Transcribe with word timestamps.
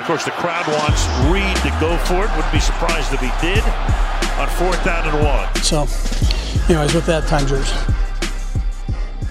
Of 0.00 0.06
course, 0.06 0.24
the 0.24 0.30
crowd 0.30 0.66
wants 0.66 1.06
Reid 1.30 1.56
to 1.58 1.78
go 1.78 1.94
for 2.06 2.24
it. 2.24 2.34
Wouldn't 2.34 2.52
be 2.54 2.58
surprised 2.58 3.12
if 3.12 3.20
he 3.20 3.30
did 3.42 3.62
on 4.40 4.48
fourth 4.48 4.82
down 4.82 5.06
and 5.06 5.22
one. 5.22 5.54
So, 5.56 5.80
anyways, 6.72 6.94
with 6.94 7.04
that, 7.04 7.28
time 7.28 7.46
yours. 7.46 7.70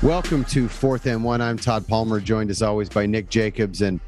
Welcome 0.03 0.45
to 0.45 0.69
Fourth 0.69 1.07
and 1.07 1.23
One. 1.23 1.41
I'm 1.41 1.57
Todd 1.57 1.87
Palmer, 1.87 2.19
joined 2.19 2.51
as 2.51 2.61
always 2.61 2.87
by 2.87 3.07
Nick 3.07 3.29
Jacobs 3.29 3.81
and 3.81 3.99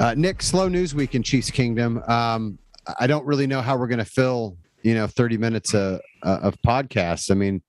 uh, 0.00 0.14
Nick. 0.16 0.42
Slow 0.42 0.66
news 0.66 0.96
week 0.96 1.14
in 1.14 1.22
Chiefs 1.22 1.52
Kingdom. 1.52 2.02
Um, 2.08 2.58
I 2.98 3.06
don't 3.06 3.24
really 3.24 3.46
know 3.46 3.60
how 3.62 3.76
we're 3.76 3.86
going 3.86 3.98
to 3.98 4.04
fill, 4.04 4.56
you 4.82 4.94
know, 4.94 5.06
30 5.06 5.38
minutes 5.38 5.76
uh, 5.76 6.00
uh, 6.24 6.40
of 6.42 6.60
podcasts. 6.66 7.30
I 7.30 7.34
mean, 7.34 7.62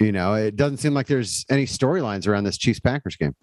you 0.00 0.10
know, 0.10 0.32
it 0.32 0.56
doesn't 0.56 0.78
seem 0.78 0.94
like 0.94 1.06
there's 1.06 1.44
any 1.50 1.66
storylines 1.66 2.26
around 2.26 2.44
this 2.44 2.56
Chiefs 2.56 2.80
Packers 2.80 3.16
game. 3.16 3.36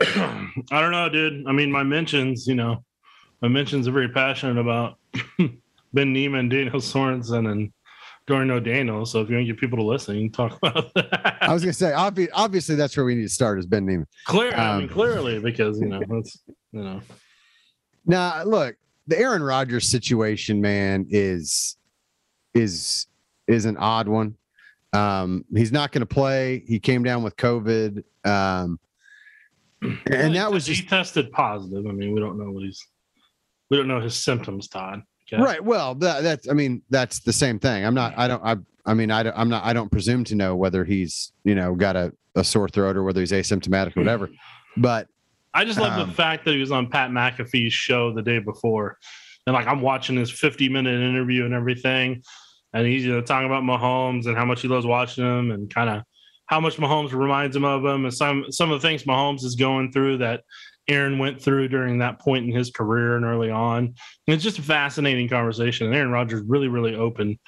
I 0.16 0.80
don't 0.80 0.92
know, 0.92 1.08
dude. 1.08 1.46
I 1.46 1.52
mean, 1.52 1.70
my 1.70 1.82
mentions, 1.82 2.46
you 2.46 2.54
know, 2.54 2.84
my 3.42 3.48
mentions 3.48 3.86
are 3.88 3.92
very 3.92 4.08
passionate 4.08 4.58
about 4.58 4.98
Ben 5.92 6.12
Niemann, 6.12 6.48
Daniel 6.48 6.80
Sorensen, 6.80 7.50
and 7.50 7.72
Dorian 8.26 8.50
O'Daniel. 8.50 9.04
So 9.06 9.20
if 9.20 9.28
you 9.28 9.36
want 9.36 9.46
to 9.46 9.52
get 9.52 9.60
people 9.60 9.78
to 9.78 9.84
listen, 9.84 10.16
you 10.16 10.30
can 10.30 10.32
talk 10.32 10.56
about 10.62 10.92
that. 10.94 11.38
I 11.42 11.52
was 11.52 11.62
going 11.62 11.72
to 11.72 11.78
say, 11.78 11.90
obvi- 11.90 12.28
obviously, 12.32 12.76
that's 12.76 12.96
where 12.96 13.04
we 13.04 13.14
need 13.14 13.22
to 13.22 13.28
start 13.28 13.58
is 13.58 13.66
Ben 13.66 13.84
Niemann. 13.86 14.06
Clear, 14.26 14.52
I 14.54 14.76
mean, 14.78 14.88
Um, 14.88 14.94
clearly, 14.94 15.38
because 15.38 15.80
you 15.80 15.86
know, 15.88 16.00
that's 16.08 16.38
you 16.72 16.82
know, 16.82 17.00
Now, 18.06 18.42
look, 18.44 18.76
the 19.06 19.18
Aaron 19.18 19.42
Rodgers 19.42 19.88
situation, 19.88 20.60
man, 20.60 21.06
is 21.10 21.76
is 22.54 23.06
is 23.46 23.64
an 23.64 23.76
odd 23.76 24.08
one. 24.08 24.36
Um, 24.92 25.44
he's 25.54 25.72
not 25.72 25.92
going 25.92 26.00
to 26.00 26.06
play. 26.06 26.62
He 26.66 26.78
came 26.80 27.02
down 27.04 27.22
with 27.22 27.36
COVID, 27.36 28.02
um, 28.24 28.78
and 29.82 30.34
that 30.34 30.50
was 30.50 30.66
he 30.66 30.82
tested 30.84 31.30
positive. 31.32 31.86
I 31.86 31.92
mean, 31.92 32.12
we 32.12 32.20
don't 32.20 32.38
know 32.38 32.50
what 32.50 32.64
he's, 32.64 32.84
we 33.70 33.76
don't 33.76 33.88
know 33.88 34.00
his 34.00 34.16
symptoms, 34.16 34.68
Todd. 34.68 35.02
Okay? 35.32 35.42
right. 35.42 35.62
Well, 35.62 35.94
that, 35.96 36.22
that's 36.22 36.48
I 36.48 36.52
mean, 36.52 36.82
that's 36.90 37.20
the 37.20 37.32
same 37.32 37.58
thing. 37.58 37.84
I'm 37.84 37.94
not. 37.94 38.14
I 38.16 38.28
don't. 38.28 38.42
I. 38.44 38.56
I 38.86 38.94
mean, 38.94 39.10
I 39.10 39.22
don't, 39.22 39.36
I'm 39.36 39.48
not. 39.48 39.64
I 39.64 39.72
don't 39.72 39.90
presume 39.90 40.24
to 40.24 40.34
know 40.34 40.56
whether 40.56 40.84
he's 40.84 41.32
you 41.44 41.54
know 41.54 41.74
got 41.74 41.96
a, 41.96 42.12
a 42.34 42.42
sore 42.42 42.68
throat 42.68 42.96
or 42.96 43.04
whether 43.04 43.20
he's 43.20 43.32
asymptomatic 43.32 43.96
or 43.96 44.00
whatever. 44.00 44.28
But 44.76 45.06
I 45.54 45.64
just 45.64 45.78
love 45.78 45.98
Um, 45.98 46.08
the 46.08 46.14
fact 46.14 46.44
that 46.44 46.54
he 46.54 46.60
was 46.60 46.72
on 46.72 46.88
Pat 46.88 47.10
McAfee's 47.10 47.72
show 47.72 48.12
the 48.12 48.22
day 48.22 48.38
before, 48.38 48.98
and 49.46 49.54
like 49.54 49.66
I'm 49.66 49.80
watching 49.80 50.16
his 50.16 50.30
50 50.30 50.68
minute 50.68 51.00
interview 51.00 51.44
and 51.44 51.54
everything, 51.54 52.22
and 52.72 52.86
he's 52.86 53.04
you 53.04 53.12
know 53.12 53.20
talking 53.20 53.46
about 53.46 53.62
Mahomes 53.62 54.26
and 54.26 54.36
how 54.36 54.44
much 54.44 54.62
he 54.62 54.68
loves 54.68 54.86
watching 54.86 55.24
him 55.24 55.50
and 55.50 55.72
kind 55.72 55.90
of 55.90 56.02
how 56.50 56.58
much 56.58 56.78
Mahomes 56.78 57.12
reminds 57.12 57.54
him 57.54 57.64
of 57.64 57.84
him 57.84 58.04
and 58.04 58.12
some 58.12 58.50
some 58.50 58.72
of 58.72 58.82
the 58.82 58.86
things 58.86 59.04
Mahomes 59.04 59.44
is 59.44 59.54
going 59.54 59.92
through 59.92 60.18
that 60.18 60.42
Aaron 60.88 61.16
went 61.16 61.40
through 61.40 61.68
during 61.68 62.00
that 62.00 62.18
point 62.18 62.44
in 62.44 62.50
his 62.50 62.72
career 62.72 63.14
and 63.14 63.24
early 63.24 63.52
on. 63.52 63.84
And 63.84 63.94
it's 64.34 64.42
just 64.42 64.58
a 64.58 64.62
fascinating 64.62 65.28
conversation. 65.28 65.86
And 65.86 65.94
Aaron 65.94 66.10
Rodgers 66.10 66.42
really 66.44 66.66
really 66.66 66.96
open 66.96 67.38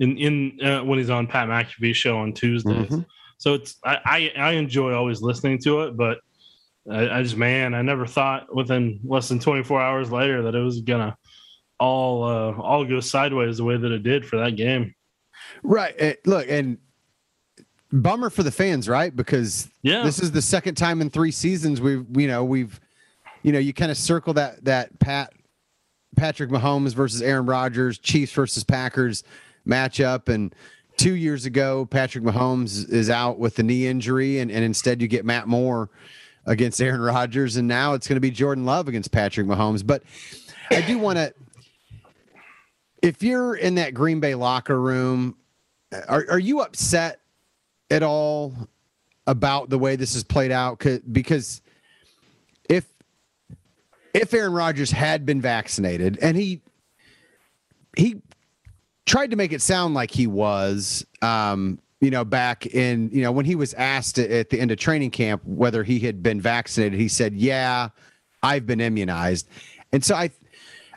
in 0.00 0.18
in 0.18 0.58
uh, 0.60 0.82
when 0.82 0.98
he's 0.98 1.08
on 1.08 1.28
Pat 1.28 1.48
McAfee's 1.48 1.96
show 1.96 2.18
on 2.18 2.32
Tuesdays. 2.32 2.88
Mhm. 2.90 3.06
So 3.38 3.54
it's 3.54 3.76
I, 3.84 3.98
I 4.04 4.32
I 4.36 4.50
enjoy 4.54 4.92
always 4.92 5.22
listening 5.22 5.60
to 5.60 5.82
it, 5.82 5.96
but 5.96 6.18
I, 6.90 7.20
I 7.20 7.22
just 7.22 7.36
man, 7.36 7.74
I 7.74 7.82
never 7.82 8.06
thought 8.06 8.52
within 8.52 8.98
less 9.04 9.28
than 9.28 9.38
24 9.38 9.80
hours 9.80 10.10
later 10.10 10.42
that 10.42 10.56
it 10.56 10.62
was 10.62 10.80
gonna 10.80 11.16
all 11.78 12.24
uh, 12.24 12.60
all 12.60 12.84
go 12.84 12.98
sideways 12.98 13.58
the 13.58 13.64
way 13.64 13.76
that 13.76 13.92
it 13.92 14.02
did 14.02 14.26
for 14.26 14.38
that 14.38 14.56
game. 14.56 14.96
right. 15.62 16.16
look, 16.26 16.46
and 16.48 16.78
bummer 17.92 18.30
for 18.30 18.42
the 18.42 18.50
fans, 18.50 18.88
right? 18.88 19.14
Because 19.14 19.68
Yeah, 19.82 20.02
this 20.04 20.20
is 20.20 20.32
the 20.32 20.42
second 20.42 20.74
time 20.74 21.00
in 21.00 21.10
three 21.10 21.30
seasons 21.30 21.80
we've 21.80 22.04
you 22.16 22.28
know 22.28 22.44
we've 22.44 22.80
you 23.42 23.52
know 23.52 23.58
you 23.58 23.72
kind 23.72 23.90
of 23.90 23.96
circle 23.96 24.34
that 24.34 24.64
that 24.64 24.98
pat 24.98 25.32
patrick 26.16 26.50
mahomes 26.50 26.94
versus 26.94 27.22
aaron 27.22 27.46
rodgers 27.46 27.98
chiefs 27.98 28.32
versus 28.32 28.64
packers 28.64 29.22
matchup. 29.66 30.28
And 30.28 30.54
two 30.96 31.14
years 31.14 31.46
ago 31.46 31.86
patrick 31.86 32.24
mahomes 32.24 32.90
is 32.90 33.08
out 33.10 33.38
with 33.38 33.56
the 33.56 33.62
knee 33.62 33.86
injury 33.86 34.40
and, 34.40 34.50
and 34.50 34.64
instead 34.64 35.00
you 35.00 35.08
get 35.08 35.24
matt 35.24 35.46
moore 35.46 35.90
against 36.46 36.80
aaron 36.80 37.00
rodgers. 37.00 37.56
And 37.56 37.68
now 37.68 37.94
it's 37.94 38.08
going 38.08 38.16
to 38.16 38.20
be 38.20 38.30
jordan 38.30 38.64
love 38.64 38.88
against 38.88 39.12
patrick 39.12 39.46
mahomes. 39.46 39.86
But 39.86 40.02
i 40.70 40.80
do 40.82 40.98
want 40.98 41.18
to 41.18 41.32
if 43.02 43.22
you're 43.22 43.54
in 43.54 43.76
that 43.76 43.94
green 43.94 44.20
bay 44.20 44.34
locker 44.34 44.80
room 44.80 45.36
are, 46.08 46.26
are 46.30 46.38
you 46.38 46.60
upset 46.60 47.20
at 47.90 48.02
all 48.02 48.54
about 49.26 49.70
the 49.70 49.78
way 49.78 49.96
this 49.96 50.14
has 50.14 50.24
played 50.24 50.50
out? 50.50 50.82
because 51.12 51.60
if 52.68 52.86
if 54.14 54.32
Aaron 54.32 54.52
Rodgers 54.52 54.90
had 54.90 55.26
been 55.26 55.40
vaccinated 55.40 56.18
and 56.22 56.36
he 56.36 56.60
he 57.96 58.20
tried 59.06 59.30
to 59.30 59.36
make 59.36 59.52
it 59.52 59.62
sound 59.62 59.94
like 59.94 60.10
he 60.10 60.26
was 60.26 61.04
um 61.22 61.78
you 62.00 62.10
know 62.10 62.24
back 62.24 62.66
in 62.66 63.10
you 63.12 63.22
know 63.22 63.32
when 63.32 63.44
he 63.44 63.54
was 63.54 63.74
asked 63.74 64.18
at- 64.18 64.50
the 64.50 64.60
end 64.60 64.70
of 64.70 64.78
training 64.78 65.10
camp 65.10 65.42
whether 65.44 65.82
he 65.82 65.98
had 65.98 66.22
been 66.22 66.40
vaccinated 66.40 66.98
he 66.98 67.08
said 67.08 67.34
yeah 67.34 67.88
I've 68.42 68.66
been 68.66 68.80
immunized 68.80 69.48
and 69.92 70.04
so 70.04 70.14
I 70.14 70.30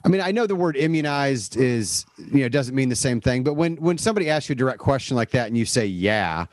I 0.04 0.10
mean, 0.10 0.22
I 0.22 0.32
know 0.32 0.48
the 0.48 0.56
word 0.56 0.78
immunized 0.78 1.58
is, 1.58 2.08
you 2.18 2.40
know, 2.40 2.50
doesn't 2.50 2.74
mean 2.74 2.90
the 2.90 2.96
same 2.96 3.22
thing, 3.22 3.44
but 3.44 3.54
when 3.54 3.78
when 3.78 4.00
somebody 4.00 4.30
asks 4.32 4.50
you 4.50 4.54
a 4.54 4.56
direct 4.56 4.80
question 4.80 5.16
like 5.16 5.30
that 5.32 5.46
and 5.48 5.56
you 5.56 5.66
say, 5.66 5.86
yeah, 5.86 6.48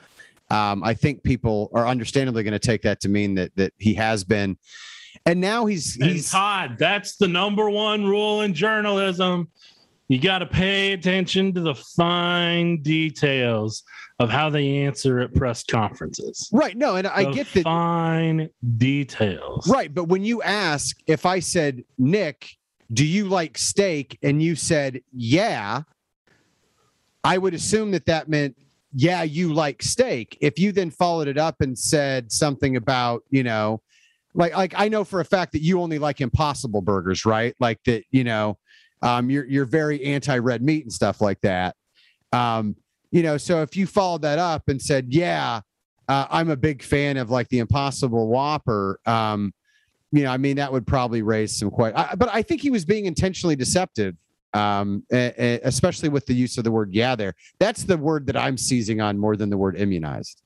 um, 0.50 0.82
I 0.82 0.94
think 0.94 1.22
people 1.22 1.70
are 1.74 1.86
understandably 1.86 2.42
going 2.42 2.52
to 2.52 2.58
take 2.58 2.82
that 2.82 3.00
to 3.00 3.08
mean 3.08 3.34
that 3.34 3.54
that 3.56 3.72
he 3.78 3.94
has 3.94 4.24
been. 4.24 4.58
And 5.26 5.40
now 5.40 5.66
he's 5.66 5.96
and 5.96 6.10
he's 6.10 6.30
Todd, 6.30 6.76
that's 6.78 7.16
the 7.16 7.28
number 7.28 7.68
one 7.68 8.04
rule 8.06 8.42
in 8.42 8.54
journalism. 8.54 9.50
You 10.08 10.18
got 10.18 10.38
to 10.38 10.46
pay 10.46 10.92
attention 10.92 11.52
to 11.54 11.60
the 11.60 11.74
fine 11.74 12.80
details 12.80 13.82
of 14.18 14.30
how 14.30 14.48
they 14.48 14.78
answer 14.78 15.20
at 15.20 15.34
press 15.34 15.62
conferences. 15.62 16.48
right. 16.52 16.76
No, 16.76 16.96
and 16.96 17.06
I 17.06 17.24
The 17.24 17.32
get 17.32 17.52
the 17.52 17.62
fine 17.62 18.48
details. 18.78 19.68
Right, 19.68 19.94
but 19.94 20.04
when 20.04 20.24
you 20.24 20.42
ask 20.42 20.96
if 21.06 21.26
I 21.26 21.40
said, 21.40 21.84
Nick, 21.98 22.48
do 22.92 23.04
you 23.04 23.26
like 23.26 23.58
steak? 23.58 24.18
And 24.22 24.42
you 24.42 24.56
said, 24.56 25.02
yeah, 25.12 25.82
I 27.22 27.36
would 27.38 27.54
assume 27.54 27.90
that 27.92 28.06
that 28.06 28.28
meant, 28.28 28.56
yeah, 29.00 29.22
you 29.22 29.54
like 29.54 29.80
steak. 29.80 30.36
If 30.40 30.58
you 30.58 30.72
then 30.72 30.90
followed 30.90 31.28
it 31.28 31.38
up 31.38 31.60
and 31.60 31.78
said 31.78 32.32
something 32.32 32.74
about, 32.74 33.22
you 33.30 33.44
know, 33.44 33.80
like 34.34 34.56
like 34.56 34.74
I 34.76 34.88
know 34.88 35.04
for 35.04 35.20
a 35.20 35.24
fact 35.24 35.52
that 35.52 35.62
you 35.62 35.80
only 35.80 36.00
like 36.00 36.20
impossible 36.20 36.82
burgers, 36.82 37.24
right? 37.24 37.54
Like 37.60 37.78
that, 37.84 38.02
you 38.10 38.24
know, 38.24 38.58
um, 39.02 39.30
you're 39.30 39.44
you're 39.44 39.66
very 39.66 40.04
anti-red 40.04 40.62
meat 40.62 40.82
and 40.82 40.92
stuff 40.92 41.20
like 41.20 41.40
that. 41.42 41.76
Um, 42.32 42.74
you 43.12 43.22
know, 43.22 43.36
so 43.36 43.62
if 43.62 43.76
you 43.76 43.86
followed 43.86 44.22
that 44.22 44.40
up 44.40 44.68
and 44.68 44.82
said, 44.82 45.06
yeah, 45.10 45.60
uh, 46.08 46.26
I'm 46.28 46.50
a 46.50 46.56
big 46.56 46.82
fan 46.82 47.18
of 47.18 47.30
like 47.30 47.48
the 47.50 47.60
Impossible 47.60 48.26
Whopper. 48.26 48.98
Um, 49.06 49.54
you 50.10 50.24
know, 50.24 50.32
I 50.32 50.38
mean, 50.38 50.56
that 50.56 50.72
would 50.72 50.88
probably 50.88 51.22
raise 51.22 51.56
some 51.56 51.70
questions. 51.70 52.04
But 52.16 52.30
I 52.32 52.42
think 52.42 52.62
he 52.62 52.70
was 52.70 52.84
being 52.84 53.06
intentionally 53.06 53.54
deceptive, 53.54 54.16
um, 54.58 55.04
especially 55.10 56.08
with 56.08 56.26
the 56.26 56.34
use 56.34 56.58
of 56.58 56.64
the 56.64 56.70
word 56.70 56.92
"yeah." 56.92 57.14
There, 57.14 57.34
that's 57.58 57.84
the 57.84 57.96
word 57.96 58.26
that 58.26 58.36
I'm 58.36 58.56
seizing 58.56 59.00
on 59.00 59.18
more 59.18 59.36
than 59.36 59.50
the 59.50 59.58
word 59.58 59.78
immunized. 59.78 60.42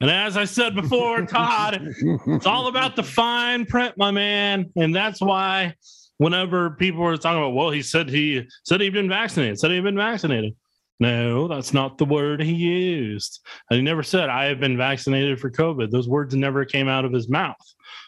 And 0.00 0.10
as 0.10 0.36
I 0.36 0.44
said 0.44 0.74
before, 0.74 1.24
Todd, 1.26 1.78
it's 1.80 2.46
all 2.46 2.66
about 2.66 2.96
the 2.96 3.04
fine 3.04 3.64
print, 3.64 3.96
my 3.96 4.10
man. 4.10 4.70
And 4.76 4.94
that's 4.94 5.20
why 5.20 5.74
whenever 6.18 6.70
people 6.70 7.02
were 7.02 7.16
talking 7.16 7.38
about, 7.38 7.54
well, 7.54 7.70
he 7.70 7.82
said 7.82 8.08
he 8.08 8.48
said 8.64 8.80
he'd 8.80 8.92
been 8.92 9.08
vaccinated, 9.08 9.60
said 9.60 9.70
he'd 9.70 9.84
been 9.84 9.96
vaccinated. 9.96 10.54
No, 11.00 11.48
that's 11.48 11.72
not 11.72 11.98
the 11.98 12.04
word 12.04 12.40
he 12.42 12.52
used. 12.52 13.40
And 13.70 13.76
he 13.76 13.82
never 13.82 14.02
said, 14.02 14.28
I 14.28 14.44
have 14.44 14.60
been 14.60 14.76
vaccinated 14.76 15.40
for 15.40 15.50
COVID. 15.50 15.90
Those 15.90 16.08
words 16.08 16.34
never 16.34 16.64
came 16.64 16.86
out 16.88 17.04
of 17.04 17.12
his 17.12 17.28
mouth. 17.28 17.56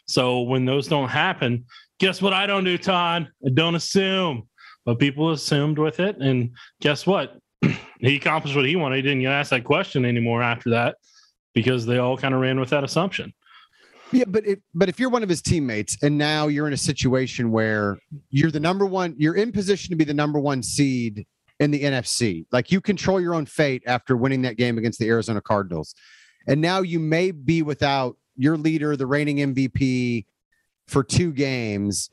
So 0.06 0.42
when 0.42 0.64
those 0.64 0.86
don't 0.86 1.08
happen, 1.08 1.64
guess 1.98 2.20
what 2.20 2.32
I 2.32 2.46
don't 2.46 2.64
do, 2.64 2.78
Todd? 2.78 3.28
I 3.44 3.50
don't 3.52 3.74
assume. 3.74 4.48
But 4.84 4.98
people 4.98 5.30
assumed 5.30 5.78
with 5.78 6.00
it. 6.00 6.16
And 6.18 6.50
guess 6.80 7.06
what? 7.06 7.38
he 8.00 8.16
accomplished 8.16 8.54
what 8.56 8.66
he 8.66 8.76
wanted. 8.76 8.96
He 8.96 9.02
didn't 9.02 9.24
ask 9.26 9.50
that 9.50 9.64
question 9.64 10.04
anymore 10.04 10.42
after 10.42 10.70
that 10.70 10.96
because 11.54 11.86
they 11.86 11.98
all 11.98 12.18
kind 12.18 12.34
of 12.34 12.40
ran 12.40 12.60
with 12.60 12.70
that 12.70 12.84
assumption. 12.84 13.32
Yeah, 14.12 14.24
but 14.28 14.44
but 14.74 14.88
if 14.88 15.00
you're 15.00 15.10
one 15.10 15.22
of 15.22 15.28
his 15.28 15.42
teammates 15.42 15.96
and 16.02 16.16
now 16.18 16.46
you're 16.46 16.66
in 16.66 16.72
a 16.72 16.78
situation 16.78 17.50
where 17.50 17.98
you're 18.30 18.50
the 18.50 18.60
number 18.60 18.86
one, 18.86 19.14
you're 19.16 19.34
in 19.34 19.50
position 19.50 19.90
to 19.90 19.96
be 19.96 20.04
the 20.04 20.14
number 20.14 20.38
one 20.38 20.62
seed 20.62 21.26
in 21.58 21.70
the 21.70 21.82
NFC. 21.82 22.46
Like 22.52 22.70
you 22.70 22.80
control 22.80 23.20
your 23.20 23.34
own 23.34 23.46
fate 23.46 23.82
after 23.86 24.16
winning 24.16 24.42
that 24.42 24.56
game 24.56 24.78
against 24.78 24.98
the 24.98 25.08
Arizona 25.08 25.40
Cardinals. 25.40 25.94
And 26.46 26.60
now 26.60 26.82
you 26.82 27.00
may 27.00 27.30
be 27.30 27.62
without 27.62 28.16
your 28.36 28.56
leader, 28.56 28.96
the 28.96 29.06
reigning 29.06 29.38
MVP 29.38 30.26
for 30.86 31.02
two 31.02 31.32
games. 31.32 32.10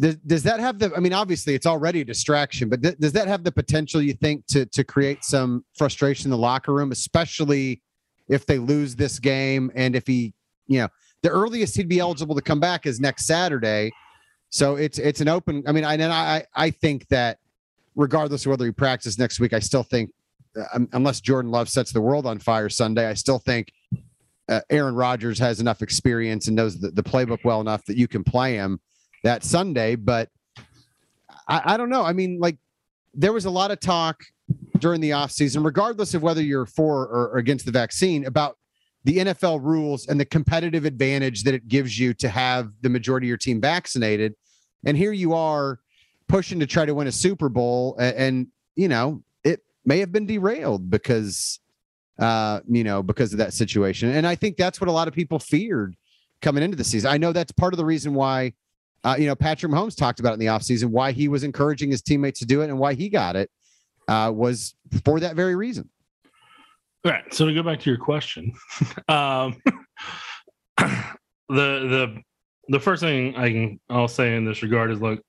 Does, 0.00 0.16
does 0.16 0.42
that 0.44 0.60
have 0.60 0.78
the 0.78 0.92
I 0.96 1.00
mean 1.00 1.12
obviously 1.12 1.54
it's 1.54 1.66
already 1.66 2.00
a 2.00 2.04
distraction, 2.04 2.68
but 2.68 2.82
th- 2.82 2.98
does 2.98 3.12
that 3.12 3.28
have 3.28 3.44
the 3.44 3.52
potential 3.52 4.00
you 4.00 4.14
think 4.14 4.46
to 4.46 4.64
to 4.66 4.82
create 4.82 5.24
some 5.24 5.64
frustration 5.76 6.26
in 6.26 6.30
the 6.30 6.38
locker 6.38 6.72
room, 6.72 6.90
especially 6.90 7.82
if 8.28 8.46
they 8.46 8.58
lose 8.58 8.96
this 8.96 9.18
game 9.18 9.70
and 9.74 9.94
if 9.94 10.06
he, 10.06 10.32
you 10.68 10.80
know, 10.80 10.88
the 11.22 11.28
earliest 11.28 11.76
he'd 11.76 11.88
be 11.88 11.98
eligible 11.98 12.34
to 12.34 12.40
come 12.40 12.60
back 12.60 12.86
is 12.86 12.98
next 12.98 13.26
Saturday. 13.26 13.90
So 14.48 14.76
it's 14.76 14.98
it's 14.98 15.20
an 15.20 15.28
open. 15.28 15.62
I 15.66 15.72
mean, 15.72 15.84
I 15.84 15.94
and 15.94 16.04
I 16.04 16.44
I 16.54 16.70
think 16.70 17.06
that 17.08 17.38
regardless 17.94 18.46
of 18.46 18.50
whether 18.50 18.64
he 18.64 18.72
practices 18.72 19.18
next 19.18 19.38
week, 19.38 19.52
I 19.52 19.58
still 19.58 19.82
think 19.82 20.10
uh, 20.56 20.80
unless 20.92 21.20
Jordan 21.20 21.50
Love 21.50 21.68
sets 21.68 21.92
the 21.92 22.00
world 22.00 22.26
on 22.26 22.38
fire 22.38 22.68
Sunday, 22.68 23.06
I 23.06 23.14
still 23.14 23.38
think 23.38 23.72
uh, 24.50 24.60
Aaron 24.68 24.94
Rodgers 24.94 25.38
has 25.38 25.60
enough 25.60 25.80
experience 25.80 26.48
and 26.48 26.56
knows 26.56 26.78
the, 26.78 26.90
the 26.90 27.02
playbook 27.02 27.44
well 27.44 27.60
enough 27.60 27.84
that 27.86 27.96
you 27.96 28.08
can 28.08 28.24
play 28.24 28.54
him 28.54 28.80
that 29.22 29.44
Sunday. 29.44 29.94
But 29.94 30.28
I, 31.48 31.62
I 31.64 31.76
don't 31.76 31.88
know. 31.88 32.02
I 32.02 32.12
mean, 32.12 32.40
like 32.40 32.58
there 33.14 33.32
was 33.32 33.44
a 33.44 33.50
lot 33.50 33.70
of 33.70 33.80
talk 33.80 34.24
during 34.78 35.00
the 35.00 35.10
offseason, 35.10 35.64
regardless 35.64 36.14
of 36.14 36.22
whether 36.22 36.42
you're 36.42 36.66
for 36.66 37.06
or, 37.06 37.38
against 37.38 37.64
the 37.64 37.72
vaccine, 37.72 38.26
about 38.26 38.58
the 39.04 39.18
NFL 39.18 39.62
rules 39.62 40.08
and 40.08 40.18
the 40.18 40.24
competitive 40.24 40.84
advantage 40.84 41.44
that 41.44 41.54
it 41.54 41.68
gives 41.68 41.98
you 41.98 42.12
to 42.14 42.28
have 42.28 42.72
the 42.82 42.88
majority 42.88 43.26
of 43.26 43.28
your 43.28 43.36
team 43.38 43.60
vaccinated. 43.60 44.34
And 44.84 44.96
here 44.96 45.12
you 45.12 45.32
are 45.32 45.78
pushing 46.28 46.60
to 46.60 46.66
try 46.66 46.84
to 46.84 46.94
win 46.94 47.06
a 47.06 47.12
Super 47.12 47.48
Bowl. 47.48 47.96
And, 47.98 48.16
and 48.16 48.46
you 48.76 48.88
know, 48.88 49.22
it 49.44 49.60
may 49.84 50.00
have 50.00 50.12
been 50.12 50.26
derailed 50.26 50.90
because, 50.90 51.59
uh, 52.20 52.60
you 52.68 52.84
know, 52.84 53.02
because 53.02 53.32
of 53.32 53.38
that 53.38 53.52
situation. 53.52 54.10
And 54.10 54.26
I 54.26 54.34
think 54.34 54.56
that's 54.56 54.80
what 54.80 54.88
a 54.88 54.92
lot 54.92 55.08
of 55.08 55.14
people 55.14 55.38
feared 55.38 55.96
coming 56.42 56.62
into 56.62 56.76
the 56.76 56.84
season. 56.84 57.10
I 57.10 57.16
know 57.16 57.32
that's 57.32 57.52
part 57.52 57.72
of 57.72 57.78
the 57.78 57.84
reason 57.84 58.14
why, 58.14 58.52
uh, 59.04 59.16
you 59.18 59.26
know, 59.26 59.34
Patrick 59.34 59.72
Mahomes 59.72 59.96
talked 59.96 60.20
about 60.20 60.30
it 60.30 60.34
in 60.34 60.40
the 60.40 60.46
offseason, 60.46 60.90
why 60.90 61.12
he 61.12 61.28
was 61.28 61.44
encouraging 61.44 61.90
his 61.90 62.02
teammates 62.02 62.38
to 62.40 62.46
do 62.46 62.60
it 62.60 62.66
and 62.68 62.78
why 62.78 62.94
he 62.94 63.08
got 63.08 63.36
it 63.36 63.50
uh, 64.08 64.30
was 64.34 64.74
for 65.04 65.18
that 65.20 65.34
very 65.34 65.56
reason. 65.56 65.88
All 67.04 67.12
right. 67.12 67.32
So 67.32 67.46
to 67.46 67.54
go 67.54 67.62
back 67.62 67.80
to 67.80 67.90
your 67.90 67.98
question, 67.98 68.52
um, 69.08 69.56
the 70.78 71.06
the 71.48 72.22
the 72.68 72.80
first 72.80 73.02
thing 73.02 73.34
I 73.36 73.50
can 73.50 73.80
I'll 73.88 74.08
say 74.08 74.36
in 74.36 74.44
this 74.44 74.62
regard 74.62 74.90
is 74.90 75.00
look, 75.00 75.22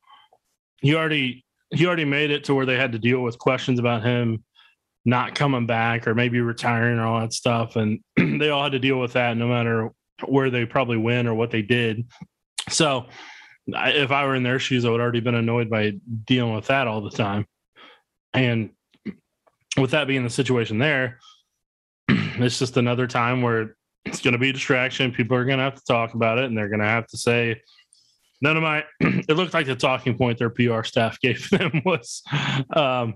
he 0.82 0.96
already 0.96 1.46
he 1.70 1.86
already 1.86 2.04
made 2.04 2.32
it 2.32 2.44
to 2.46 2.56
where 2.56 2.66
they 2.66 2.76
had 2.76 2.92
to 2.92 3.00
deal 3.00 3.22
with 3.22 3.40
questions 3.40 3.80
about 3.80 4.04
him 4.04 4.44
not 5.06 5.36
coming 5.36 5.66
back 5.66 6.08
or 6.08 6.16
maybe 6.16 6.42
retiring 6.42 7.00
or 7.00 7.06
all 7.06 7.20
that 7.22 7.34
stuff, 7.34 7.76
and 7.76 8.00
they 8.18 8.50
all 8.50 8.64
had 8.64 8.74
to 8.74 8.80
deal 8.80 9.00
with 9.00 9.14
that 9.14 9.38
no 9.38 9.48
matter 9.48 9.92
where 10.26 10.50
they 10.50 10.66
probably 10.66 10.98
win 10.98 11.28
or 11.28 11.34
what 11.34 11.52
they 11.52 11.62
did. 11.62 12.06
So 12.70 13.08
if 13.68 14.12
I 14.12 14.26
were 14.26 14.36
in 14.36 14.44
their 14.44 14.60
shoes, 14.60 14.86
I 14.86 14.90
would 14.90 15.02
already 15.02 15.20
been 15.20 15.36
annoyed 15.36 15.70
by 15.70 15.94
dealing 16.26 16.54
with 16.54 16.68
that 16.68 16.88
all 16.88 17.02
the 17.02 17.10
time. 17.10 17.46
And 18.34 18.72
with 19.78 19.92
that 19.92 20.08
being 20.08 20.24
the 20.24 20.30
situation 20.30 20.78
there, 20.78 21.20
it's 22.08 22.60
just 22.60 22.78
another 22.78 23.08
time 23.08 23.42
where 23.42 23.76
it's 24.06 24.22
going 24.22 24.34
to 24.34 24.40
be 24.40 24.50
a 24.50 24.54
distraction. 24.54 25.12
People 25.12 25.38
are 25.38 25.46
going 25.46 25.58
to 25.58 25.64
have 25.64 25.76
to 25.76 25.86
talk 25.88 26.14
about 26.14 26.38
it 26.38 26.46
and 26.46 26.58
they're 26.58 26.70
going 26.70 26.82
to 26.82 26.86
have 26.86 27.08
to 27.08 27.18
say, 27.18 27.62
none 28.42 28.58
of 28.58 28.64
my, 28.64 28.84
it 29.00 29.36
looked 29.36 29.54
like 29.54 29.68
the 29.68 29.76
talking 29.76 30.18
point 30.18 30.40
their 30.40 30.50
PR 30.50 30.84
staff 30.84 31.20
gave 31.22 31.50
them 31.50 31.82
was, 31.86 32.24
um, 32.76 33.16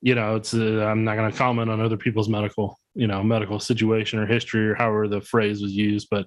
you 0.00 0.14
know, 0.14 0.36
it's, 0.36 0.54
uh, 0.54 0.86
I'm 0.86 1.04
not 1.04 1.16
going 1.16 1.30
to 1.30 1.36
comment 1.36 1.70
on 1.70 1.80
other 1.80 1.96
people's 1.96 2.28
medical, 2.28 2.78
you 2.94 3.06
know, 3.06 3.22
medical 3.22 3.58
situation 3.58 4.18
or 4.18 4.26
history 4.26 4.68
or 4.68 4.74
however 4.74 5.08
the 5.08 5.20
phrase 5.20 5.60
was 5.60 5.72
used, 5.72 6.08
but 6.10 6.26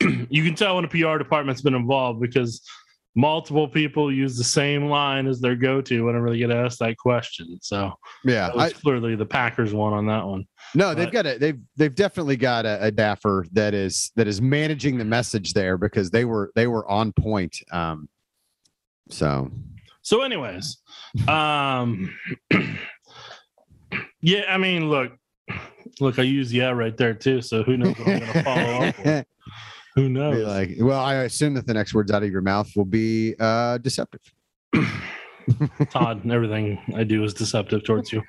you 0.00 0.44
can 0.44 0.54
tell 0.54 0.76
when 0.76 0.84
a 0.84 0.88
PR 0.88 1.18
department's 1.18 1.62
been 1.62 1.74
involved 1.74 2.20
because 2.20 2.62
multiple 3.18 3.66
people 3.66 4.12
use 4.12 4.36
the 4.36 4.44
same 4.44 4.88
line 4.88 5.26
as 5.26 5.40
their 5.40 5.56
go-to 5.56 6.04
whenever 6.04 6.30
they 6.30 6.38
get 6.38 6.52
asked 6.52 6.78
that 6.78 6.96
question. 6.96 7.58
So 7.60 7.92
yeah, 8.24 8.50
I, 8.56 8.70
clearly 8.70 9.16
the 9.16 9.26
Packers 9.26 9.74
won 9.74 9.92
on 9.92 10.06
that 10.06 10.24
one. 10.24 10.46
No, 10.74 10.94
they've 10.94 11.10
got 11.10 11.26
a 11.26 11.36
they've 11.36 11.58
they've 11.76 11.94
definitely 11.94 12.36
got 12.36 12.64
a, 12.64 12.86
a 12.86 12.92
daffer 12.92 13.44
that 13.52 13.74
is 13.74 14.12
that 14.14 14.28
is 14.28 14.40
managing 14.40 14.98
the 14.98 15.04
message 15.04 15.52
there 15.52 15.76
because 15.76 16.10
they 16.10 16.24
were 16.24 16.52
they 16.54 16.68
were 16.68 16.88
on 16.88 17.12
point. 17.12 17.56
Um, 17.72 18.08
so 19.10 19.50
so 20.08 20.22
anyways, 20.22 20.78
um, 21.28 22.10
yeah, 24.22 24.44
I 24.48 24.56
mean, 24.56 24.88
look, 24.88 25.12
look, 26.00 26.18
I 26.18 26.22
use 26.22 26.50
yeah 26.50 26.70
right 26.70 26.96
there 26.96 27.12
too. 27.12 27.42
So 27.42 27.62
who 27.62 27.76
knows 27.76 27.98
what 27.98 28.08
I'm 28.08 28.20
to 28.20 28.42
follow 28.42 28.86
up 28.86 28.98
with. 29.04 29.26
Who 29.96 30.08
knows? 30.08 30.46
like, 30.46 30.76
well, 30.78 31.00
I 31.00 31.16
assume 31.24 31.52
that 31.54 31.66
the 31.66 31.74
next 31.74 31.92
words 31.92 32.10
out 32.10 32.22
of 32.22 32.30
your 32.30 32.40
mouth 32.40 32.70
will 32.74 32.86
be 32.86 33.34
uh, 33.38 33.76
deceptive. 33.78 34.22
Todd, 35.90 36.30
everything 36.30 36.78
I 36.94 37.04
do 37.04 37.22
is 37.24 37.34
deceptive 37.34 37.84
towards 37.84 38.10
you. 38.10 38.22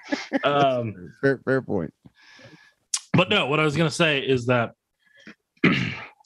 Um, 0.44 1.14
fair, 1.22 1.40
fair 1.46 1.62
point. 1.62 1.94
But 3.14 3.30
no, 3.30 3.46
what 3.46 3.62
I 3.62 3.64
was 3.64 3.78
going 3.78 3.90
to 3.90 3.96
say 3.96 4.20
is 4.20 4.48
that 4.48 4.74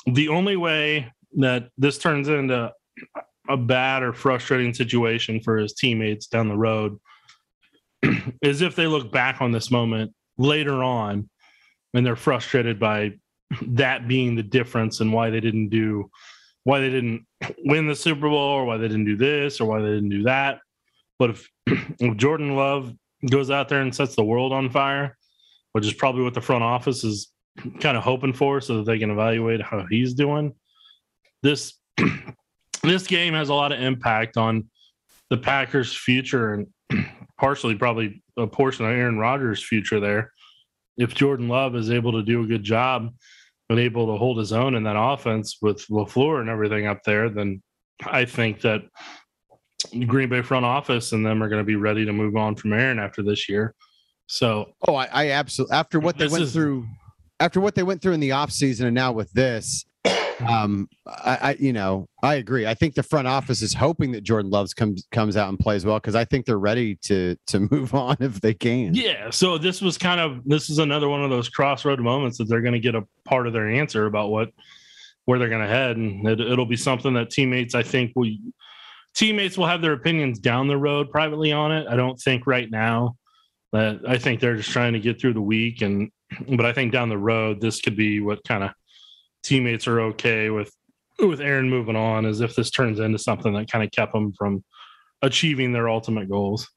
the 0.07 0.29
only 0.29 0.55
way 0.55 1.11
that 1.33 1.69
this 1.77 1.99
turns 1.99 2.27
into 2.27 2.71
a 3.49 3.57
bad 3.57 4.03
or 4.03 4.13
frustrating 4.13 4.73
situation 4.73 5.39
for 5.39 5.57
his 5.57 5.73
teammates 5.73 6.27
down 6.27 6.47
the 6.47 6.57
road 6.57 6.97
is 8.41 8.61
if 8.61 8.75
they 8.75 8.87
look 8.87 9.11
back 9.11 9.41
on 9.41 9.51
this 9.51 9.69
moment 9.69 10.13
later 10.37 10.83
on 10.83 11.29
and 11.93 12.05
they're 12.05 12.15
frustrated 12.15 12.79
by 12.79 13.11
that 13.61 14.07
being 14.07 14.35
the 14.35 14.43
difference 14.43 14.99
and 14.99 15.11
why 15.11 15.29
they 15.29 15.39
didn't 15.39 15.69
do 15.69 16.09
why 16.63 16.79
they 16.79 16.89
didn't 16.89 17.25
win 17.65 17.87
the 17.87 17.95
Super 17.95 18.29
Bowl 18.29 18.37
or 18.37 18.65
why 18.65 18.77
they 18.77 18.87
didn't 18.87 19.05
do 19.05 19.17
this 19.17 19.59
or 19.59 19.65
why 19.65 19.81
they 19.81 19.89
didn't 19.89 20.09
do 20.09 20.23
that. 20.23 20.59
But 21.19 21.31
if, 21.31 21.49
if 21.67 22.17
Jordan 22.17 22.55
Love 22.55 22.93
goes 23.29 23.51
out 23.51 23.69
there 23.69 23.81
and 23.81 23.93
sets 23.93 24.15
the 24.15 24.23
world 24.23 24.53
on 24.53 24.69
fire, 24.69 25.17
which 25.73 25.85
is 25.85 25.93
probably 25.93 26.23
what 26.23 26.33
the 26.33 26.41
front 26.41 26.63
office 26.63 27.03
is 27.03 27.29
kind 27.79 27.97
of 27.97 28.03
hoping 28.03 28.33
for 28.33 28.61
so 28.61 28.77
that 28.77 28.85
they 28.85 28.97
can 28.97 29.11
evaluate 29.11 29.61
how 29.61 29.85
he's 29.89 30.13
doing, 30.13 30.53
this 31.41 31.73
this 32.83 33.07
game 33.07 33.33
has 33.33 33.49
a 33.49 33.53
lot 33.53 33.71
of 33.71 33.81
impact 33.81 34.37
on 34.37 34.69
the 35.29 35.37
Packers' 35.37 35.95
future 35.95 36.53
and 36.53 36.67
partially 37.39 37.75
probably 37.75 38.21
a 38.37 38.47
portion 38.47 38.85
of 38.85 38.91
Aaron 38.91 39.17
Rodgers' 39.17 39.63
future 39.63 39.99
there. 39.99 40.31
If 40.97 41.15
Jordan 41.15 41.47
Love 41.47 41.75
is 41.75 41.89
able 41.89 42.11
to 42.11 42.23
do 42.23 42.43
a 42.43 42.47
good 42.47 42.63
job 42.63 43.09
and 43.69 43.79
able 43.79 44.07
to 44.07 44.17
hold 44.17 44.37
his 44.37 44.53
own 44.53 44.75
in 44.75 44.83
that 44.83 44.97
offense 44.97 45.57
with 45.61 45.85
LaFleur 45.87 46.41
and 46.41 46.49
everything 46.49 46.85
up 46.85 47.03
there, 47.03 47.29
then 47.29 47.63
I 48.05 48.25
think 48.25 48.61
that 48.61 48.81
Green 50.05 50.29
Bay 50.29 50.41
front 50.41 50.65
office 50.65 51.11
and 51.11 51.25
them 51.25 51.41
are 51.41 51.49
going 51.49 51.61
to 51.61 51.65
be 51.65 51.75
ready 51.75 52.05
to 52.05 52.13
move 52.13 52.35
on 52.35 52.55
from 52.55 52.73
Aaron 52.73 52.99
after 52.99 53.23
this 53.23 53.49
year. 53.49 53.73
So, 54.27 54.73
oh, 54.87 54.95
I, 54.95 55.05
I 55.11 55.29
absolutely 55.31 55.75
after 55.75 55.99
what 55.99 56.17
they 56.17 56.27
went 56.27 56.43
is, 56.43 56.53
through, 56.53 56.85
after 57.39 57.59
what 57.59 57.75
they 57.75 57.83
went 57.83 58.01
through 58.01 58.13
in 58.13 58.19
the 58.19 58.29
offseason 58.29 58.85
and 58.85 58.95
now 58.95 59.11
with 59.11 59.31
this, 59.33 59.85
um, 60.47 60.89
I, 61.07 61.37
I, 61.41 61.55
you 61.59 61.73
know, 61.73 62.07
I 62.21 62.35
agree. 62.35 62.65
I 62.65 62.73
think 62.73 62.95
the 62.95 63.03
front 63.03 63.27
office 63.27 63.61
is 63.61 63.73
hoping 63.73 64.11
that 64.13 64.21
Jordan 64.21 64.51
Loves 64.51 64.73
comes 64.73 65.07
comes 65.11 65.37
out 65.37 65.49
and 65.49 65.59
plays 65.59 65.85
well 65.85 65.97
because 65.97 66.15
I 66.15 66.25
think 66.25 66.45
they're 66.45 66.59
ready 66.59 66.95
to 67.03 67.35
to 67.47 67.59
move 67.71 67.93
on 67.93 68.17
if 68.19 68.41
they 68.41 68.53
can. 68.53 68.93
Yeah. 68.93 69.29
So 69.29 69.57
this 69.57 69.81
was 69.81 69.97
kind 69.97 70.19
of 70.19 70.41
this 70.45 70.69
is 70.69 70.79
another 70.79 71.09
one 71.09 71.23
of 71.23 71.29
those 71.29 71.49
crossroad 71.49 71.99
moments 71.99 72.37
that 72.37 72.45
they're 72.45 72.61
going 72.61 72.73
to 72.73 72.79
get 72.79 72.95
a 72.95 73.05
part 73.25 73.47
of 73.47 73.53
their 73.53 73.69
answer 73.69 74.05
about 74.05 74.29
what 74.29 74.51
where 75.25 75.39
they're 75.39 75.49
going 75.49 75.61
to 75.61 75.67
head, 75.67 75.95
and 75.95 76.27
it, 76.27 76.41
it'll 76.41 76.65
be 76.65 76.75
something 76.75 77.13
that 77.13 77.29
teammates 77.29 77.75
I 77.75 77.83
think 77.83 78.11
will 78.15 78.29
teammates 79.13 79.57
will 79.57 79.67
have 79.67 79.81
their 79.81 79.93
opinions 79.93 80.39
down 80.39 80.67
the 80.67 80.77
road 80.77 81.11
privately 81.11 81.51
on 81.51 81.71
it. 81.71 81.87
I 81.87 81.95
don't 81.95 82.19
think 82.19 82.47
right 82.47 82.69
now 82.69 83.15
that 83.71 84.01
I 84.07 84.17
think 84.17 84.39
they're 84.39 84.55
just 84.55 84.71
trying 84.71 84.93
to 84.93 84.99
get 84.99 85.19
through 85.19 85.33
the 85.33 85.41
week 85.41 85.81
and 85.81 86.11
but 86.49 86.65
I 86.65 86.73
think 86.73 86.91
down 86.91 87.09
the 87.09 87.17
road 87.17 87.61
this 87.61 87.81
could 87.81 87.95
be 87.95 88.19
what 88.19 88.43
kind 88.43 88.63
of 88.63 88.71
teammates 89.43 89.87
are 89.87 90.01
okay 90.01 90.49
with 90.49 90.73
with 91.19 91.41
Aaron 91.41 91.69
moving 91.69 91.95
on 91.95 92.25
as 92.25 92.41
if 92.41 92.55
this 92.55 92.71
turns 92.71 92.99
into 92.99 93.19
something 93.19 93.53
that 93.53 93.71
kind 93.71 93.83
of 93.83 93.91
kept 93.91 94.13
them 94.13 94.33
from 94.33 94.63
achieving 95.21 95.71
their 95.71 95.87
ultimate 95.87 96.29
goals. 96.29 96.69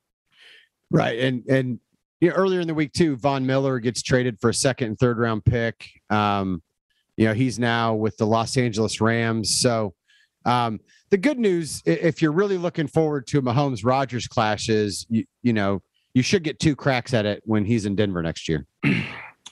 Right. 0.90 1.18
And 1.18 1.44
and 1.49 1.80
you 2.20 2.30
know, 2.30 2.35
earlier 2.35 2.61
in 2.61 2.66
the 2.66 2.75
week 2.75 2.92
too, 2.92 3.16
Von 3.16 3.44
Miller 3.46 3.78
gets 3.78 4.02
traded 4.02 4.40
for 4.40 4.50
a 4.50 4.54
second 4.54 4.88
and 4.88 4.99
third 4.99 5.18
round 5.18 5.44
pick. 5.44 5.88
Um, 6.11 6.62
you 7.16 7.26
know, 7.26 7.35
he's 7.35 7.58
now 7.58 7.94
with 7.94 8.16
the 8.16 8.26
Los 8.26 8.56
Angeles 8.56 9.00
Rams. 9.00 9.58
So 9.58 9.94
um, 10.44 10.80
the 11.11 11.16
good 11.16 11.38
news, 11.38 11.82
if 11.85 12.23
you're 12.23 12.32
really 12.32 12.58
looking 12.58 12.87
forward 12.87 13.26
to 13.28 13.42
Mahomes 13.42 13.85
Rodgers 13.85 14.28
clash, 14.28 14.68
is 14.68 15.06
you, 15.08 15.25
you 15.42 15.52
know, 15.52 15.82
you 16.14 16.23
should 16.23 16.42
get 16.42 16.61
two 16.61 16.76
cracks 16.76 17.12
at 17.14 17.26
it 17.26 17.42
when 17.44 17.64
he's 17.64 17.85
in 17.85 17.96
Denver 17.96 18.23
next 18.23 18.49
year. 18.49 18.66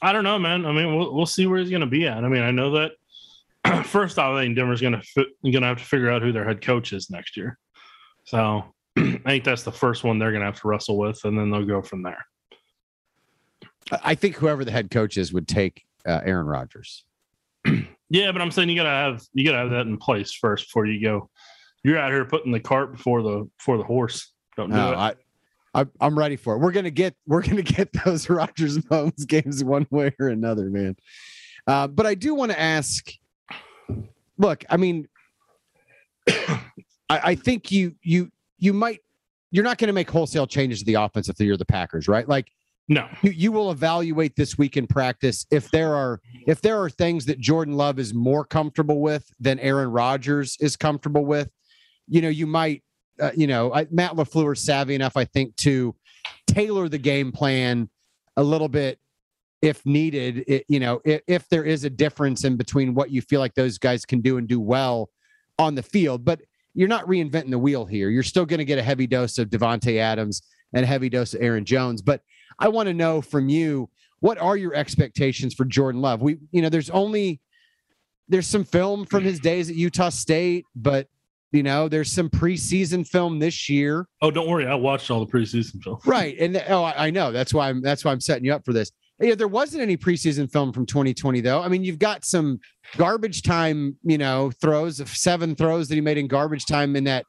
I 0.03 0.13
don't 0.13 0.25
know, 0.25 0.39
man. 0.39 0.67
I 0.67 0.73
mean, 0.73 0.97
we'll, 0.97 1.15
we'll 1.15 1.27
see 1.27 1.47
where 1.47 1.59
he's 1.59 1.71
going 1.71 1.81
to 1.81 1.87
be 1.87 2.07
at. 2.07 2.25
I 2.25 2.29
mean, 2.29 2.43
I 2.43 2.51
know 2.51 2.71
that 2.73 2.93
first 3.85 4.19
off, 4.19 4.35
I 4.35 4.43
think 4.43 4.57
Denver's 4.57 4.81
going 4.81 5.01
to 5.01 5.25
going 5.43 5.63
to 5.63 5.69
have 5.69 5.79
to 5.79 5.85
figure 5.85 6.11
out 6.11 6.23
who 6.23 6.33
their 6.33 6.45
head 6.45 6.61
coach 6.61 6.93
is 6.93 7.11
next 7.11 7.37
year. 7.37 7.59
So 8.25 8.65
I 8.97 9.21
think 9.27 9.45
that's 9.45 9.63
the 9.63 9.73
first 9.73 10.05
one 10.05 10.19
they're 10.19 10.33
going 10.33 10.41
to 10.41 10.47
have 10.47 10.61
to 10.61 10.69
wrestle 10.69 10.99
with, 10.99 11.25
and 11.25 11.39
then 11.39 11.51
they'll 11.51 11.65
go 11.65 11.83
from 11.83 12.03
there. 12.03 12.25
I 14.03 14.15
think 14.15 14.37
whoever 14.37 14.65
the 14.65 14.71
head 14.71 14.91
coach 14.91 15.17
is 15.17 15.33
would 15.33 15.47
take 15.47 15.85
uh, 16.07 16.21
Aaron 16.25 16.47
Rodgers. 16.47 17.05
yeah, 18.11 18.33
but 18.33 18.41
I'm 18.41 18.51
saying 18.51 18.69
you 18.69 18.77
got 18.77 18.85
to 18.85 18.89
have 18.89 19.23
you 19.33 19.45
got 19.45 19.53
to 19.53 19.59
have 19.59 19.71
that 19.71 19.87
in 19.87 19.97
place 19.97 20.33
first 20.33 20.69
before 20.69 20.87
you 20.87 21.03
go. 21.03 21.31
You're 21.83 21.99
out 21.99 22.11
here 22.11 22.25
putting 22.25 22.53
the 22.53 22.61
cart 22.61 22.93
before 22.93 23.23
the 23.23 23.49
before 23.59 23.77
the 23.77 23.85
horse. 23.85 24.33
Don't 24.57 24.71
do 24.71 24.77
no, 24.77 24.93
it. 24.93 24.97
I, 24.97 25.15
I, 25.75 25.87
I'm 26.01 26.19
ready 26.19 26.37
for 26.37 26.55
it. 26.55 26.59
We're 26.59 26.73
gonna 26.73 26.91
get 26.91 27.15
we're 27.27 27.43
gonna 27.43 27.63
get 27.63 27.91
those 28.05 28.29
Rodgers 28.31 28.79
Mahomes 28.79 29.27
games 29.27 29.63
one 29.63 29.87
way 29.91 30.15
or 30.19 30.29
another, 30.29 30.71
man. 30.71 30.97
Uh, 31.67 31.87
but 31.87 32.07
I 32.07 32.15
do 32.15 32.35
want 32.35 32.53
to 32.53 32.61
ask 32.61 33.11
look, 34.39 34.65
I 34.69 34.77
mean, 34.77 35.09
I, 36.29 36.61
I 37.09 37.35
think 37.35 37.71
you 37.71 37.95
you 38.03 38.31
you 38.59 38.73
might 38.73 39.01
you're 39.51 39.65
not 39.65 39.79
going 39.79 39.89
to 39.89 39.93
make 39.93 40.11
wholesale 40.11 40.47
changes 40.47 40.81
to 40.81 40.85
the 40.85 40.95
offense 40.95 41.29
if 41.29 41.39
you're 41.39 41.57
the 41.57 41.65
Packers, 41.65 42.09
right? 42.09 42.29
Like 42.29 42.49
No. 42.89 43.09
you, 43.23 43.31
you 43.31 43.53
will 43.53 43.71
evaluate 43.71 44.35
this 44.37 44.59
week 44.59 44.77
in 44.77 44.87
practice 44.87 45.47
if 45.51 45.71
there 45.71 45.95
are 45.95 46.21
if 46.47 46.61
there 46.61 46.81
are 46.83 46.91
things 46.91 47.27
that 47.27 47.39
Jordan 47.39 47.77
Love 47.77 47.99
is 47.99 48.15
more 48.15 48.45
comfortable 48.45 49.01
with 49.01 49.31
than 49.39 49.59
Aaron 49.61 49.91
Rodgers 49.91 50.57
is 50.61 50.77
comfortable 50.77 51.25
with. 51.25 51.51
You 52.09 52.21
know, 52.21 52.29
you 52.29 52.47
might, 52.47 52.83
uh, 53.21 53.31
you 53.37 53.47
know, 53.47 53.73
I, 53.73 53.87
Matt 53.91 54.13
Lafleur 54.13 54.53
is 54.55 54.65
savvy 54.65 54.95
enough, 54.95 55.17
I 55.17 55.25
think, 55.25 55.57
to 55.57 55.95
tailor 56.47 56.89
the 56.89 56.99
game 56.99 57.33
plan 57.33 57.89
a 58.37 58.43
little 58.43 58.69
bit 58.69 58.99
if 59.65 59.85
needed. 59.87 60.45
It, 60.47 60.65
you 60.69 60.79
know, 60.81 61.01
if, 61.05 61.23
if 61.27 61.49
there 61.49 61.65
is 61.65 61.85
a 61.85 61.91
difference 61.91 62.45
in 62.45 62.57
between 62.57 62.95
what 62.95 63.11
you 63.11 63.23
feel 63.23 63.41
like 63.41 63.55
those 63.55 63.79
guys 63.79 64.05
can 64.05 64.21
do 64.21 64.37
and 64.37 64.47
do 64.47 64.61
well 64.61 65.11
on 65.59 65.75
the 65.75 65.83
field, 65.83 66.25
but 66.25 66.41
you're 66.75 66.89
not 66.89 67.07
reinventing 67.07 67.51
the 67.51 67.59
wheel 67.59 67.87
here. 67.87 68.11
You're 68.11 68.23
still 68.23 68.45
going 68.45 68.59
to 68.59 68.65
get 68.65 68.79
a 68.79 68.83
heavy 68.83 69.07
dose 69.07 69.39
of 69.39 69.49
Davante 69.49 69.99
Adams 69.99 70.43
and 70.73 70.85
a 70.85 70.87
heavy 70.87 71.09
dose 71.09 71.33
of 71.35 71.41
Aaron 71.41 71.65
Jones, 71.65 72.03
but 72.03 72.21
I 72.59 72.69
want 72.69 72.89
to 72.89 72.95
know 72.95 73.21
from 73.21 73.49
you 73.49 73.89
what 74.21 74.39
are 74.39 74.57
your 74.57 74.75
expectations 74.75 75.55
for 75.55 75.65
Jordan 75.65 76.01
Love? 76.01 76.21
We, 76.23 76.39
you 76.51 76.63
know, 76.63 76.69
there's 76.69 76.91
only 76.91 77.41
there's 78.29 78.47
some 78.47 78.65
film 78.65 79.05
from 79.07 79.23
his 79.23 79.39
days 79.39 79.69
at 79.69 79.77
Utah 79.77 80.09
State, 80.09 80.65
but 80.75 81.09
you 81.53 81.63
know, 81.63 81.89
there's 81.89 82.11
some 82.11 82.29
preseason 82.29 83.07
film 83.07 83.39
this 83.39 83.69
year, 83.69 84.09
Oh, 84.23 84.31
don't 84.33 84.49
worry. 84.49 84.67
I 84.67 84.75
watched 84.75 85.11
all 85.11 85.25
the 85.25 85.31
preseason 85.31 85.81
film. 85.83 85.99
right? 86.05 86.37
And 86.41 86.57
oh, 86.69 86.83
I, 86.83 87.07
I 87.07 87.11
know 87.11 87.31
that's 87.33 87.55
why 87.55 87.69
I'm 87.69 87.81
that's 87.83 88.05
why 88.05 88.11
I'm 88.13 88.21
setting 88.21 88.45
you 88.45 88.53
up 88.53 88.65
for 88.65 88.73
this. 88.73 88.91
Yeah, 89.21 89.37
there 89.37 89.49
wasn't 89.49 89.83
any 89.83 89.97
preseason 89.97 90.51
film 90.51 90.73
from 90.73 90.87
2020 90.87 91.41
though. 91.41 91.63
I 91.63 91.69
mean, 91.69 91.85
you've 91.85 91.99
got 92.01 92.25
some 92.25 92.59
garbage 92.97 93.43
time, 93.43 93.97
you 94.03 94.19
know, 94.19 94.51
throws 94.61 94.99
of 94.99 95.09
seven 95.09 95.55
throws 95.55 95.89
that 95.89 95.95
he 95.95 96.01
made 96.01 96.19
in 96.19 96.27
garbage 96.27 96.67
time 96.67 96.97
in 96.97 97.05
that, 97.05 97.25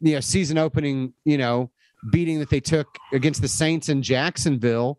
you 0.00 0.14
know, 0.14 0.20
season 0.20 0.58
opening, 0.58 1.14
you 1.24 1.38
know, 1.38 1.70
beating 2.10 2.38
that 2.40 2.50
they 2.50 2.60
took 2.60 2.86
against 3.12 3.40
the 3.40 3.48
Saints 3.48 3.88
in 3.88 4.02
Jacksonville. 4.02 4.98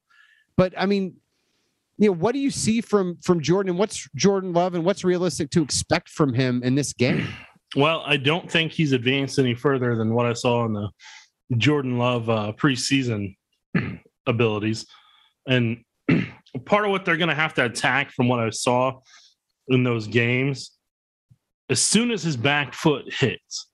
But 0.58 0.74
I 0.78 0.88
mean, 0.88 1.16
you 1.98 2.10
know, 2.10 2.16
what 2.16 2.34
do 2.34 2.40
you 2.40 2.52
see 2.52 2.82
from 2.82 3.18
from 3.22 3.40
Jordan 3.42 3.72
and 3.72 3.80
what's 3.80 4.10
Jordan 4.16 4.52
Love 4.52 4.74
and 4.74 4.84
what's 4.84 5.04
realistic 5.04 5.52
to 5.52 5.62
expect 5.62 6.10
from 6.10 6.34
him 6.34 6.64
in 6.64 6.76
this 6.76 6.94
game? 6.94 7.28
Well, 7.76 8.04
I 8.06 8.16
don't 8.16 8.50
think 8.50 8.72
he's 8.72 8.94
advanced 8.94 9.38
any 9.38 9.54
further 9.54 9.96
than 9.96 10.14
what 10.14 10.26
I 10.26 10.32
saw 10.32 10.64
in 10.64 10.72
the 10.72 10.88
Jordan 11.58 11.98
Love 11.98 12.30
uh, 12.30 12.54
preseason 12.56 13.36
abilities. 14.26 14.86
And 15.46 15.84
part 16.66 16.86
of 16.86 16.92
what 16.92 17.06
they're 17.06 17.18
going 17.18 17.30
to 17.30 17.36
have 17.36 17.54
to 17.56 17.66
attack 17.66 18.12
from 18.12 18.28
what 18.28 18.40
I 18.40 18.50
saw 18.50 19.00
in 19.68 19.84
those 19.84 20.08
games, 20.08 20.72
as 21.70 21.82
soon 21.82 22.12
as 22.12 22.24
his 22.24 22.38
back 22.38 22.74
foot 22.74 23.12
hits, 23.12 23.68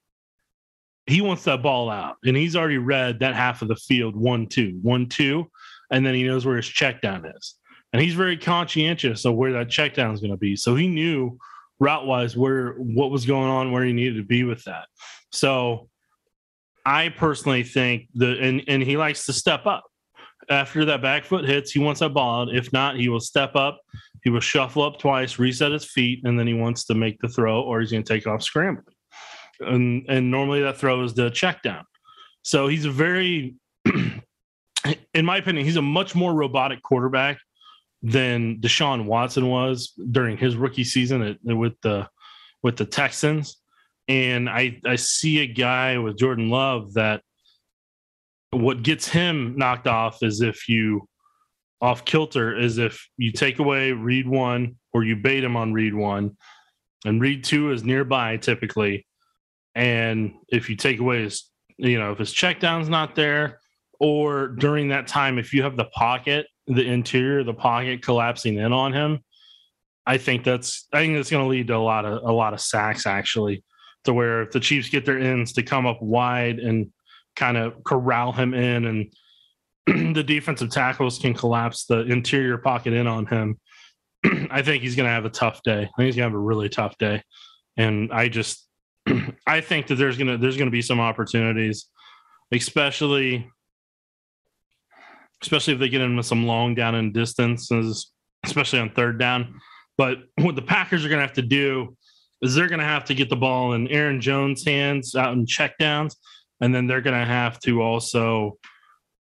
he 1.05 1.21
wants 1.21 1.43
that 1.43 1.61
ball 1.61 1.89
out. 1.89 2.17
And 2.23 2.37
he's 2.37 2.55
already 2.55 2.77
read 2.77 3.19
that 3.19 3.35
half 3.35 3.61
of 3.61 3.67
the 3.67 3.75
field 3.75 4.15
one, 4.15 4.47
two, 4.47 4.79
one, 4.81 5.07
two. 5.07 5.49
And 5.91 6.05
then 6.05 6.13
he 6.13 6.23
knows 6.23 6.45
where 6.45 6.55
his 6.55 6.67
check 6.67 7.01
down 7.01 7.25
is. 7.25 7.55
And 7.91 8.01
he's 8.01 8.13
very 8.13 8.37
conscientious 8.37 9.25
of 9.25 9.35
where 9.35 9.51
that 9.53 9.69
check 9.69 9.93
down 9.93 10.13
is 10.13 10.21
going 10.21 10.31
to 10.31 10.37
be. 10.37 10.55
So 10.55 10.75
he 10.75 10.87
knew 10.87 11.37
route 11.79 12.05
wise 12.05 12.37
where 12.37 12.73
what 12.73 13.11
was 13.11 13.25
going 13.25 13.49
on, 13.49 13.71
where 13.71 13.83
he 13.83 13.91
needed 13.91 14.15
to 14.17 14.23
be 14.23 14.43
with 14.45 14.63
that. 14.63 14.85
So 15.31 15.89
I 16.85 17.09
personally 17.09 17.63
think 17.63 18.07
that, 18.15 18.39
and, 18.39 18.63
and 18.67 18.81
he 18.81 18.95
likes 18.95 19.25
to 19.25 19.33
step 19.33 19.65
up 19.65 19.83
after 20.51 20.85
that 20.85 21.01
back 21.01 21.23
foot 21.25 21.45
hits. 21.45 21.71
He 21.71 21.79
wants 21.79 22.01
that 22.01 22.13
ball. 22.13 22.49
If 22.49 22.71
not, 22.73 22.97
he 22.97 23.09
will 23.09 23.21
step 23.21 23.55
up. 23.55 23.79
He 24.23 24.29
will 24.29 24.41
shuffle 24.41 24.83
up 24.83 24.99
twice, 24.99 25.39
reset 25.39 25.71
his 25.71 25.85
feet, 25.85 26.21
and 26.25 26.37
then 26.37 26.45
he 26.45 26.53
wants 26.53 26.85
to 26.85 26.93
make 26.93 27.19
the 27.19 27.29
throw, 27.29 27.61
or 27.61 27.79
he's 27.79 27.91
going 27.91 28.03
to 28.03 28.13
take 28.13 28.27
off 28.27 28.43
scrambling. 28.43 28.85
And 29.61 30.05
and 30.09 30.29
normally 30.29 30.61
that 30.61 30.77
throw 30.77 31.03
is 31.03 31.13
the 31.13 31.29
check 31.29 31.63
down. 31.63 31.85
So 32.43 32.67
he's 32.67 32.85
a 32.85 32.91
very, 32.91 33.55
in 33.85 35.25
my 35.25 35.37
opinion, 35.37 35.65
he's 35.65 35.75
a 35.75 35.81
much 35.81 36.15
more 36.15 36.33
robotic 36.33 36.81
quarterback 36.83 37.39
than 38.03 38.59
Deshaun 38.59 39.05
Watson 39.05 39.47
was 39.47 39.93
during 40.11 40.37
his 40.37 40.55
rookie 40.55 40.83
season 40.83 41.21
at, 41.21 41.37
with 41.43 41.79
the 41.81 42.09
with 42.63 42.77
the 42.77 42.85
Texans. 42.85 43.57
And 44.07 44.49
I 44.49 44.79
I 44.85 44.95
see 44.97 45.39
a 45.39 45.47
guy 45.47 45.97
with 45.97 46.17
Jordan 46.17 46.49
Love 46.49 46.93
that 46.93 47.21
what 48.51 48.83
gets 48.83 49.07
him 49.07 49.55
knocked 49.57 49.87
off 49.87 50.21
is 50.21 50.41
if 50.41 50.67
you 50.67 51.07
off 51.81 52.05
kilter 52.05 52.55
is 52.55 52.77
if 52.77 53.07
you 53.17 53.31
take 53.31 53.59
away 53.59 53.91
read 53.91 54.27
one 54.27 54.75
or 54.93 55.03
you 55.03 55.15
bait 55.15 55.43
him 55.43 55.55
on 55.55 55.73
read 55.73 55.93
one. 55.93 56.37
And 57.05 57.19
read 57.19 57.43
two 57.43 57.71
is 57.71 57.83
nearby 57.83 58.37
typically. 58.37 59.07
And 59.73 60.33
if 60.49 60.69
you 60.69 60.75
take 60.75 60.99
away 60.99 61.23
his 61.23 61.51
you 61.77 61.97
know 61.97 62.11
if 62.11 62.19
his 62.19 62.31
check 62.31 62.59
down's 62.59 62.89
not 62.89 63.15
there 63.15 63.59
or 63.99 64.49
during 64.49 64.89
that 64.89 65.07
time 65.07 65.39
if 65.39 65.53
you 65.53 65.63
have 65.63 65.77
the 65.77 65.85
pocket 65.85 66.45
the 66.67 66.85
interior 66.85 67.39
of 67.39 67.47
the 67.47 67.53
pocket 67.53 68.03
collapsing 68.03 68.57
in 68.57 68.71
on 68.71 68.93
him 68.93 69.19
i 70.05 70.17
think 70.17 70.43
that's 70.43 70.87
i 70.93 70.99
think 70.99 71.15
that's 71.15 71.31
going 71.31 71.43
to 71.43 71.49
lead 71.49 71.67
to 71.67 71.75
a 71.75 71.77
lot 71.77 72.05
of 72.05 72.21
a 72.23 72.31
lot 72.31 72.53
of 72.53 72.61
sacks 72.61 73.07
actually 73.07 73.63
to 74.03 74.13
where 74.13 74.43
if 74.43 74.51
the 74.51 74.59
chiefs 74.59 74.89
get 74.89 75.05
their 75.05 75.19
ends 75.19 75.53
to 75.53 75.63
come 75.63 75.87
up 75.87 76.01
wide 76.01 76.59
and 76.59 76.91
kind 77.35 77.57
of 77.57 77.83
corral 77.83 78.31
him 78.31 78.53
in 78.53 78.85
and 79.87 80.15
the 80.15 80.23
defensive 80.23 80.69
tackles 80.69 81.19
can 81.19 81.33
collapse 81.33 81.85
the 81.85 82.01
interior 82.01 82.57
pocket 82.57 82.93
in 82.93 83.07
on 83.07 83.25
him. 83.25 83.59
I 84.51 84.61
think 84.61 84.83
he's 84.83 84.95
going 84.95 85.07
to 85.07 85.13
have 85.13 85.25
a 85.25 85.29
tough 85.29 85.61
day. 85.63 85.81
I 85.81 85.97
think 85.97 86.05
he's 86.05 86.15
going 86.15 86.29
to 86.29 86.31
have 86.31 86.33
a 86.33 86.39
really 86.39 86.69
tough 86.69 86.97
day. 86.97 87.23
And 87.77 88.11
i 88.11 88.27
just 88.27 88.67
i 89.47 89.61
think 89.61 89.87
that 89.87 89.95
there's 89.95 90.17
going 90.17 90.27
to 90.27 90.37
there's 90.37 90.57
going 90.57 90.67
to 90.67 90.71
be 90.71 90.81
some 90.81 90.99
opportunities 90.99 91.87
especially 92.51 93.49
especially 95.41 95.73
if 95.73 95.79
they 95.79 95.89
get 95.89 96.01
into 96.01 96.23
some 96.23 96.45
long 96.45 96.75
down 96.75 96.95
and 96.95 97.13
distances, 97.13 98.11
especially 98.43 98.79
on 98.79 98.91
third 98.91 99.17
down. 99.17 99.59
But 99.97 100.19
what 100.37 100.55
the 100.55 100.61
Packers 100.61 101.03
are 101.03 101.09
going 101.09 101.19
to 101.19 101.25
have 101.25 101.35
to 101.35 101.41
do 101.41 101.97
is 102.41 102.55
they're 102.55 102.67
going 102.67 102.79
to 102.79 102.85
have 102.85 103.05
to 103.05 103.13
get 103.13 103.29
the 103.29 103.35
ball 103.35 103.73
in 103.73 103.87
Aaron 103.87 104.21
Jones' 104.21 104.65
hands 104.65 105.15
out 105.15 105.33
in 105.33 105.45
checkdowns, 105.45 106.15
and 106.61 106.73
then 106.73 106.87
they're 106.87 107.01
going 107.01 107.19
to 107.19 107.25
have 107.25 107.59
to 107.61 107.81
also 107.81 108.57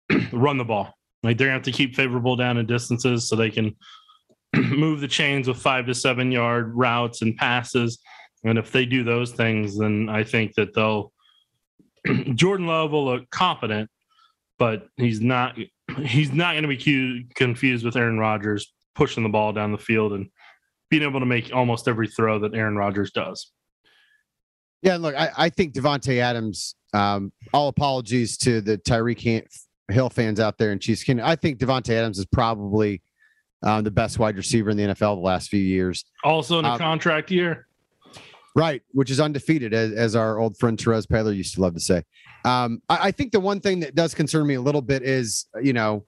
run 0.32 0.58
the 0.58 0.66
ball. 0.66 0.94
Like 1.24 1.38
they're 1.38 1.48
going 1.48 1.62
to 1.62 1.70
have 1.70 1.74
to 1.74 1.78
keep 1.78 1.96
favorable 1.96 2.36
down 2.36 2.58
and 2.58 2.68
distances 2.68 3.28
so 3.28 3.36
they 3.36 3.50
can 3.50 3.76
move 4.56 5.02
the 5.02 5.08
chains 5.08 5.48
with 5.48 5.58
five 5.58 5.86
to 5.86 5.94
seven 5.94 6.32
yard 6.32 6.72
routes 6.76 7.22
and 7.22 7.36
passes. 7.36 8.00
And 8.44 8.58
if 8.58 8.72
they 8.72 8.86
do 8.86 9.04
those 9.04 9.32
things, 9.32 9.78
then 9.78 10.10
I 10.10 10.24
think 10.24 10.54
that 10.56 10.74
they'll 10.74 11.12
Jordan 12.34 12.68
Love 12.68 12.92
will 12.92 13.06
look 13.06 13.30
confident, 13.30 13.90
but 14.58 14.88
he's 14.96 15.22
not 15.22 15.58
he's 16.04 16.32
not 16.34 16.54
going 16.54 16.64
to 16.64 16.68
be 16.68 17.28
confused 17.36 17.86
with 17.86 17.96
Aaron 17.96 18.20
Rodgers 18.20 18.74
pushing 18.96 19.24
the 19.24 19.30
ball 19.30 19.54
down 19.54 19.72
the 19.72 19.78
field 19.78 20.14
and 20.14 20.30
being 20.90 21.04
able 21.04 21.20
to 21.20 21.26
make 21.26 21.54
almost 21.54 21.88
every 21.88 22.08
throw 22.08 22.40
that 22.40 22.54
Aaron 22.54 22.76
Rodgers 22.76 23.12
does. 23.12 23.52
Yeah, 24.82 24.98
look, 24.98 25.16
I, 25.16 25.32
I 25.36 25.50
think 25.50 25.74
Davante 25.74 26.20
Adams. 26.20 26.76
Um, 26.94 27.32
all 27.54 27.68
apologies 27.68 28.38
to 28.40 28.62
the 28.62 28.78
Tyreek 28.78 29.46
Hill 29.92 30.10
fans 30.10 30.40
out 30.40 30.58
there 30.58 30.72
in 30.72 30.80
Chiefs 30.80 31.04
Kingdom. 31.04 31.26
I 31.26 31.36
think 31.36 31.60
Davante 31.60 31.92
Adams 31.92 32.20
is 32.20 32.26
probably 32.26 33.02
um, 33.64 33.84
the 33.84 33.92
best 33.92 34.20
wide 34.20 34.38
receiver 34.38 34.70
in 34.70 34.78
the 34.78 34.84
NFL 34.84 35.16
the 35.16 35.22
last 35.22 35.50
few 35.50 35.60
years. 35.60 36.06
Also 36.24 36.60
in 36.60 36.66
a 36.66 36.72
Um, 36.72 36.78
contract 36.78 37.32
year. 37.32 37.68
Right, 38.56 38.82
which 38.92 39.12
is 39.12 39.20
undefeated, 39.20 39.74
as, 39.74 39.92
as 39.92 40.16
our 40.16 40.40
old 40.40 40.58
friend 40.58 40.80
Terez 40.80 41.06
Paylor 41.06 41.36
used 41.36 41.54
to 41.56 41.62
love 41.62 41.76
to 41.76 41.80
say. 41.80 42.02
Um, 42.44 42.82
I, 42.90 43.08
I 43.10 43.12
think 43.12 43.32
the 43.32 43.40
one 43.40 43.60
thing 43.60 43.82
that 43.82 43.94
does 43.94 44.16
concern 44.16 44.48
me 44.48 44.56
a 44.56 44.62
little 44.62 44.82
bit 44.82 45.04
is, 45.04 45.46
you 45.62 45.74
know, 45.74 46.06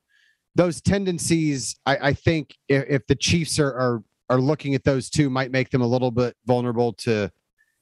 those 0.55 0.81
tendencies. 0.81 1.75
I, 1.85 1.97
I 1.97 2.13
think 2.13 2.55
if, 2.67 2.85
if 2.89 3.07
the 3.07 3.15
Chiefs 3.15 3.59
are, 3.59 3.71
are 3.71 4.03
are 4.31 4.39
looking 4.41 4.75
at 4.75 4.83
those 4.83 5.09
two, 5.09 5.29
might 5.29 5.51
make 5.51 5.69
them 5.69 5.81
a 5.81 5.87
little 5.87 6.11
bit 6.11 6.35
vulnerable 6.45 6.93
to 6.93 7.31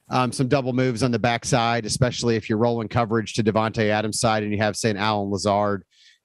um, 0.09 0.31
some 0.31 0.47
double 0.47 0.73
moves 0.73 1.03
on 1.03 1.11
the 1.11 1.19
backside, 1.19 1.85
especially 1.85 2.35
if 2.35 2.49
you're 2.49 2.57
rolling 2.57 2.87
coverage 2.87 3.33
to 3.33 3.43
Davante 3.43 3.89
Adams' 3.89 4.19
side 4.19 4.43
and 4.43 4.51
you 4.51 4.57
have 4.57 4.75
an 4.83 4.97
Allen 4.97 5.29
Lazard, 5.29 5.83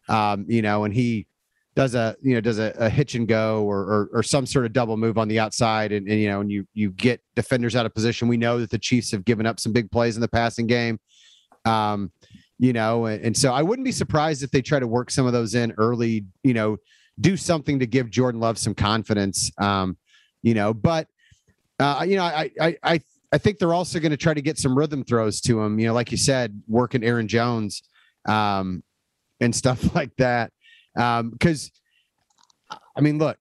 um, 0.09 0.45
you 0.49 0.62
know, 0.62 0.85
and 0.85 0.95
he 0.95 1.27
does 1.75 1.95
a 1.95 2.15
you 2.21 2.35
know 2.35 2.41
does 2.41 2.59
a, 2.59 2.75
a 2.77 2.91
hitch 2.91 3.15
and 3.15 3.27
go 3.27 3.65
or, 3.65 3.79
or 3.81 4.11
or 4.12 4.23
some 4.23 4.45
sort 4.45 4.67
of 4.67 4.73
double 4.75 4.97
move 4.99 5.17
on 5.17 5.27
the 5.27 5.39
outside 5.39 5.91
and, 5.91 6.07
and 6.07 6.21
you 6.21 6.29
know 6.29 6.43
and 6.43 6.53
you 6.53 6.67
you 6.75 6.91
get 6.91 7.21
defenders 7.35 7.75
out 7.75 7.87
of 7.87 7.95
position. 7.95 8.29
We 8.29 8.37
know 8.37 8.61
that 8.61 8.71
the 8.71 8.79
Chiefs 8.79 9.11
have 9.12 9.25
given 9.25 9.47
up 9.47 9.59
some 9.59 9.73
big 9.73 9.91
plays 9.91 10.17
in 10.17 10.21
the 10.21 10.29
passing 10.29 10.67
game. 10.67 11.01
Um, 11.65 12.12
you 12.59 12.73
know, 12.73 13.07
and, 13.07 13.25
and 13.25 13.37
so 13.37 13.53
I 13.53 13.62
wouldn't 13.62 13.85
be 13.85 13.93
surprised 13.93 14.43
if 14.43 14.51
they 14.51 14.62
try 14.62 14.79
to 14.79 14.87
work 14.87 15.11
some 15.11 15.27
of 15.27 15.33
those 15.33 15.55
in 15.55 15.73
early, 15.79 16.27
you 16.45 16.55
know, 16.55 16.77
do 17.21 17.37
something 17.37 17.81
to 17.81 17.87
give 17.87 18.11
Jordan 18.11 18.41
Love 18.41 18.59
some 18.59 18.75
confidence. 18.75 19.51
Um, 19.59 19.97
you 20.43 20.55
know, 20.55 20.75
but 20.75 21.09
uh, 21.79 22.05
you 22.07 22.17
know, 22.17 22.25
I 22.25 22.51
I 22.61 22.77
I 22.83 23.01
I 23.33 23.39
think 23.39 23.59
they're 23.59 23.75
also 23.75 23.99
going 23.99 24.11
to 24.11 24.17
try 24.17 24.35
to 24.35 24.43
get 24.43 24.59
some 24.59 24.77
rhythm 24.77 25.05
throws 25.05 25.41
to 25.43 25.61
him, 25.61 25.79
you 25.79 25.87
know, 25.87 25.95
like 25.95 26.11
you 26.11 26.19
said, 26.19 26.62
working 26.67 27.03
Aaron 27.03 27.29
Jones 27.29 27.83
um 28.29 28.83
and 29.41 29.55
stuff 29.55 29.95
like 29.95 30.15
that. 30.17 30.53
Um, 30.97 31.31
because 31.31 31.71
I 32.97 33.01
mean, 33.01 33.19
look, 33.19 33.39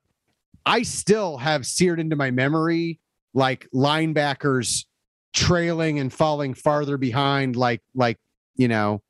I 0.66 0.84
still 0.84 1.38
have 1.38 1.66
seared 1.66 2.00
into 2.00 2.16
my 2.16 2.32
memory 2.32 3.00
like 3.34 3.68
linebackers 3.74 4.86
trailing 5.34 6.00
and 6.00 6.12
falling 6.12 6.54
farther 6.54 6.98
behind, 6.98 7.56
like 7.56 7.82
like 7.96 8.18
you 8.56 8.68
know, 8.68 9.02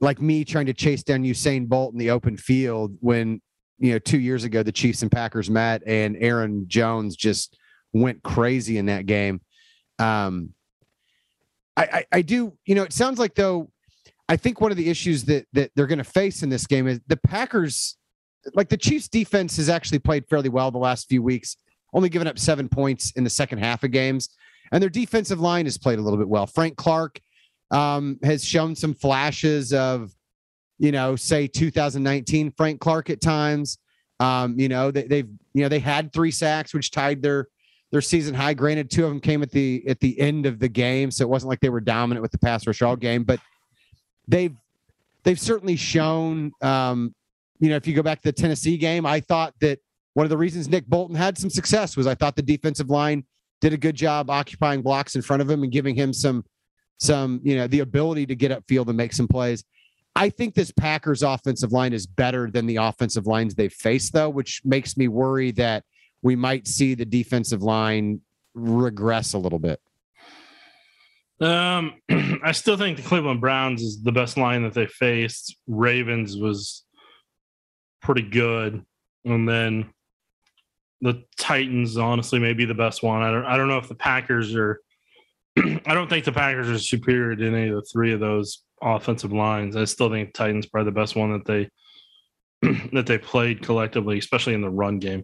like 0.00 0.20
me 0.20 0.44
trying 0.44 0.66
to 0.66 0.74
chase 0.74 1.02
down 1.02 1.22
Usain 1.22 1.68
Bolt 1.68 1.92
in 1.92 1.98
the 1.98 2.10
open 2.10 2.36
field 2.36 2.96
when 3.00 3.40
you 3.78 3.92
know 3.92 3.98
two 3.98 4.18
years 4.20 4.44
ago 4.44 4.62
the 4.62 4.72
Chiefs 4.72 5.02
and 5.02 5.10
Packers 5.10 5.50
met 5.50 5.82
and 5.86 6.16
Aaron 6.20 6.64
Jones 6.68 7.16
just 7.16 7.56
went 7.92 8.22
crazy 8.22 8.78
in 8.78 8.86
that 8.86 9.06
game. 9.06 9.40
Um, 9.98 10.54
I, 11.76 11.84
I, 11.84 12.04
I 12.12 12.22
do 12.22 12.52
you 12.64 12.74
know 12.74 12.82
it 12.82 12.92
sounds 12.92 13.18
like 13.18 13.34
though 13.34 13.70
I 14.28 14.36
think 14.36 14.60
one 14.60 14.70
of 14.70 14.76
the 14.76 14.88
issues 14.88 15.24
that 15.24 15.46
that 15.52 15.70
they're 15.74 15.86
going 15.86 15.98
to 15.98 16.04
face 16.04 16.42
in 16.42 16.48
this 16.48 16.66
game 16.66 16.86
is 16.86 17.00
the 17.06 17.16
Packers 17.16 17.96
like 18.54 18.68
the 18.68 18.76
Chiefs 18.76 19.08
defense 19.08 19.56
has 19.56 19.68
actually 19.68 19.98
played 19.98 20.26
fairly 20.28 20.48
well 20.48 20.70
the 20.70 20.78
last 20.78 21.08
few 21.08 21.22
weeks, 21.22 21.56
only 21.92 22.08
given 22.08 22.28
up 22.28 22.38
seven 22.38 22.68
points 22.68 23.12
in 23.12 23.24
the 23.24 23.30
second 23.30 23.58
half 23.58 23.82
of 23.82 23.90
games. 23.90 24.28
And 24.72 24.82
their 24.82 24.90
defensive 24.90 25.40
line 25.40 25.66
has 25.66 25.78
played 25.78 25.98
a 25.98 26.02
little 26.02 26.18
bit 26.18 26.28
well. 26.28 26.46
Frank 26.46 26.76
Clark 26.76 27.20
um, 27.70 28.18
has 28.22 28.44
shown 28.44 28.74
some 28.74 28.94
flashes 28.94 29.72
of, 29.72 30.12
you 30.78 30.92
know, 30.92 31.16
say 31.16 31.46
2019 31.46 32.52
Frank 32.56 32.80
Clark 32.80 33.10
at 33.10 33.20
times. 33.20 33.78
Um, 34.18 34.58
you 34.58 34.68
know, 34.68 34.90
they, 34.90 35.04
they've, 35.04 35.28
you 35.54 35.62
know, 35.62 35.68
they 35.68 35.78
had 35.78 36.12
three 36.12 36.30
sacks, 36.30 36.74
which 36.74 36.90
tied 36.90 37.22
their 37.22 37.48
their 37.92 38.00
season 38.00 38.34
high. 38.34 38.54
Granted, 38.54 38.90
two 38.90 39.04
of 39.04 39.10
them 39.10 39.20
came 39.20 39.42
at 39.42 39.50
the 39.50 39.84
at 39.86 40.00
the 40.00 40.18
end 40.20 40.46
of 40.46 40.58
the 40.58 40.68
game, 40.68 41.10
so 41.10 41.22
it 41.22 41.28
wasn't 41.28 41.50
like 41.50 41.60
they 41.60 41.70
were 41.70 41.80
dominant 41.80 42.22
with 42.22 42.32
the 42.32 42.38
pass 42.38 42.66
rush 42.66 42.82
all 42.82 42.96
game. 42.96 43.24
But 43.24 43.40
they've 44.28 44.54
they've 45.24 45.40
certainly 45.40 45.76
shown 45.76 46.52
um, 46.60 47.14
you 47.58 47.70
know, 47.70 47.76
if 47.76 47.86
you 47.86 47.94
go 47.94 48.02
back 48.02 48.18
to 48.22 48.28
the 48.28 48.32
Tennessee 48.32 48.76
game, 48.76 49.06
I 49.06 49.20
thought 49.20 49.54
that 49.60 49.78
one 50.14 50.24
of 50.24 50.30
the 50.30 50.36
reasons 50.36 50.68
Nick 50.68 50.86
Bolton 50.86 51.16
had 51.16 51.38
some 51.38 51.50
success 51.50 51.96
was 51.96 52.06
I 52.06 52.14
thought 52.14 52.36
the 52.36 52.42
defensive 52.42 52.90
line 52.90 53.24
did 53.60 53.72
a 53.72 53.76
good 53.76 53.94
job 53.94 54.30
occupying 54.30 54.82
blocks 54.82 55.16
in 55.16 55.22
front 55.22 55.42
of 55.42 55.50
him 55.50 55.62
and 55.62 55.72
giving 55.72 55.94
him 55.94 56.12
some 56.12 56.44
some, 56.98 57.40
you 57.44 57.56
know, 57.56 57.66
the 57.66 57.80
ability 57.80 58.24
to 58.26 58.34
get 58.34 58.50
upfield 58.50 58.88
and 58.88 58.96
make 58.96 59.12
some 59.12 59.28
plays. 59.28 59.64
I 60.14 60.30
think 60.30 60.54
this 60.54 60.70
Packers 60.72 61.22
offensive 61.22 61.72
line 61.72 61.92
is 61.92 62.06
better 62.06 62.50
than 62.50 62.64
the 62.64 62.76
offensive 62.76 63.26
lines 63.26 63.54
they've 63.54 63.72
faced, 63.72 64.14
though, 64.14 64.30
which 64.30 64.62
makes 64.64 64.96
me 64.96 65.08
worry 65.08 65.50
that 65.52 65.84
we 66.26 66.34
might 66.34 66.66
see 66.66 66.94
the 66.94 67.04
defensive 67.04 67.62
line 67.62 68.20
regress 68.52 69.32
a 69.32 69.38
little 69.38 69.60
bit. 69.60 69.80
Um, 71.40 71.94
I 72.42 72.50
still 72.50 72.76
think 72.76 72.96
the 72.96 73.04
Cleveland 73.04 73.40
Browns 73.40 73.80
is 73.80 74.02
the 74.02 74.10
best 74.10 74.36
line 74.36 74.64
that 74.64 74.74
they 74.74 74.88
faced. 74.88 75.56
Ravens 75.68 76.36
was 76.36 76.84
pretty 78.02 78.22
good. 78.22 78.84
And 79.24 79.48
then 79.48 79.90
the 81.00 81.22
Titans, 81.38 81.96
honestly, 81.96 82.40
may 82.40 82.54
be 82.54 82.64
the 82.64 82.74
best 82.74 83.04
one. 83.04 83.22
I 83.22 83.30
don't 83.30 83.44
I 83.44 83.56
don't 83.56 83.68
know 83.68 83.78
if 83.78 83.88
the 83.88 83.94
Packers 83.94 84.52
are 84.56 84.80
I 85.58 85.94
don't 85.94 86.10
think 86.10 86.24
the 86.24 86.32
Packers 86.32 86.68
are 86.68 86.78
superior 86.80 87.36
to 87.36 87.46
any 87.46 87.68
of 87.68 87.76
the 87.76 87.82
three 87.82 88.12
of 88.12 88.18
those 88.18 88.64
offensive 88.82 89.32
lines. 89.32 89.76
I 89.76 89.84
still 89.84 90.10
think 90.10 90.34
Titans 90.34 90.66
probably 90.66 90.90
the 90.90 91.00
best 91.00 91.14
one 91.14 91.32
that 91.34 91.44
they 91.44 91.70
that 92.94 93.06
they 93.06 93.16
played 93.18 93.62
collectively, 93.62 94.18
especially 94.18 94.54
in 94.54 94.62
the 94.62 94.70
run 94.70 94.98
game. 94.98 95.22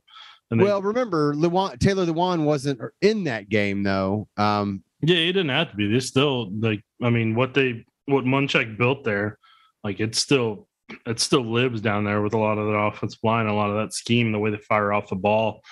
They, 0.58 0.64
well, 0.64 0.82
remember, 0.82 1.34
Lewan, 1.34 1.78
Taylor 1.78 2.04
Lewan 2.04 2.44
wasn't 2.44 2.80
in 3.00 3.24
that 3.24 3.48
game 3.48 3.82
though. 3.82 4.28
Um, 4.36 4.82
yeah, 5.00 5.16
he 5.16 5.32
didn't 5.32 5.48
have 5.48 5.70
to 5.70 5.76
be. 5.76 5.90
They 5.90 6.00
still 6.00 6.50
like. 6.60 6.82
I 7.02 7.10
mean, 7.10 7.34
what 7.34 7.54
they 7.54 7.84
what 8.06 8.24
Munchak 8.24 8.76
built 8.76 9.04
there, 9.04 9.38
like 9.82 10.00
it's 10.00 10.18
still 10.18 10.68
it 11.06 11.20
still 11.20 11.44
lives 11.44 11.80
down 11.80 12.04
there 12.04 12.22
with 12.22 12.34
a 12.34 12.38
lot 12.38 12.58
of 12.58 12.66
the 12.66 12.74
offensive 12.74 13.20
line, 13.22 13.46
a 13.46 13.54
lot 13.54 13.70
of 13.70 13.76
that 13.76 13.94
scheme, 13.94 14.32
the 14.32 14.38
way 14.38 14.50
they 14.50 14.58
fire 14.58 14.92
off 14.92 15.08
the 15.08 15.16
ball, 15.16 15.62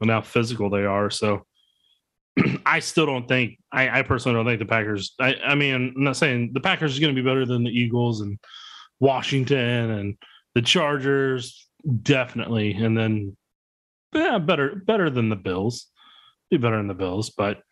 and 0.00 0.10
how 0.10 0.22
physical 0.22 0.70
they 0.70 0.84
are. 0.84 1.10
So 1.10 1.44
I 2.66 2.80
still 2.80 3.06
don't 3.06 3.28
think 3.28 3.58
I, 3.72 4.00
I, 4.00 4.02
personally 4.02 4.36
don't 4.36 4.46
think 4.46 4.58
the 4.58 4.66
Packers. 4.66 5.14
I, 5.20 5.34
I 5.44 5.54
mean, 5.54 5.74
I'm 5.74 5.92
not 5.96 6.16
saying 6.16 6.52
the 6.52 6.60
Packers 6.60 6.92
is 6.92 7.00
going 7.00 7.14
to 7.14 7.22
be 7.22 7.28
better 7.28 7.46
than 7.46 7.64
the 7.64 7.70
Eagles 7.70 8.20
and 8.20 8.38
Washington 9.00 9.90
and 9.90 10.16
the 10.54 10.62
Chargers, 10.62 11.68
definitely, 12.02 12.72
and 12.72 12.96
then 12.96 13.36
yeah, 14.14 14.38
better 14.38 14.74
better 14.86 15.10
than 15.10 15.28
the 15.28 15.36
Bills. 15.36 15.86
Be 16.50 16.56
better 16.56 16.76
than 16.76 16.88
the 16.88 16.94
Bills, 16.94 17.30
but 17.30 17.62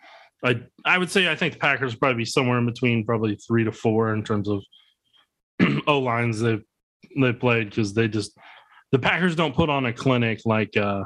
I 0.44 0.60
I 0.84 0.98
would 0.98 1.10
say 1.10 1.30
I 1.30 1.34
think 1.34 1.54
the 1.54 1.60
Packers 1.60 1.94
probably 1.94 2.18
be 2.18 2.24
somewhere 2.24 2.58
in 2.58 2.66
between 2.66 3.04
probably 3.04 3.36
three 3.36 3.64
to 3.64 3.72
four 3.72 4.12
in 4.12 4.22
terms 4.22 4.48
of 4.48 4.62
O 5.86 5.98
lines 5.98 6.40
they've 6.40 6.62
they 7.20 7.32
played 7.32 7.70
because 7.70 7.94
they 7.94 8.08
just 8.08 8.38
the 8.92 8.98
Packers 8.98 9.36
don't 9.36 9.54
put 9.54 9.70
on 9.70 9.86
a 9.86 9.92
clinic 9.92 10.40
like 10.44 10.76
uh 10.76 11.04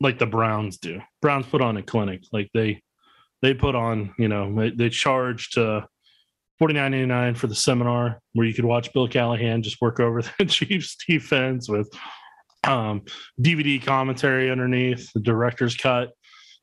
like 0.00 0.18
the 0.18 0.26
Browns 0.26 0.78
do. 0.78 1.00
Browns 1.22 1.46
put 1.46 1.62
on 1.62 1.76
a 1.76 1.82
clinic 1.82 2.22
like 2.32 2.50
they 2.52 2.82
they 3.42 3.54
put 3.54 3.74
on 3.74 4.12
you 4.18 4.28
know 4.28 4.52
they, 4.54 4.70
they 4.70 4.88
charged 4.88 5.56
uh 5.56 5.82
forty 6.58 6.74
nine 6.74 6.94
eighty 6.94 7.06
nine 7.06 7.36
for 7.36 7.46
the 7.46 7.54
seminar 7.54 8.20
where 8.32 8.46
you 8.46 8.54
could 8.54 8.64
watch 8.64 8.92
Bill 8.92 9.06
Callahan 9.08 9.62
just 9.62 9.80
work 9.80 10.00
over 10.00 10.22
the 10.38 10.46
Chiefs 10.46 10.96
defense 11.06 11.68
with 11.68 11.88
um 12.66 13.02
DVD 13.40 13.84
commentary 13.84 14.50
underneath 14.50 15.12
the 15.12 15.20
director's 15.20 15.76
cut. 15.76 16.10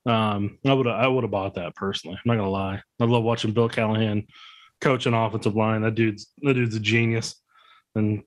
Um, 0.06 0.58
I 0.66 0.74
would 0.74 0.88
I 0.88 1.08
would 1.08 1.24
have 1.24 1.32
bought 1.32 1.56
that 1.56 1.76
personally. 1.76 2.18
I'm 2.18 2.22
not 2.26 2.38
gonna 2.38 2.50
lie. 2.50 2.82
I 3.00 3.06
love 3.06 3.24
watching 3.24 3.54
Bill 3.54 3.70
Callahan 3.70 4.26
coach 4.80 5.06
an 5.06 5.14
offensive 5.14 5.56
line. 5.56 5.82
That 5.82 5.96
dude's 5.96 6.28
that 6.42 6.56
dude's 6.56 6.76
a 6.76 6.80
genius 6.80 7.36
and 7.96 8.24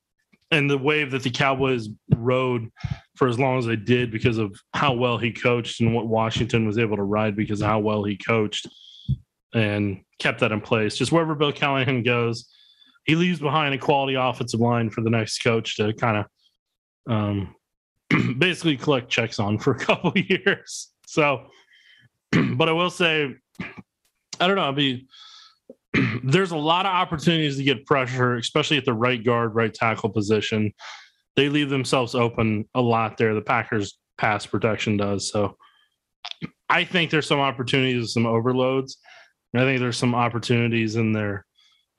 and 0.50 0.70
the 0.70 0.78
wave 0.78 1.10
that 1.10 1.22
the 1.22 1.30
Cowboys 1.30 1.88
rode 2.14 2.70
for 3.16 3.28
as 3.28 3.38
long 3.38 3.58
as 3.58 3.66
they 3.66 3.76
did 3.76 4.12
because 4.12 4.38
of 4.38 4.54
how 4.72 4.92
well 4.92 5.18
he 5.18 5.32
coached 5.32 5.80
and 5.80 5.94
what 5.94 6.06
Washington 6.06 6.66
was 6.66 6.78
able 6.78 6.96
to 6.96 7.02
ride 7.02 7.34
because 7.34 7.60
of 7.60 7.66
how 7.66 7.80
well 7.80 8.04
he 8.04 8.16
coached 8.16 8.68
and 9.52 10.02
kept 10.20 10.40
that 10.40 10.52
in 10.52 10.60
place. 10.60 10.96
Just 10.96 11.12
wherever 11.12 11.34
Bill 11.34 11.52
Callahan 11.52 12.02
goes, 12.02 12.52
he 13.04 13.16
leaves 13.16 13.40
behind 13.40 13.74
a 13.74 13.78
quality 13.78 14.14
offensive 14.14 14.60
line 14.60 14.90
for 14.90 15.00
the 15.00 15.10
next 15.10 15.42
coach 15.42 15.76
to 15.76 15.92
kind 15.94 16.18
of 16.18 17.12
um, 17.12 17.54
basically 18.38 18.76
collect 18.76 19.08
checks 19.08 19.38
on 19.38 19.58
for 19.58 19.72
a 19.72 19.78
couple 19.78 20.12
years. 20.16 20.90
So, 21.06 21.46
but 22.54 22.68
I 22.68 22.72
will 22.72 22.90
say, 22.90 23.34
I 24.40 24.46
don't 24.46 24.56
know. 24.56 24.62
I'll 24.62 24.72
be 24.72 25.06
there's 26.24 26.50
a 26.50 26.56
lot 26.56 26.86
of 26.86 26.92
opportunities 26.92 27.56
to 27.56 27.62
get 27.62 27.86
pressure, 27.86 28.36
especially 28.36 28.76
at 28.76 28.84
the 28.84 28.94
right 28.94 29.22
guard, 29.22 29.54
right 29.54 29.72
tackle 29.72 30.10
position. 30.10 30.72
They 31.36 31.48
leave 31.48 31.70
themselves 31.70 32.14
open 32.14 32.68
a 32.74 32.80
lot 32.80 33.16
there. 33.16 33.34
The 33.34 33.42
Packers 33.42 33.98
pass 34.18 34.46
protection 34.46 34.96
does. 34.96 35.30
So 35.30 35.56
I 36.68 36.84
think 36.84 37.10
there's 37.10 37.26
some 37.26 37.40
opportunities, 37.40 38.12
some 38.12 38.26
overloads. 38.26 38.98
I 39.54 39.60
think 39.60 39.80
there's 39.80 39.96
some 39.96 40.14
opportunities 40.14 40.96
in 40.96 41.12
there 41.12 41.46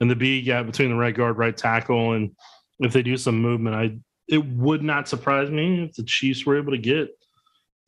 in 0.00 0.08
the 0.08 0.16
B 0.16 0.42
gap 0.42 0.66
between 0.66 0.90
the 0.90 0.96
right 0.96 1.14
guard, 1.14 1.38
right 1.38 1.56
tackle. 1.56 2.12
And 2.12 2.32
if 2.80 2.92
they 2.92 3.02
do 3.02 3.16
some 3.16 3.40
movement, 3.40 3.76
I 3.76 3.96
it 4.28 4.44
would 4.44 4.82
not 4.82 5.08
surprise 5.08 5.50
me 5.50 5.84
if 5.84 5.94
the 5.94 6.02
Chiefs 6.02 6.44
were 6.44 6.58
able 6.58 6.72
to 6.72 6.78
get 6.78 7.08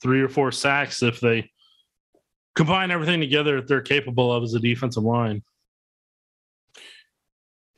three 0.01 0.21
or 0.21 0.29
four 0.29 0.53
sacks 0.53 1.03
if 1.03 1.21
they 1.21 1.51
combine 2.55 2.91
everything 2.91 3.21
together 3.21 3.57
that 3.57 3.69
they're 3.69 3.81
capable 3.81 4.33
of 4.33 4.43
as 4.43 4.55
a 4.55 4.61
defensive 4.61 5.03
line. 5.03 5.43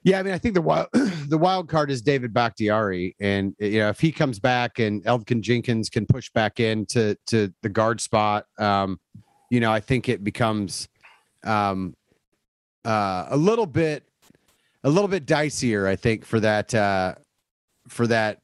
Yeah, 0.02 0.18
I 0.18 0.22
mean, 0.22 0.32
I 0.32 0.38
think 0.38 0.54
the 0.54 0.62
wild 0.62 0.88
the 0.92 1.36
wild 1.36 1.68
card 1.68 1.90
is 1.90 2.00
David 2.00 2.32
Bakhtiari, 2.32 3.14
and 3.20 3.54
you 3.58 3.80
know 3.80 3.90
if 3.90 4.00
he 4.00 4.12
comes 4.12 4.38
back 4.38 4.78
and 4.78 5.04
Elgton 5.04 5.42
Jenkins 5.42 5.90
can 5.90 6.06
push 6.06 6.30
back 6.30 6.58
into 6.58 7.16
to 7.26 7.52
the 7.62 7.68
guard 7.68 8.00
spot, 8.00 8.46
um, 8.58 8.98
you 9.50 9.60
know, 9.60 9.70
I 9.70 9.80
think 9.80 10.08
it 10.08 10.24
becomes 10.24 10.88
um, 11.44 11.94
uh, 12.84 13.26
a 13.28 13.36
little 13.36 13.66
bit 13.66 14.04
a 14.84 14.88
little 14.88 15.08
bit 15.08 15.26
dicier. 15.26 15.86
I 15.86 15.96
think 15.96 16.24
for 16.24 16.40
that 16.40 16.74
uh, 16.74 17.16
for 17.88 18.06
that 18.06 18.38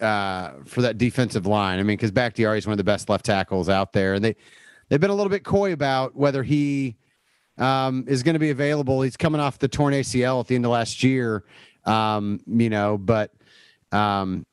uh, 0.00 0.52
for 0.64 0.82
that 0.82 0.98
defensive 0.98 1.46
line. 1.46 1.78
I 1.78 1.82
mean, 1.82 1.96
because 1.96 2.10
Bakhtiari 2.10 2.58
is 2.58 2.66
one 2.66 2.72
of 2.72 2.78
the 2.78 2.84
best 2.84 3.08
left 3.08 3.24
tackles 3.24 3.68
out 3.68 3.92
there, 3.92 4.14
and 4.14 4.24
they 4.24 4.36
they've 4.88 5.00
been 5.00 5.10
a 5.10 5.14
little 5.14 5.30
bit 5.30 5.44
coy 5.44 5.72
about 5.72 6.14
whether 6.16 6.42
he 6.42 6.96
um, 7.58 8.04
is 8.08 8.22
going 8.22 8.34
to 8.34 8.40
be 8.40 8.50
available. 8.50 9.02
He's 9.02 9.16
coming 9.16 9.40
off 9.40 9.58
the 9.58 9.68
torn 9.68 9.94
ACL 9.94 10.40
at 10.40 10.46
the 10.46 10.54
end 10.54 10.64
of 10.64 10.70
last 10.70 11.02
year, 11.02 11.44
um, 11.84 12.40
you 12.46 12.70
know, 12.70 12.98
but 12.98 13.32
um, 13.92 14.46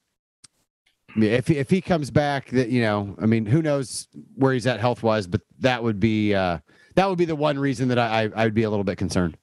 if 1.18 1.50
if 1.50 1.70
he 1.70 1.82
comes 1.82 2.12
back, 2.12 2.50
that 2.50 2.70
you 2.70 2.82
know, 2.82 3.16
I 3.22 3.26
mean, 3.26 3.46
who 3.46 3.62
knows 3.62 4.08
where 4.36 4.54
he's 4.54 4.68
at 4.68 4.80
health 4.80 5.04
wise, 5.04 5.28
but 5.28 5.42
that 5.60 5.84
would 5.84 6.00
be 6.00 6.34
uh, 6.34 6.60
that 6.96 7.08
would 7.08 7.18
be 7.18 7.26
the 7.26 7.36
one 7.36 7.58
reason 7.58 7.88
that 7.90 8.00
I 8.00 8.30
I 8.36 8.46
would 8.46 8.54
be 8.54 8.64
a 8.64 8.70
little 8.70 8.84
bit 8.84 8.98
concerned. 8.98 9.38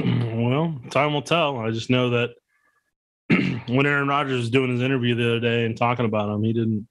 Well, 0.00 0.80
time 0.90 1.12
will 1.12 1.22
tell. 1.22 1.58
I 1.58 1.70
just 1.70 1.90
know 1.90 2.10
that 2.10 2.30
when 3.68 3.86
Aaron 3.86 4.08
Rodgers 4.08 4.38
was 4.38 4.50
doing 4.50 4.70
his 4.70 4.82
interview 4.82 5.14
the 5.14 5.26
other 5.26 5.40
day 5.40 5.64
and 5.64 5.76
talking 5.76 6.04
about 6.04 6.28
him, 6.28 6.42
he 6.42 6.52
didn't 6.52 6.86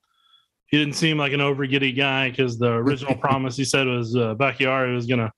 he 0.67 0.77
didn't 0.77 0.95
seem 0.95 1.17
like 1.17 1.33
an 1.33 1.41
over 1.41 1.65
giddy 1.65 1.91
guy 1.91 2.29
because 2.29 2.57
the 2.57 2.71
original 2.71 3.15
promise 3.17 3.57
he 3.57 3.65
said 3.65 3.87
was 3.87 4.15
uh, 4.15 4.33
Bakhtiari 4.35 4.93
was 4.95 5.05
going 5.05 5.19
to 5.19 5.31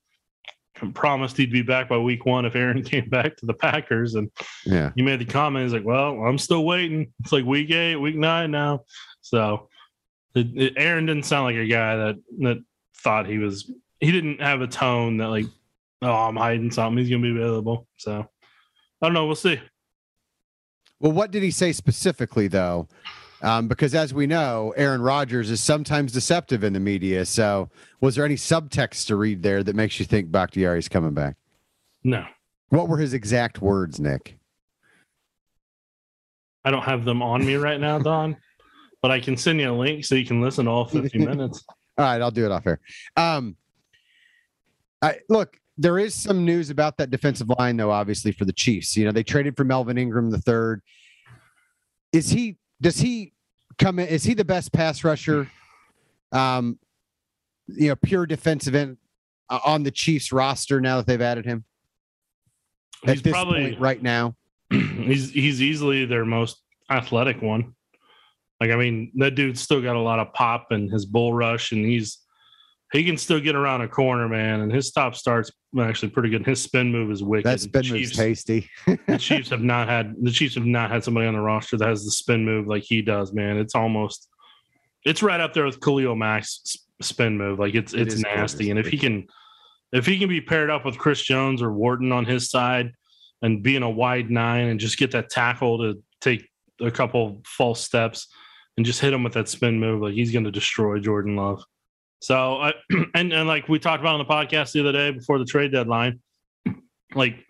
promised 0.94 1.38
he'd 1.38 1.52
be 1.52 1.62
back 1.62 1.88
by 1.88 1.98
week 1.98 2.26
one 2.26 2.46
if 2.46 2.56
Aaron 2.56 2.84
came 2.84 3.10
back 3.10 3.38
to 3.38 3.46
the 3.46 3.54
Packers. 3.54 4.16
And 4.16 4.30
yeah, 4.66 4.92
he 4.96 5.02
made 5.02 5.20
the 5.20 5.26
comment. 5.26 5.64
He's 5.64 5.74
like, 5.74 5.86
"Well, 5.86 6.24
I'm 6.24 6.38
still 6.38 6.66
waiting. 6.66 7.14
It's 7.22 7.32
like 7.32 7.46
week 7.46 7.72
eight, 7.72 7.96
week 7.96 8.16
nine 8.16 8.52
now." 8.52 8.84
So 9.22 9.70
it, 10.36 10.48
it, 10.56 10.74
Aaron 10.78 11.06
didn't 11.06 11.26
sound 11.26 11.46
like 11.46 11.56
a 11.56 11.68
guy 11.68 11.96
that 11.96 12.16
that 12.40 12.64
thought 12.98 13.28
he 13.28 13.38
was. 13.38 13.72
He 14.00 14.12
didn't 14.12 14.42
have 14.42 14.62
a 14.62 14.68
tone 14.68 15.18
that 15.18 15.30
like, 15.30 15.46
oh, 16.02 16.12
I'm 16.12 16.36
hiding 16.36 16.72
something. 16.72 16.98
He's 16.98 17.10
gonna 17.10 17.22
be 17.22 17.32
available. 17.32 17.88
So 17.98 18.28
I 19.02 19.06
don't 19.06 19.14
know. 19.14 19.26
We'll 19.26 19.36
see. 19.36 19.60
Well, 21.04 21.12
what 21.12 21.32
did 21.32 21.44
he 21.44 21.52
say 21.52 21.74
specifically 21.74 22.48
though? 22.48 22.88
Um, 23.42 23.68
because 23.68 23.94
as 23.94 24.14
we 24.14 24.26
know, 24.26 24.74
Aaron 24.78 25.02
Rodgers 25.02 25.52
is 25.52 25.62
sometimes 25.62 26.14
deceptive 26.14 26.64
in 26.64 26.72
the 26.72 26.80
media. 26.80 27.26
So, 27.26 27.70
was 28.00 28.16
there 28.16 28.24
any 28.24 28.36
subtext 28.36 29.08
to 29.08 29.18
read 29.18 29.44
there 29.44 29.64
that 29.64 29.76
makes 29.76 30.00
you 30.00 30.06
think 30.06 30.32
Bakhtiari 30.32 30.80
is 30.80 30.88
coming 30.88 31.14
back? 31.14 31.36
No. 32.06 32.26
What 32.70 32.88
were 32.88 32.98
his 32.98 33.14
exact 33.14 33.62
words, 33.62 34.00
Nick? 34.00 34.38
I 36.64 36.72
don't 36.72 36.84
have 36.84 37.04
them 37.04 37.22
on 37.22 37.46
me 37.46 37.56
right 37.56 37.82
now, 37.82 38.00
Don, 38.00 38.38
but 39.02 39.12
I 39.12 39.20
can 39.20 39.36
send 39.36 39.60
you 39.60 39.72
a 39.72 39.76
link 39.76 40.06
so 40.06 40.16
you 40.16 40.26
can 40.26 40.40
listen 40.40 40.66
to 40.66 40.72
all 40.72 40.86
50 40.86 41.18
minutes. 41.26 41.66
all 41.98 42.06
right, 42.06 42.22
I'll 42.22 42.32
do 42.32 42.46
it 42.46 42.52
off 42.54 42.64
here. 42.64 42.80
Um, 43.18 43.58
I 45.02 45.18
look, 45.28 45.60
there 45.78 45.98
is 45.98 46.14
some 46.14 46.46
news 46.46 46.70
about 46.70 46.98
that 46.98 47.10
defensive 47.10 47.50
line, 47.58 47.78
though, 47.78 47.92
obviously, 47.92 48.32
for 48.32 48.46
the 48.46 48.54
Chiefs. 48.54 48.96
You 48.96 49.06
know, 49.06 49.12
they 49.12 49.24
traded 49.24 49.58
for 49.58 49.64
Melvin 49.64 49.98
Ingram 49.98 50.30
the 50.30 50.40
third. 50.40 50.82
Is 52.12 52.30
he 52.30 52.58
does 52.82 53.00
he 53.00 53.34
come 53.80 54.00
in? 54.00 54.08
Is 54.08 54.24
he 54.24 54.34
the 54.34 54.46
best 54.46 54.72
pass 54.72 55.04
rusher? 55.04 55.50
Um, 56.32 56.78
you 57.68 57.90
know, 57.90 57.96
pure 57.96 58.26
defensive 58.26 58.76
end 58.76 58.98
uh, 59.50 59.60
on 59.66 59.84
the 59.84 59.92
Chiefs 59.92 60.32
roster 60.32 60.80
now 60.80 60.98
that 60.98 61.08
they've 61.08 61.22
added 61.22 61.46
him. 61.46 61.64
He's 63.04 63.22
probably 63.22 63.76
right 63.78 64.02
now. 64.02 64.36
he's 64.70 65.32
he's 65.32 65.62
easily 65.62 66.06
their 66.06 66.26
most 66.26 66.62
athletic 66.90 67.42
one. 67.42 67.74
Like 68.60 68.72
I 68.72 68.76
mean, 68.76 69.12
that 69.16 69.36
dude's 69.36 69.62
still 69.62 69.82
got 69.82 69.96
a 69.96 70.00
lot 70.00 70.20
of 70.20 70.34
pop 70.34 70.68
and 70.72 70.92
his 70.92 71.06
bull 71.06 71.34
rush, 71.34 71.72
and 71.72 71.86
he's 71.86 72.20
he 72.94 73.04
can 73.04 73.18
still 73.18 73.40
get 73.40 73.56
around 73.56 73.82
a 73.82 73.88
corner, 73.88 74.30
man. 74.30 74.62
And 74.62 74.72
his 74.72 74.88
stop 74.88 75.16
starts 75.16 75.52
actually 75.80 76.10
pretty 76.10 76.30
good. 76.30 76.46
His 76.46 76.62
spin 76.62 76.92
move 76.92 77.12
is 77.12 77.24
wicked. 77.24 77.46
That 77.46 77.60
spin 77.60 77.88
move 77.90 78.02
is 78.02 78.12
tasty. 78.16 78.70
the 78.86 79.18
Chiefs 79.20 79.50
have 79.50 79.64
not 79.64 79.90
had 79.90 80.16
the 80.22 80.32
Chiefs 80.32 80.56
have 80.56 80.66
not 80.66 80.92
had 80.92 81.04
somebody 81.04 81.28
on 81.28 81.34
the 81.34 81.42
roster 81.42 81.76
that 81.78 81.88
has 81.88 82.06
the 82.06 82.12
spin 82.12 82.46
move 82.46 82.68
like 82.68 82.84
he 82.84 83.02
does, 83.02 83.34
man. 83.34 83.58
It's 83.58 83.76
almost 83.76 84.30
it's 85.04 85.24
right 85.24 85.42
up 85.42 85.54
there 85.54 85.66
with 85.66 85.82
Khalil 85.82 86.16
Mack's 86.16 86.78
spin 87.02 87.38
move. 87.38 87.60
Like 87.60 87.74
it's 87.74 87.94
it's 87.94 88.16
it 88.16 88.22
nasty. 88.22 88.70
And 88.70 88.80
if 88.80 88.88
he 88.88 88.98
can 88.98 89.28
if 89.92 90.06
he 90.06 90.20
can 90.20 90.30
be 90.30 90.42
paired 90.42 90.70
up 90.70 90.86
with 90.86 90.98
Chris 90.98 91.22
Jones 91.22 91.62
or 91.62 91.74
Wharton 91.74 92.12
on 92.12 92.26
his 92.26 92.50
side, 92.50 92.94
and 93.44 93.62
being 93.62 93.84
a 93.84 93.90
wide 93.90 94.32
nine 94.32 94.68
and 94.68 94.80
just 94.80 94.98
get 94.98 95.12
that 95.12 95.30
tackle 95.30 95.78
to 95.80 96.02
take 96.22 96.48
a 96.80 96.90
couple 96.90 97.42
false 97.46 97.82
steps 97.82 98.28
and 98.78 98.86
just 98.86 99.02
hit 99.02 99.14
him 99.14 99.24
with 99.24 99.34
that 99.34 99.50
spin 99.50 99.80
move, 99.80 100.02
like 100.02 100.14
he's 100.14 100.32
going 100.32 100.46
to 100.46 100.52
destroy 100.52 101.00
Jordan 101.00 101.36
Love. 101.36 101.64
So, 102.24 102.72
and 103.14 103.34
and 103.34 103.48
like 103.48 103.68
we 103.68 103.80
talked 103.80 104.02
about 104.02 104.14
on 104.14 104.20
the 104.20 104.34
podcast 104.34 104.72
the 104.72 104.80
other 104.80 104.94
day 104.94 105.12
before 105.12 105.40
the 105.40 105.46
trade 105.46 105.74
deadline, 105.74 106.22
like 107.16 107.46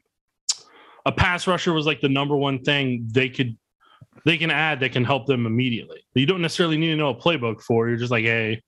a 1.05 1.11
pass 1.11 1.45
rusher 1.45 1.73
was 1.73 1.85
like 1.85 2.01
the 2.01 2.09
number 2.09 2.35
one 2.35 2.59
thing 2.63 3.07
they 3.11 3.29
could 3.29 3.55
they 4.25 4.35
can 4.35 4.49
add 4.49 4.79
that 4.79 4.91
can 4.91 5.03
help 5.03 5.27
them 5.27 5.45
immediately. 5.45 6.03
You 6.15 6.25
don't 6.25 6.41
necessarily 6.41 6.77
need 6.77 6.87
to 6.87 6.95
know 6.95 7.09
a 7.09 7.15
playbook 7.15 7.61
for. 7.61 7.87
You're 7.87 7.97
just 7.97 8.11
like, 8.11 8.25
hey, 8.25 8.61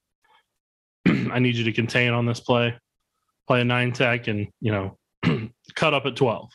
I 1.08 1.40
need 1.40 1.56
you 1.56 1.64
to 1.64 1.72
contain 1.72 2.14
on 2.14 2.28
this 2.28 2.40
play, 2.40 2.76
play 3.48 3.62
a 3.62 3.66
nine 3.66 3.92
tech, 3.92 4.28
and 4.28 4.48
you 4.62 4.72
know, 4.72 4.98
cut 5.76 5.96
up 5.96 6.06
at 6.06 6.16
twelve. 6.16 6.52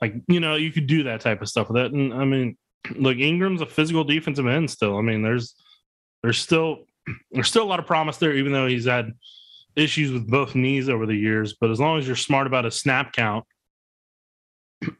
Like, 0.00 0.14
you 0.28 0.38
know, 0.38 0.54
you 0.54 0.70
could 0.70 0.86
do 0.86 1.02
that 1.04 1.20
type 1.20 1.42
of 1.42 1.48
stuff 1.48 1.68
with 1.68 1.76
it. 1.76 1.92
And 1.92 2.14
I 2.14 2.24
mean, 2.24 2.56
look, 2.94 3.18
Ingram's 3.18 3.62
a 3.62 3.66
physical 3.66 4.04
defensive 4.04 4.46
end 4.46 4.70
still. 4.70 4.96
I 4.96 5.02
mean, 5.02 5.22
there's 5.22 5.56
there's 6.22 6.38
still 6.38 6.84
there's 7.30 7.48
still 7.48 7.64
a 7.64 7.66
lot 7.66 7.78
of 7.78 7.86
promise 7.86 8.16
there, 8.16 8.34
even 8.34 8.52
though 8.52 8.66
he's 8.66 8.86
had 8.86 9.12
issues 9.76 10.12
with 10.12 10.28
both 10.28 10.54
knees 10.54 10.88
over 10.88 11.06
the 11.06 11.14
years. 11.14 11.54
But 11.60 11.70
as 11.70 11.80
long 11.80 11.98
as 11.98 12.06
you're 12.06 12.16
smart 12.16 12.46
about 12.46 12.66
a 12.66 12.70
snap 12.70 13.12
count, 13.12 13.44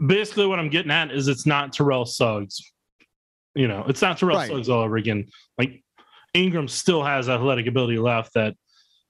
basically 0.04 0.46
what 0.46 0.58
I'm 0.58 0.70
getting 0.70 0.90
at 0.90 1.10
is 1.10 1.28
it's 1.28 1.46
not 1.46 1.72
Terrell 1.72 2.06
Suggs. 2.06 2.60
You 3.54 3.68
know, 3.68 3.84
it's 3.88 4.02
not 4.02 4.18
Terrell 4.18 4.36
right. 4.36 4.48
Suggs 4.48 4.68
all 4.68 4.82
over 4.82 4.96
again. 4.96 5.26
Like 5.58 5.82
Ingram 6.34 6.68
still 6.68 7.02
has 7.02 7.28
athletic 7.28 7.66
ability 7.66 7.98
left 7.98 8.34
that 8.34 8.54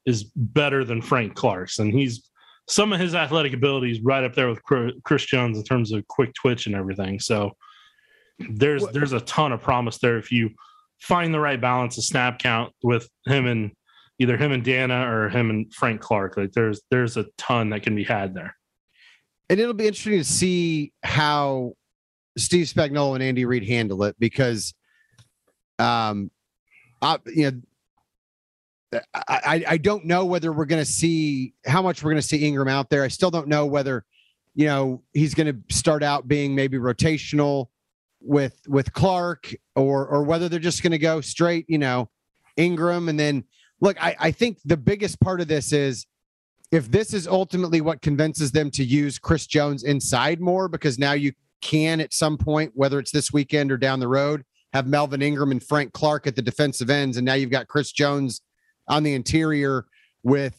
is 0.07 0.25
better 0.35 0.85
than 0.85 1.03
Frank 1.03 1.35
Clark's, 1.35 1.79
and 1.79 1.93
he's 1.93 2.31
some 2.69 2.93
of 2.93 3.01
his 3.01 3.15
athletic 3.15 3.53
abilities 3.53 4.01
right 4.01 4.25
up 4.25 4.35
there 4.35 4.49
with 4.49 4.63
Chris 5.05 5.27
Jones 5.27 5.59
in 5.59 5.65
terms 5.65 5.93
of 5.93 6.07
quick 6.07 6.33
twitch 6.35 6.67
and 6.67 6.75
everything. 6.75 7.19
So 7.21 7.57
there's 8.39 8.87
there's 8.89 9.13
a 9.13 9.21
ton 9.21 9.53
of 9.53 9.61
promise 9.61 9.99
there 9.99 10.17
if 10.17 10.33
you 10.33 10.51
find 11.01 11.33
the 11.33 11.41
right 11.41 11.61
balance 11.61 11.99
of 11.99 12.05
snap 12.05 12.39
count 12.39 12.73
with 12.83 13.09
him 13.27 13.47
and 13.47 13.73
either 14.19 14.37
him 14.37 14.53
and 14.53 14.63
Danna 14.63 15.07
or 15.07 15.29
him 15.29 15.51
and 15.51 15.73
Frank 15.73 16.01
Clark. 16.01 16.37
Like 16.37 16.53
there's 16.53 16.81
there's 16.91 17.17
a 17.17 17.27
ton 17.39 17.71
that 17.71 17.83
can 17.83 17.95
be 17.95 18.05
had 18.05 18.35
there. 18.35 18.55
And 19.49 19.59
it'll 19.59 19.75
be 19.75 19.87
interesting 19.87 20.19
to 20.19 20.25
see 20.25 20.93
how 21.03 21.73
Steve 22.39 22.67
Spagnuolo 22.67 23.15
and 23.15 23.23
Andy 23.23 23.45
Reid 23.45 23.67
handle 23.67 24.05
it 24.05 24.17
because 24.19 24.75
um 25.79 26.31
I, 27.03 27.19
you 27.27 27.51
know 27.51 27.61
I, 29.15 29.65
I 29.69 29.77
don't 29.77 30.05
know 30.05 30.25
whether 30.25 30.53
we're 30.53 30.65
going 30.65 30.83
to 30.83 30.91
see 30.91 31.55
how 31.65 31.81
much 31.81 32.03
we're 32.03 32.11
going 32.11 32.23
to 32.23 32.27
see 32.27 32.45
Ingram 32.45 32.69
out 32.69 32.91
there. 32.91 33.05
I 33.05 33.09
still 33.09 33.31
don't 33.31 33.47
know 33.47 33.67
whether, 33.67 34.05
you 34.55 34.67
know, 34.67 35.03
he's 35.13 35.33
going 35.33 35.47
to 35.47 35.75
start 35.75 36.03
out 36.03 36.27
being 36.27 36.57
maybe 36.57 36.77
rotational 36.77 37.69
with 38.21 38.61
with 38.69 38.93
Clark 38.93 39.55
or 39.77 40.07
or 40.07 40.23
whether 40.23 40.49
they're 40.49 40.59
just 40.59 40.83
going 40.83 40.93
to 40.93 40.99
go 40.99 41.21
straight, 41.21 41.67
you 41.69 41.79
know, 41.79 42.09
Ingram 42.57 43.09
and 43.09 43.19
then 43.19 43.45
look. 43.81 44.03
I, 44.03 44.17
I 44.19 44.31
think 44.31 44.59
the 44.65 44.77
biggest 44.77 45.21
part 45.21 45.41
of 45.41 45.49
this 45.49 45.73
is 45.73 46.07
if 46.71 46.91
this 46.91 47.13
is 47.13 47.27
ultimately 47.27 47.81
what 47.81 48.03
convinces 48.03 48.53
them 48.53 48.71
to 48.73 48.85
use 48.85 49.19
Chris 49.19 49.47
Jones 49.47 49.83
inside 49.83 50.41
more 50.41 50.69
because 50.69 50.99
now 50.99 51.13
you 51.13 51.33
can 51.61 52.01
at 52.01 52.13
some 52.13 52.39
point, 52.39 52.73
whether 52.75 52.99
it's 52.99 53.11
this 53.11 53.33
weekend 53.33 53.73
or 53.73 53.77
down 53.77 54.01
the 54.01 54.09
road, 54.09 54.45
have 54.73 54.87
Melvin 54.87 55.23
Ingram 55.23 55.51
and 55.51 55.63
Frank 55.63 55.93
Clark 55.93 56.27
at 56.27 56.37
the 56.37 56.43
defensive 56.43 56.91
ends, 56.91 57.17
and 57.17 57.25
now 57.25 57.35
you've 57.35 57.51
got 57.51 57.69
Chris 57.69 57.93
Jones 57.93 58.41
on 58.89 59.03
the 59.03 59.15
interior 59.15 59.87
with 60.23 60.57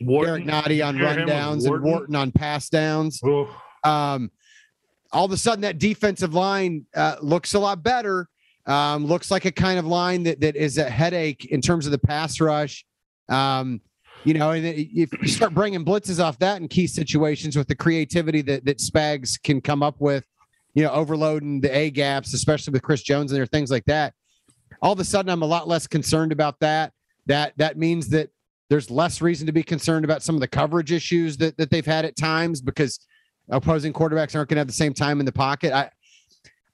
Wharton, 0.00 0.46
Derrick 0.46 0.64
Nnadi 0.64 0.86
on 0.86 0.96
rundowns 0.96 1.66
and 1.66 1.82
Wharton 1.82 2.14
on 2.16 2.32
pass 2.32 2.68
downs. 2.68 3.20
Um, 3.84 4.30
all 5.14 5.24
of 5.24 5.32
a 5.32 5.36
sudden, 5.36 5.62
that 5.62 5.78
defensive 5.78 6.34
line 6.34 6.86
uh, 6.94 7.16
looks 7.22 7.54
a 7.54 7.58
lot 7.58 7.82
better. 7.82 8.28
Um, 8.66 9.06
looks 9.06 9.30
like 9.30 9.44
a 9.44 9.52
kind 9.52 9.78
of 9.78 9.86
line 9.86 10.22
that 10.24 10.40
that 10.40 10.56
is 10.56 10.78
a 10.78 10.88
headache 10.88 11.44
in 11.46 11.60
terms 11.60 11.86
of 11.86 11.92
the 11.92 11.98
pass 11.98 12.40
rush. 12.40 12.84
Um, 13.28 13.80
you 14.24 14.32
know, 14.32 14.52
and 14.52 14.64
if 14.64 15.12
you 15.12 15.28
start 15.28 15.52
bringing 15.52 15.84
blitzes 15.84 16.22
off 16.22 16.38
that 16.38 16.60
in 16.60 16.68
key 16.68 16.86
situations 16.86 17.56
with 17.56 17.68
the 17.68 17.74
creativity 17.74 18.40
that 18.42 18.64
that 18.64 18.78
Spags 18.78 19.40
can 19.42 19.60
come 19.60 19.82
up 19.82 19.96
with, 20.00 20.24
you 20.72 20.82
know, 20.82 20.90
overloading 20.90 21.60
the 21.60 21.74
A 21.76 21.90
gaps, 21.90 22.32
especially 22.32 22.72
with 22.72 22.82
Chris 22.82 23.02
Jones 23.02 23.32
and 23.32 23.38
there 23.38 23.46
things 23.46 23.70
like 23.70 23.84
that. 23.84 24.14
All 24.80 24.92
of 24.92 25.00
a 25.00 25.04
sudden, 25.04 25.30
I'm 25.30 25.42
a 25.42 25.46
lot 25.46 25.68
less 25.68 25.86
concerned 25.86 26.32
about 26.32 26.58
that 26.60 26.92
that 27.26 27.52
that 27.56 27.78
means 27.78 28.08
that 28.08 28.30
there's 28.70 28.90
less 28.90 29.20
reason 29.20 29.46
to 29.46 29.52
be 29.52 29.62
concerned 29.62 30.04
about 30.04 30.22
some 30.22 30.34
of 30.34 30.40
the 30.40 30.48
coverage 30.48 30.90
issues 30.90 31.36
that, 31.36 31.56
that 31.58 31.70
they've 31.70 31.84
had 31.84 32.04
at 32.04 32.16
times 32.16 32.60
because 32.60 32.98
opposing 33.48 33.92
quarterbacks 33.92 34.34
aren't 34.34 34.48
going 34.48 34.56
to 34.56 34.60
have 34.60 34.66
the 34.66 34.72
same 34.72 34.94
time 34.94 35.20
in 35.20 35.26
the 35.26 35.32
pocket. 35.32 35.72
I 35.72 35.90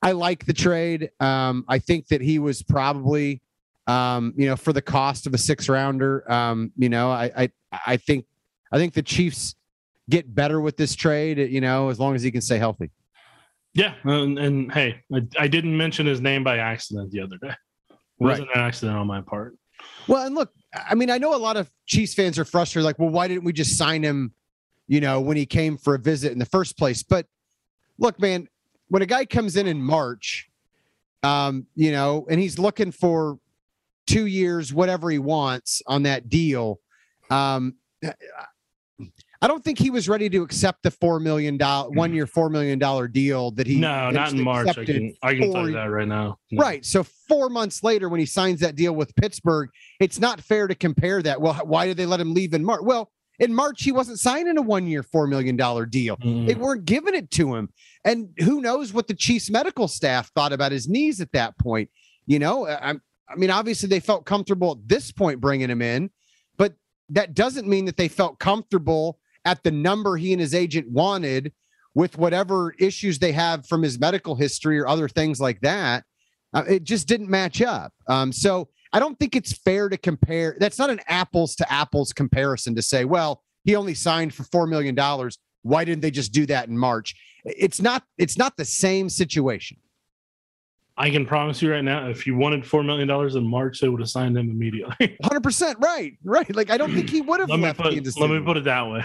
I 0.02 0.12
like 0.12 0.46
the 0.46 0.52
trade. 0.52 1.10
Um, 1.20 1.64
I 1.68 1.78
think 1.78 2.08
that 2.08 2.22
he 2.22 2.38
was 2.38 2.62
probably, 2.62 3.42
um, 3.86 4.32
you 4.36 4.46
know, 4.46 4.56
for 4.56 4.72
the 4.72 4.80
cost 4.80 5.26
of 5.26 5.34
a 5.34 5.38
six 5.38 5.68
rounder. 5.68 6.30
Um, 6.30 6.72
you 6.76 6.88
know, 6.88 7.10
I, 7.10 7.30
I 7.36 7.50
I 7.86 7.96
think 7.96 8.24
I 8.72 8.78
think 8.78 8.94
the 8.94 9.02
Chiefs 9.02 9.54
get 10.08 10.34
better 10.34 10.60
with 10.60 10.76
this 10.76 10.94
trade. 10.94 11.38
You 11.38 11.60
know, 11.60 11.90
as 11.90 12.00
long 12.00 12.14
as 12.14 12.22
he 12.22 12.30
can 12.30 12.40
stay 12.40 12.58
healthy. 12.58 12.90
Yeah, 13.74 13.94
and, 14.02 14.38
and 14.38 14.72
hey, 14.72 15.00
I, 15.14 15.22
I, 15.38 15.46
didn't 15.46 15.76
mention 15.76 16.04
his 16.04 16.20
name 16.20 16.42
by 16.42 16.58
accident 16.58 17.12
the 17.12 17.20
other 17.20 17.36
day. 17.40 17.54
It 17.90 17.96
wasn't 18.18 18.48
right. 18.48 18.56
an 18.56 18.62
accident 18.62 18.98
on 18.98 19.06
my 19.06 19.20
part. 19.20 19.54
Well, 20.08 20.26
and 20.26 20.34
look, 20.34 20.50
I 20.74 20.96
mean, 20.96 21.08
I 21.08 21.18
know 21.18 21.36
a 21.36 21.38
lot 21.38 21.56
of 21.56 21.70
Chiefs 21.86 22.14
fans 22.14 22.36
are 22.38 22.44
frustrated, 22.44 22.84
like, 22.84 22.98
well, 22.98 23.10
why 23.10 23.28
didn't 23.28 23.44
we 23.44 23.52
just 23.52 23.78
sign 23.78 24.02
him, 24.02 24.34
you 24.90 25.00
know, 25.00 25.20
when 25.20 25.36
he 25.36 25.46
came 25.46 25.78
for 25.78 25.94
a 25.94 25.98
visit 26.00 26.32
in 26.32 26.40
the 26.40 26.44
first 26.44 26.76
place? 26.76 27.04
But 27.04 27.24
look, 27.96 28.18
man, 28.18 28.48
when 28.88 29.02
a 29.02 29.06
guy 29.06 29.24
comes 29.24 29.56
in 29.56 29.68
in 29.68 29.80
March, 29.80 30.50
um, 31.22 31.68
you 31.76 31.92
know, 31.92 32.26
and 32.28 32.40
he's 32.40 32.58
looking 32.58 32.90
for 32.90 33.38
two 34.08 34.26
years, 34.26 34.74
whatever 34.74 35.08
he 35.08 35.20
wants 35.20 35.80
on 35.86 36.02
that 36.02 36.28
deal, 36.28 36.80
um, 37.30 37.76
I 39.42 39.46
don't 39.46 39.62
think 39.62 39.78
he 39.78 39.90
was 39.90 40.08
ready 40.08 40.28
to 40.28 40.42
accept 40.42 40.82
the 40.82 40.90
four 40.90 41.20
million 41.20 41.56
dollar 41.56 41.88
hmm. 41.90 41.96
one 41.96 42.12
year 42.12 42.26
four 42.26 42.50
million 42.50 42.80
dollar 42.80 43.06
deal 43.06 43.52
that 43.52 43.68
he 43.68 43.76
no 43.76 44.10
not 44.10 44.32
in 44.32 44.42
March. 44.42 44.76
I 44.76 44.84
can 44.84 45.14
I 45.22 45.34
can 45.34 45.52
tell 45.52 45.68
you 45.68 45.74
that 45.74 45.84
right 45.84 46.08
now. 46.08 46.36
No. 46.50 46.60
Right. 46.60 46.84
So 46.84 47.04
four 47.04 47.48
months 47.48 47.84
later, 47.84 48.08
when 48.08 48.18
he 48.18 48.26
signs 48.26 48.58
that 48.58 48.74
deal 48.74 48.92
with 48.92 49.14
Pittsburgh, 49.14 49.70
it's 50.00 50.18
not 50.18 50.40
fair 50.40 50.66
to 50.66 50.74
compare 50.74 51.22
that. 51.22 51.40
Well, 51.40 51.54
why 51.64 51.86
did 51.86 51.96
they 51.96 52.06
let 52.06 52.18
him 52.18 52.34
leave 52.34 52.54
in 52.54 52.64
March? 52.64 52.80
Well, 52.82 53.12
in 53.40 53.52
March 53.54 53.82
he 53.82 53.90
wasn't 53.90 54.20
signing 54.20 54.56
a 54.56 54.62
one 54.62 54.86
year 54.86 55.02
four 55.02 55.26
million 55.26 55.56
dollar 55.56 55.86
deal. 55.86 56.16
Mm. 56.18 56.46
They 56.46 56.54
weren't 56.54 56.84
giving 56.84 57.14
it 57.14 57.30
to 57.32 57.54
him, 57.54 57.70
and 58.04 58.28
who 58.38 58.60
knows 58.60 58.92
what 58.92 59.08
the 59.08 59.14
Chiefs 59.14 59.50
medical 59.50 59.88
staff 59.88 60.30
thought 60.34 60.52
about 60.52 60.70
his 60.70 60.88
knees 60.88 61.20
at 61.20 61.32
that 61.32 61.58
point. 61.58 61.90
You 62.26 62.38
know, 62.38 62.68
I'm 62.68 63.00
I 63.28 63.36
mean, 63.36 63.50
obviously 63.50 63.88
they 63.88 64.00
felt 64.00 64.26
comfortable 64.26 64.72
at 64.72 64.88
this 64.88 65.10
point 65.12 65.40
bringing 65.40 65.70
him 65.70 65.82
in, 65.82 66.10
but 66.56 66.74
that 67.08 67.34
doesn't 67.34 67.68
mean 67.68 67.84
that 67.86 67.96
they 67.96 68.08
felt 68.08 68.38
comfortable 68.38 69.18
at 69.44 69.62
the 69.62 69.70
number 69.70 70.16
he 70.16 70.32
and 70.32 70.40
his 70.40 70.54
agent 70.54 70.88
wanted 70.90 71.52
with 71.94 72.18
whatever 72.18 72.74
issues 72.78 73.18
they 73.18 73.32
have 73.32 73.66
from 73.66 73.82
his 73.82 73.98
medical 73.98 74.34
history 74.34 74.78
or 74.78 74.86
other 74.86 75.08
things 75.08 75.40
like 75.40 75.60
that. 75.60 76.04
Uh, 76.52 76.64
it 76.68 76.84
just 76.84 77.08
didn't 77.08 77.30
match 77.30 77.62
up. 77.62 77.92
Um, 78.06 78.32
so 78.32 78.68
I 78.92 78.98
don't 78.98 79.18
think 79.18 79.36
it's 79.36 79.52
fair 79.52 79.88
to 79.88 79.96
compare. 79.96 80.56
That's 80.58 80.78
not 80.78 80.90
an 80.90 81.00
apples 81.06 81.54
to 81.56 81.72
apples 81.72 82.12
comparison 82.12 82.74
to 82.74 82.82
say, 82.82 83.04
well, 83.04 83.42
he 83.64 83.76
only 83.76 83.94
signed 83.94 84.34
for 84.34 84.44
$4 84.44 84.68
million. 84.68 84.96
Why 85.62 85.84
didn't 85.84 86.02
they 86.02 86.10
just 86.10 86.32
do 86.32 86.46
that 86.46 86.68
in 86.68 86.76
March? 86.76 87.14
It's 87.44 87.80
not, 87.80 88.04
it's 88.18 88.36
not 88.36 88.56
the 88.56 88.64
same 88.64 89.08
situation. 89.08 89.76
I 91.00 91.08
can 91.08 91.24
promise 91.24 91.62
you 91.62 91.72
right 91.72 91.82
now, 91.82 92.08
if 92.08 92.26
you 92.26 92.36
wanted 92.36 92.66
four 92.66 92.82
million 92.82 93.08
dollars 93.08 93.34
in 93.34 93.46
March, 93.48 93.80
they 93.80 93.88
would 93.88 94.00
have 94.00 94.10
signed 94.10 94.36
him 94.36 94.50
immediately. 94.50 95.16
Hundred 95.24 95.42
percent, 95.42 95.78
right, 95.80 96.12
right. 96.22 96.54
Like 96.54 96.70
I 96.70 96.76
don't 96.76 96.92
think 96.92 97.08
he 97.08 97.22
would 97.22 97.40
have 97.40 97.48
let 97.48 97.58
left 97.58 97.78
me 97.78 98.00
put, 98.02 98.20
let 98.20 98.30
me 98.30 98.40
put 98.40 98.58
it 98.58 98.64
that 98.64 98.86
way. 98.86 99.02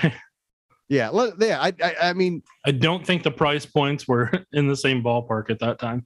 yeah, 0.89 1.09
yeah. 1.39 1.61
I, 1.61 1.73
I, 1.81 1.95
I 2.09 2.13
mean, 2.13 2.43
I 2.65 2.71
don't 2.71 3.05
think 3.05 3.23
the 3.23 3.31
price 3.31 3.65
points 3.65 4.09
were 4.09 4.29
in 4.51 4.67
the 4.67 4.75
same 4.75 5.01
ballpark 5.01 5.49
at 5.49 5.59
that 5.59 5.79
time. 5.79 6.05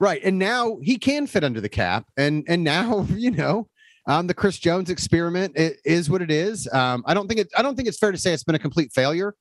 Right. 0.00 0.20
And 0.24 0.38
now 0.38 0.78
he 0.82 0.98
can 0.98 1.26
fit 1.26 1.44
under 1.44 1.60
the 1.60 1.68
cap, 1.68 2.06
and 2.16 2.44
and 2.48 2.64
now 2.64 3.06
you 3.14 3.30
know, 3.30 3.68
um, 4.06 4.26
the 4.26 4.34
Chris 4.34 4.58
Jones 4.58 4.90
experiment 4.90 5.52
is 5.56 6.10
what 6.10 6.22
it 6.22 6.30
is. 6.30 6.68
Um, 6.72 7.02
I 7.06 7.14
don't 7.14 7.28
think 7.28 7.40
it. 7.40 7.48
I 7.56 7.62
don't 7.62 7.74
think 7.76 7.88
it's 7.88 7.98
fair 7.98 8.12
to 8.12 8.18
say 8.18 8.32
it's 8.32 8.44
been 8.44 8.54
a 8.54 8.60
complete 8.60 8.92
failure, 8.92 9.34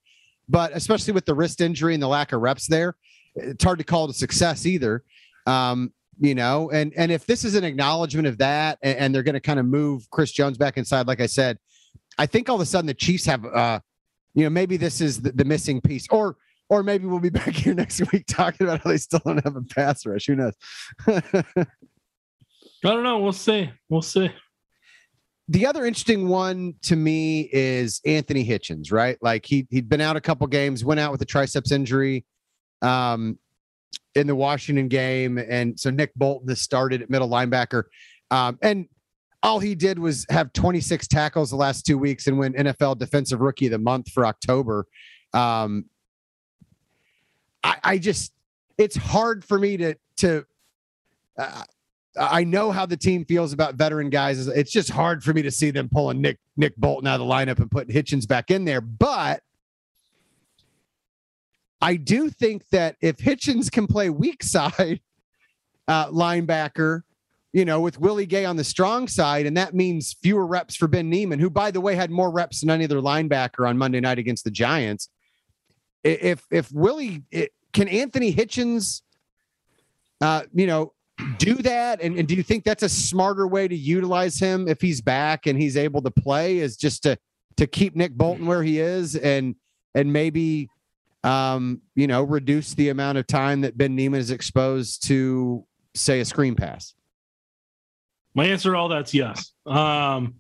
but 0.48 0.72
especially 0.74 1.14
with 1.14 1.26
the 1.26 1.34
wrist 1.34 1.62
injury 1.62 1.94
and 1.94 2.02
the 2.02 2.08
lack 2.08 2.32
of 2.32 2.42
reps 2.42 2.68
there, 2.68 2.96
it's 3.36 3.64
hard 3.64 3.80
to 3.80 3.84
call 3.84 4.06
it 4.06 4.12
a 4.12 4.14
success 4.14 4.66
either. 4.66 5.04
Um, 5.46 5.92
you 6.20 6.36
know, 6.36 6.70
and 6.72 6.94
and 6.96 7.12
if 7.12 7.26
this 7.26 7.44
is 7.44 7.56
an 7.56 7.64
acknowledgement 7.64 8.28
of 8.28 8.38
that, 8.38 8.78
and, 8.82 8.98
and 8.98 9.16
they're 9.16 9.24
going 9.24 9.34
to 9.34 9.42
kind 9.42 9.60
of 9.60 9.66
move 9.66 10.10
Chris 10.12 10.32
Jones 10.32 10.58
back 10.58 10.78
inside, 10.78 11.08
like 11.08 11.22
I 11.22 11.26
said, 11.26 11.58
I 12.18 12.26
think 12.26 12.50
all 12.50 12.56
of 12.56 12.62
a 12.62 12.66
sudden 12.66 12.86
the 12.86 12.94
Chiefs 12.94 13.26
have, 13.26 13.46
uh, 13.46 13.80
you 14.34 14.44
know, 14.44 14.50
maybe 14.50 14.78
this 14.78 15.02
is 15.02 15.22
the, 15.22 15.32
the 15.32 15.46
missing 15.46 15.82
piece, 15.82 16.08
or 16.10 16.38
or 16.74 16.82
maybe 16.82 17.06
we'll 17.06 17.20
be 17.20 17.30
back 17.42 17.54
here 17.54 17.74
next 17.74 18.02
week 18.12 18.26
talking 18.28 18.66
about 18.66 18.82
how 18.82 18.90
they 18.90 18.98
still 18.98 19.22
don't 19.24 19.44
have 19.44 19.56
a 19.56 19.62
pass 19.62 20.06
rush. 20.06 20.26
Who 20.26 20.36
knows? 20.36 20.54
I 21.08 21.66
don't 22.82 23.04
know. 23.04 23.20
We'll 23.20 23.32
see. 23.32 23.70
We'll 23.90 24.02
see. 24.02 24.32
the 25.48 25.68
other 25.68 25.86
interesting 25.86 26.28
one 26.28 26.74
to 26.84 26.96
me 26.96 27.50
is 27.54 28.02
Anthony 28.06 28.46
Hitchens, 28.46 28.92
right? 28.92 29.18
Like 29.22 29.46
he 29.46 29.68
he'd 29.70 29.88
been 29.88 30.02
out 30.02 30.16
a 30.16 30.22
couple 30.22 30.48
games, 30.48 30.84
went 30.84 31.00
out 31.00 31.12
with 31.12 31.22
a 31.22 31.26
triceps 31.26 31.72
injury 31.72 32.26
um 32.82 33.38
in 34.16 34.28
the 34.28 34.36
Washington 34.36 34.88
game. 34.88 35.38
And 35.38 35.80
so 35.80 35.90
Nick 35.90 36.14
Bolton 36.16 36.50
has 36.50 36.62
started 36.62 37.02
at 37.02 37.10
middle 37.10 37.30
linebacker. 37.30 37.84
Um, 38.32 38.58
and 38.62 38.88
all 39.42 39.60
he 39.60 39.76
did 39.76 40.00
was 40.00 40.26
have 40.30 40.54
26 40.54 41.08
tackles 41.08 41.50
the 41.50 41.56
last 41.56 41.86
two 41.86 41.98
weeks 41.98 42.28
and 42.28 42.38
win 42.38 42.54
NFL 42.54 42.98
Defensive 43.00 43.42
Rookie 43.42 43.68
of 43.68 43.72
the 43.72 43.80
Month 43.80 44.12
for 44.12 44.26
October. 44.26 44.86
Um, 45.34 45.86
I, 47.64 47.78
I 47.84 47.98
just, 47.98 48.34
it's 48.78 48.96
hard 48.96 49.44
for 49.44 49.60
me 49.60 49.78
to 49.78 49.96
to. 50.18 50.46
Uh, 51.38 51.64
I 52.16 52.44
know 52.44 52.72
how 52.72 52.86
the 52.86 52.98
team 52.98 53.26
feels 53.26 53.54
about 53.54 53.74
veteran 53.74 54.12
guys. 54.12 54.48
It's 54.48 54.72
just 54.72 54.92
hard 54.92 55.24
for 55.24 55.34
me 55.34 55.42
to 55.42 55.50
see 55.50 55.72
them 55.72 55.90
pulling 55.90 56.22
Nick 56.22 56.38
Nick 56.58 56.76
Bolton 56.78 57.08
out 57.08 57.20
of 57.20 57.28
the 57.28 57.34
lineup 57.34 57.60
and 57.60 57.72
putting 57.72 57.96
Hitchens 57.96 58.28
back 58.28 58.52
in 58.52 58.66
there. 58.66 58.82
But 58.82 59.42
I 61.82 61.96
do 61.96 62.30
think 62.30 62.70
that 62.70 62.98
if 63.02 63.18
Hitchens 63.18 63.72
can 63.72 63.88
play 63.88 64.10
weak 64.10 64.44
side 64.44 65.02
uh, 65.88 66.08
linebacker, 66.10 67.02
you 67.52 67.66
know, 67.66 67.82
with 67.82 68.00
Willie 68.00 68.26
Gay 68.26 68.46
on 68.46 68.58
the 68.58 68.64
strong 68.64 69.08
side, 69.08 69.46
and 69.46 69.58
that 69.58 69.74
means 69.74 70.14
fewer 70.22 70.46
reps 70.46 70.76
for 70.76 70.88
Ben 70.88 71.10
Niemann, 71.10 71.40
who, 71.40 71.50
by 71.50 71.72
the 71.72 71.82
way, 71.82 71.96
had 71.96 72.12
more 72.12 72.32
reps 72.32 72.62
than 72.62 72.70
any 72.70 72.84
other 72.86 73.02
linebacker 73.02 73.68
on 73.68 73.78
Monday 73.78 74.00
night 74.00 74.20
against 74.20 74.44
the 74.44 74.52
Giants. 74.52 75.10
If 76.04 76.46
if 76.52 76.72
Willie 76.72 77.24
it, 77.32 77.52
can 77.72 77.88
Anthony 77.88 78.34
Hitchens, 78.34 79.02
uh, 80.22 80.44
you 80.54 80.68
know, 80.68 80.94
do 81.38 81.56
that, 81.56 82.02
and, 82.02 82.18
and 82.18 82.28
do 82.28 82.36
you 82.36 82.44
think 82.44 82.64
that's 82.64 82.84
a 82.84 82.90
smarter 82.90 83.48
way 83.48 83.68
to 83.68 83.76
utilize 83.76 84.40
him 84.40 84.68
if 84.68 84.82
he's 84.82 85.02
back 85.02 85.46
and 85.46 85.60
he's 85.60 85.78
able 85.78 86.02
to 86.02 86.12
play? 86.12 86.60
Is 86.60 86.78
just 86.78 87.04
to 87.04 87.18
to 87.58 87.68
keep 87.68 87.96
Nick 87.96 88.14
Bolton 88.14 88.46
where 88.46 88.64
he 88.64 88.80
is 88.80 89.16
and 89.16 89.56
and 89.96 90.12
maybe 90.12 90.70
um, 91.24 91.82
you 91.96 92.08
know, 92.08 92.24
reduce 92.24 92.74
the 92.74 92.90
amount 92.90 93.18
of 93.18 93.28
time 93.28 93.62
that 93.62 93.78
Ben 93.78 93.96
Niemann 93.96 94.20
is 94.20 94.32
exposed 94.32 95.08
to, 95.08 95.66
say, 95.96 96.20
a 96.20 96.26
screen 96.26 96.56
pass? 96.56 96.94
My 98.36 98.46
answer 98.46 98.72
to 98.72 98.78
all 98.78 98.90
that's 98.90 99.14
yes. 99.14 99.54
Um, 99.66 100.36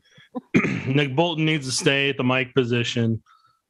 Nick 0.87 1.15
Bolton 1.15 1.45
needs 1.45 1.65
to 1.67 1.71
stay 1.71 2.09
at 2.09 2.17
the 2.17 2.23
Mike 2.23 2.53
position. 2.53 3.21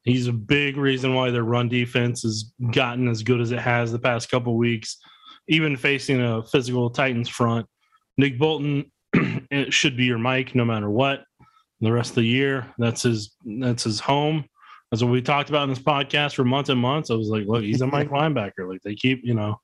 He's 0.04 0.28
a 0.28 0.32
big 0.32 0.76
reason 0.76 1.14
why 1.14 1.30
their 1.30 1.44
run 1.44 1.68
defense 1.68 2.22
has 2.22 2.52
gotten 2.72 3.08
as 3.08 3.22
good 3.22 3.40
as 3.40 3.52
it 3.52 3.58
has 3.58 3.90
the 3.90 3.98
past 3.98 4.30
couple 4.30 4.56
weeks, 4.56 4.98
even 5.48 5.76
facing 5.76 6.20
a 6.20 6.42
physical 6.42 6.90
Titans 6.90 7.28
front. 7.28 7.66
Nick 8.18 8.38
Bolton 8.38 8.90
it 9.50 9.72
should 9.72 9.96
be 9.96 10.04
your 10.04 10.18
Mike 10.18 10.54
no 10.54 10.64
matter 10.64 10.90
what. 10.90 11.24
The 11.80 11.92
rest 11.92 12.10
of 12.10 12.16
the 12.16 12.24
year, 12.24 12.72
that's 12.78 13.02
his 13.02 13.34
that's 13.44 13.84
his 13.84 14.00
home. 14.00 14.44
That's 14.90 15.02
what 15.02 15.12
we 15.12 15.20
talked 15.20 15.48
about 15.48 15.64
in 15.64 15.70
this 15.70 15.78
podcast 15.78 16.34
for 16.34 16.44
months 16.44 16.70
and 16.70 16.80
months. 16.80 17.10
I 17.10 17.14
was 17.14 17.28
like, 17.28 17.46
look, 17.46 17.62
he's 17.62 17.80
a 17.80 17.86
Mike 17.86 18.10
linebacker. 18.10 18.68
Like 18.68 18.80
they 18.82 18.94
keep, 18.94 19.20
you 19.24 19.34
know, 19.34 19.60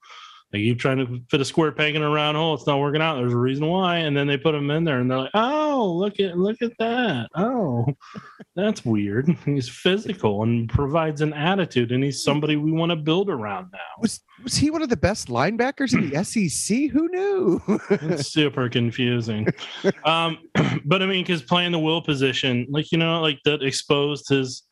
they 0.52 0.58
keep 0.58 0.80
trying 0.80 0.98
to 0.98 1.22
fit 1.30 1.40
a 1.40 1.44
square 1.44 1.70
peg 1.70 1.94
in 1.94 2.02
a 2.02 2.10
round 2.10 2.36
hole. 2.36 2.54
It's 2.54 2.66
not 2.66 2.80
working 2.80 3.00
out. 3.00 3.16
There's 3.16 3.32
a 3.32 3.38
reason 3.38 3.66
why. 3.66 3.98
And 3.98 4.16
then 4.16 4.26
they 4.26 4.36
put 4.36 4.54
him 4.54 4.70
in 4.70 4.82
there 4.82 4.98
and 4.98 5.08
they're 5.08 5.18
like, 5.18 5.30
oh, 5.34 5.92
look 5.96 6.18
at 6.18 6.36
look 6.36 6.60
at 6.60 6.72
that. 6.78 7.28
Oh, 7.36 7.86
that's 8.56 8.84
weird. 8.84 9.28
He's 9.44 9.68
physical 9.68 10.42
and 10.42 10.68
provides 10.68 11.20
an 11.20 11.32
attitude, 11.32 11.92
and 11.92 12.02
he's 12.02 12.22
somebody 12.22 12.56
we 12.56 12.72
want 12.72 12.90
to 12.90 12.96
build 12.96 13.30
around 13.30 13.68
now. 13.72 13.78
Was 14.00 14.20
was 14.42 14.56
he 14.56 14.70
one 14.70 14.82
of 14.82 14.88
the 14.88 14.96
best 14.96 15.28
linebackers 15.28 15.92
in 15.92 16.10
the 16.10 16.24
SEC? 16.48 16.90
Who 16.90 17.08
knew? 17.08 17.62
It's 17.90 18.32
super 18.32 18.68
confusing. 18.68 19.46
Um, 20.04 20.38
but 20.84 21.02
I 21.02 21.06
mean, 21.06 21.22
because 21.22 21.42
playing 21.42 21.72
the 21.72 21.78
will 21.78 22.02
position, 22.02 22.66
like 22.70 22.90
you 22.90 22.98
know, 22.98 23.20
like 23.20 23.38
that 23.44 23.62
exposed 23.62 24.28
his 24.28 24.62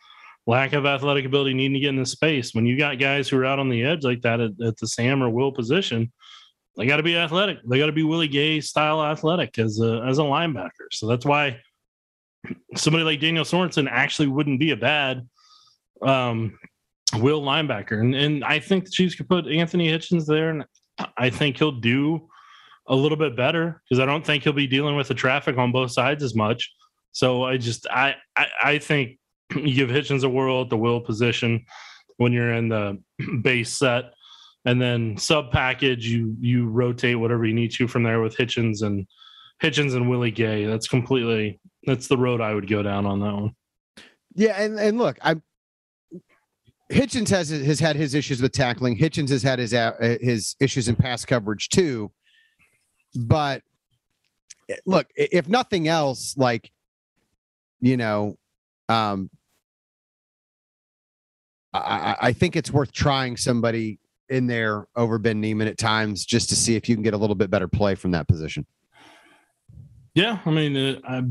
lack 0.48 0.72
of 0.72 0.86
athletic 0.86 1.26
ability, 1.26 1.52
needing 1.52 1.74
to 1.74 1.80
get 1.80 1.90
in 1.90 1.96
the 1.96 2.06
space. 2.06 2.54
When 2.54 2.64
you 2.64 2.78
got 2.78 2.98
guys 2.98 3.28
who 3.28 3.38
are 3.38 3.44
out 3.44 3.58
on 3.58 3.68
the 3.68 3.84
edge 3.84 4.02
like 4.02 4.22
that 4.22 4.40
at, 4.40 4.52
at 4.64 4.78
the 4.78 4.88
Sam 4.88 5.22
or 5.22 5.28
will 5.28 5.52
position, 5.52 6.10
they 6.74 6.86
got 6.86 6.96
to 6.96 7.02
be 7.02 7.18
athletic. 7.18 7.58
They 7.68 7.78
got 7.78 7.86
to 7.86 7.92
be 7.92 8.02
Willie 8.02 8.28
Gay 8.28 8.62
style 8.62 9.04
athletic 9.04 9.58
as 9.58 9.78
a 9.78 10.02
as 10.08 10.18
a 10.18 10.22
linebacker. 10.22 10.88
So 10.90 11.06
that's 11.06 11.26
why 11.26 11.60
somebody 12.76 13.04
like 13.04 13.20
Daniel 13.20 13.44
Sorensen 13.44 13.88
actually 13.90 14.28
wouldn't 14.28 14.58
be 14.58 14.70
a 14.70 14.76
bad 14.76 15.28
um, 16.00 16.58
will 17.16 17.42
linebacker. 17.42 18.00
And 18.00 18.14
and 18.14 18.42
I 18.42 18.58
think 18.58 18.86
the 18.86 18.90
Chiefs 18.90 19.16
could 19.16 19.28
put 19.28 19.46
Anthony 19.46 19.88
Hitchens 19.88 20.24
there, 20.24 20.48
and 20.48 20.64
I 21.18 21.28
think 21.28 21.58
he'll 21.58 21.72
do 21.72 22.26
a 22.86 22.96
little 22.96 23.18
bit 23.18 23.36
better 23.36 23.82
because 23.84 24.00
I 24.00 24.06
don't 24.06 24.24
think 24.24 24.44
he'll 24.44 24.54
be 24.54 24.66
dealing 24.66 24.96
with 24.96 25.08
the 25.08 25.14
traffic 25.14 25.58
on 25.58 25.72
both 25.72 25.90
sides 25.90 26.22
as 26.22 26.34
much. 26.34 26.72
So 27.12 27.44
I 27.44 27.58
just 27.58 27.86
I 27.90 28.14
I, 28.34 28.46
I 28.62 28.78
think 28.78 29.17
you 29.56 29.74
give 29.74 29.90
Hitchens 29.90 30.24
a 30.24 30.62
at 30.62 30.70
the 30.70 30.76
will 30.76 31.00
position 31.00 31.64
when 32.16 32.32
you're 32.32 32.52
in 32.52 32.68
the 32.68 32.98
base 33.42 33.76
set, 33.78 34.12
and 34.64 34.80
then 34.80 35.16
sub 35.16 35.50
package 35.50 36.06
you 36.06 36.36
you 36.40 36.68
rotate 36.68 37.18
whatever 37.18 37.46
you 37.46 37.54
need 37.54 37.72
to 37.72 37.88
from 37.88 38.02
there 38.02 38.20
with 38.20 38.36
Hitchens 38.36 38.82
and 38.82 39.06
Hitchens 39.62 39.94
and 39.94 40.08
Willie 40.08 40.30
Gay. 40.30 40.64
That's 40.64 40.88
completely 40.88 41.60
that's 41.84 42.08
the 42.08 42.18
road 42.18 42.40
I 42.40 42.54
would 42.54 42.68
go 42.68 42.82
down 42.82 43.06
on 43.06 43.20
that 43.20 43.34
one. 43.34 43.52
yeah, 44.34 44.60
and 44.60 44.78
and 44.78 44.98
look, 44.98 45.18
I 45.22 45.36
Hitchens 46.90 47.28
has 47.30 47.50
has 47.50 47.80
had 47.80 47.96
his 47.96 48.14
issues 48.14 48.40
with 48.40 48.52
tackling. 48.52 48.96
Hitchens 48.96 49.28
has 49.30 49.42
had 49.42 49.58
his 49.58 49.74
uh, 49.74 49.92
his 50.20 50.56
issues 50.60 50.88
in 50.88 50.96
pass 50.96 51.24
coverage 51.24 51.68
too. 51.68 52.10
But 53.14 53.62
eh, 54.68 54.76
look, 54.86 55.06
if 55.14 55.48
nothing 55.48 55.88
else, 55.88 56.34
like 56.36 56.70
you 57.80 57.96
know, 57.96 58.36
um, 58.88 59.30
I, 61.72 62.16
I- 62.20 62.32
think 62.32 62.56
it's 62.56 62.70
worth 62.70 62.92
trying 62.92 63.36
somebody 63.36 63.98
in 64.28 64.46
there 64.46 64.86
over 64.96 65.18
Ben 65.18 65.40
Niemann 65.40 65.68
at 65.68 65.78
times 65.78 66.24
just 66.24 66.48
to 66.50 66.56
see 66.56 66.76
if 66.76 66.88
you 66.88 66.94
can 66.94 67.02
get 67.02 67.14
a 67.14 67.16
little 67.16 67.36
bit 67.36 67.50
better 67.50 67.68
play 67.68 67.94
from 67.94 68.10
that 68.12 68.28
position. 68.28 68.66
Yeah, 70.14 70.40
I 70.44 70.50
mean, 70.50 70.76
uh, 70.76 70.98
I 71.04 71.22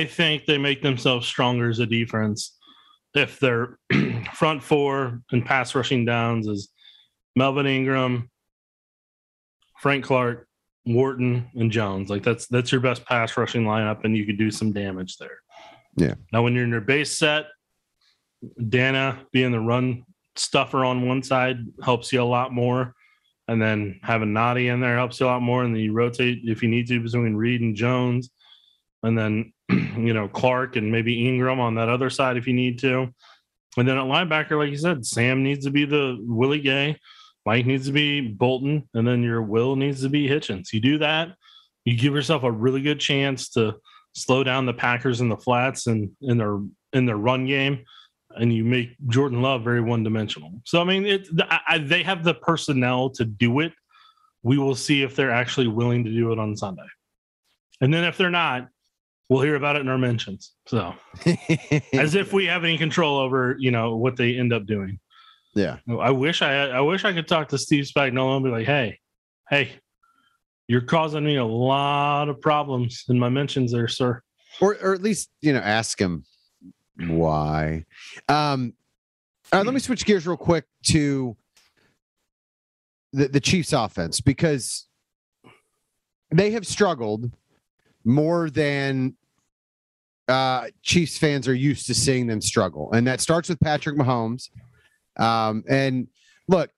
I 0.00 0.04
think 0.04 0.46
they 0.46 0.58
make 0.58 0.82
themselves 0.82 1.26
stronger 1.26 1.68
as 1.68 1.78
a 1.78 1.86
defense 1.86 2.58
if 3.14 3.38
their 3.38 3.78
front 4.34 4.62
four 4.62 5.20
and 5.30 5.44
pass 5.44 5.74
rushing 5.74 6.04
downs 6.04 6.48
is 6.48 6.70
Melvin 7.36 7.66
Ingram, 7.66 8.30
Frank 9.78 10.04
Clark, 10.04 10.48
Wharton, 10.86 11.48
and 11.54 11.70
Jones. 11.70 12.10
Like 12.10 12.22
that's 12.24 12.46
that's 12.48 12.72
your 12.72 12.80
best 12.80 13.04
pass 13.04 13.36
rushing 13.36 13.62
lineup, 13.64 14.04
and 14.04 14.16
you 14.16 14.26
could 14.26 14.38
do 14.38 14.50
some 14.50 14.72
damage 14.72 15.18
there. 15.18 15.38
Yeah. 15.96 16.14
Now, 16.32 16.42
when 16.42 16.54
you're 16.54 16.64
in 16.64 16.70
your 16.70 16.80
base 16.80 17.16
set, 17.16 17.46
Danna 18.60 19.24
being 19.32 19.52
the 19.52 19.60
run 19.60 20.04
stuffer 20.36 20.84
on 20.84 21.06
one 21.06 21.22
side 21.22 21.58
helps 21.82 22.12
you 22.12 22.22
a 22.22 22.24
lot 22.24 22.52
more. 22.52 22.94
and 23.48 23.60
then 23.60 23.98
having 24.02 24.32
Nnadi 24.32 24.72
in 24.72 24.80
there 24.80 24.96
helps 24.96 25.18
you 25.20 25.26
a 25.26 25.28
lot 25.28 25.42
more. 25.42 25.64
And 25.64 25.74
then 25.74 25.82
you 25.82 25.92
rotate 25.92 26.42
if 26.44 26.62
you 26.62 26.68
need 26.68 26.86
to 26.88 27.00
between 27.00 27.34
Reed 27.34 27.60
and 27.60 27.74
Jones, 27.76 28.30
and 29.02 29.18
then 29.18 29.52
you 29.68 30.14
know 30.14 30.28
Clark 30.28 30.76
and 30.76 30.90
maybe 30.92 31.28
Ingram 31.28 31.60
on 31.60 31.74
that 31.74 31.88
other 31.88 32.10
side 32.10 32.36
if 32.36 32.46
you 32.46 32.54
need 32.54 32.78
to. 32.80 33.12
And 33.76 33.88
then 33.88 33.98
at 33.98 34.04
linebacker, 34.04 34.58
like 34.58 34.70
you 34.70 34.76
said, 34.76 35.04
Sam 35.04 35.42
needs 35.42 35.64
to 35.64 35.70
be 35.70 35.84
the 35.84 36.18
Willie 36.20 36.60
Gay, 36.60 36.96
Mike 37.44 37.66
needs 37.66 37.86
to 37.86 37.92
be 37.92 38.20
Bolton, 38.20 38.88
and 38.94 39.06
then 39.06 39.22
your 39.22 39.42
Will 39.42 39.76
needs 39.76 40.02
to 40.02 40.08
be 40.08 40.28
Hitchens. 40.28 40.72
You 40.72 40.80
do 40.80 40.98
that, 40.98 41.34
you 41.84 41.96
give 41.96 42.14
yourself 42.14 42.44
a 42.44 42.50
really 42.50 42.82
good 42.82 43.00
chance 43.00 43.48
to 43.50 43.76
slow 44.14 44.44
down 44.44 44.66
the 44.66 44.74
Packers 44.74 45.20
in 45.20 45.28
the 45.28 45.36
flats 45.36 45.86
and 45.86 46.10
in 46.20 46.38
their 46.38 46.58
in 46.92 47.06
their 47.06 47.16
run 47.16 47.46
game, 47.46 47.84
and 48.36 48.52
you 48.52 48.64
make 48.64 48.96
Jordan 49.08 49.42
Love 49.42 49.62
very 49.62 49.80
one 49.80 50.02
dimensional. 50.02 50.52
So 50.64 50.80
I 50.80 50.84
mean, 50.84 51.06
it 51.06 51.28
I, 51.68 51.78
they 51.78 52.02
have 52.02 52.24
the 52.24 52.34
personnel 52.34 53.10
to 53.10 53.24
do 53.24 53.60
it. 53.60 53.72
We 54.42 54.58
will 54.58 54.74
see 54.74 55.02
if 55.02 55.14
they're 55.14 55.30
actually 55.30 55.68
willing 55.68 56.04
to 56.04 56.10
do 56.10 56.32
it 56.32 56.38
on 56.38 56.56
Sunday, 56.56 56.86
and 57.80 57.92
then 57.92 58.04
if 58.04 58.16
they're 58.16 58.30
not, 58.30 58.68
we'll 59.28 59.42
hear 59.42 59.54
about 59.54 59.76
it 59.76 59.80
in 59.80 59.88
our 59.88 59.98
mentions. 59.98 60.52
So 60.66 60.94
as 61.92 62.14
if 62.14 62.32
we 62.32 62.46
have 62.46 62.64
any 62.64 62.78
control 62.78 63.18
over 63.18 63.56
you 63.58 63.70
know 63.70 63.96
what 63.96 64.16
they 64.16 64.36
end 64.36 64.52
up 64.52 64.66
doing. 64.66 64.98
Yeah, 65.54 65.78
I 66.00 66.10
wish 66.10 66.42
I 66.42 66.68
I 66.68 66.80
wish 66.80 67.04
I 67.04 67.12
could 67.12 67.28
talk 67.28 67.48
to 67.48 67.58
Steve 67.58 67.84
Spagnuolo 67.84 68.36
and 68.36 68.44
be 68.44 68.50
like, 68.50 68.66
hey, 68.66 68.98
hey, 69.50 69.72
you're 70.66 70.80
causing 70.80 71.24
me 71.24 71.36
a 71.36 71.44
lot 71.44 72.28
of 72.28 72.40
problems 72.40 73.04
in 73.08 73.18
my 73.18 73.28
mentions 73.28 73.72
there, 73.72 73.88
sir. 73.88 74.22
Or 74.60 74.76
or 74.82 74.94
at 74.94 75.02
least, 75.02 75.30
you 75.40 75.52
know, 75.52 75.60
ask 75.60 76.00
him 76.00 76.24
why. 76.96 77.84
Um 78.28 78.74
all 79.52 79.58
right, 79.58 79.66
let 79.66 79.74
me 79.74 79.80
switch 79.80 80.06
gears 80.06 80.26
real 80.26 80.36
quick 80.36 80.64
to 80.84 81.36
the, 83.12 83.28
the 83.28 83.40
Chiefs 83.40 83.74
offense 83.74 84.20
because 84.20 84.86
they 86.30 86.52
have 86.52 86.66
struggled 86.66 87.30
more 88.04 88.48
than 88.48 89.14
uh, 90.28 90.68
Chiefs 90.82 91.18
fans 91.18 91.46
are 91.48 91.54
used 91.54 91.86
to 91.86 91.94
seeing 91.94 92.26
them 92.26 92.40
struggle. 92.40 92.90
And 92.92 93.06
that 93.06 93.20
starts 93.20 93.48
with 93.48 93.60
Patrick 93.60 93.96
Mahomes. 93.96 94.48
Um, 95.18 95.62
and 95.68 96.08
look, 96.48 96.70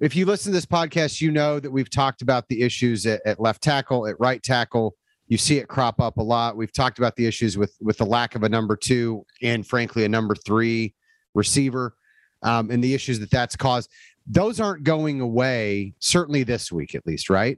if 0.00 0.16
you 0.16 0.26
listen 0.26 0.50
to 0.50 0.56
this 0.56 0.66
podcast, 0.66 1.20
you 1.20 1.30
know 1.30 1.60
that 1.60 1.70
we've 1.70 1.90
talked 1.90 2.22
about 2.22 2.48
the 2.48 2.62
issues 2.62 3.06
at, 3.06 3.20
at, 3.24 3.38
left 3.38 3.62
tackle, 3.62 4.08
at 4.08 4.18
right 4.18 4.42
tackle. 4.42 4.96
You 5.32 5.38
see 5.38 5.56
it 5.56 5.66
crop 5.66 5.98
up 5.98 6.18
a 6.18 6.22
lot. 6.22 6.58
We've 6.58 6.74
talked 6.74 6.98
about 6.98 7.16
the 7.16 7.24
issues 7.24 7.56
with 7.56 7.74
with 7.80 7.96
the 7.96 8.04
lack 8.04 8.34
of 8.34 8.42
a 8.42 8.50
number 8.50 8.76
two 8.76 9.24
and, 9.40 9.66
frankly, 9.66 10.04
a 10.04 10.08
number 10.10 10.34
three 10.34 10.94
receiver, 11.32 11.94
um, 12.42 12.70
and 12.70 12.84
the 12.84 12.92
issues 12.92 13.18
that 13.20 13.30
that's 13.30 13.56
caused. 13.56 13.90
Those 14.26 14.60
aren't 14.60 14.84
going 14.84 15.22
away. 15.22 15.94
Certainly 16.00 16.42
this 16.42 16.70
week, 16.70 16.94
at 16.94 17.06
least, 17.06 17.30
right? 17.30 17.56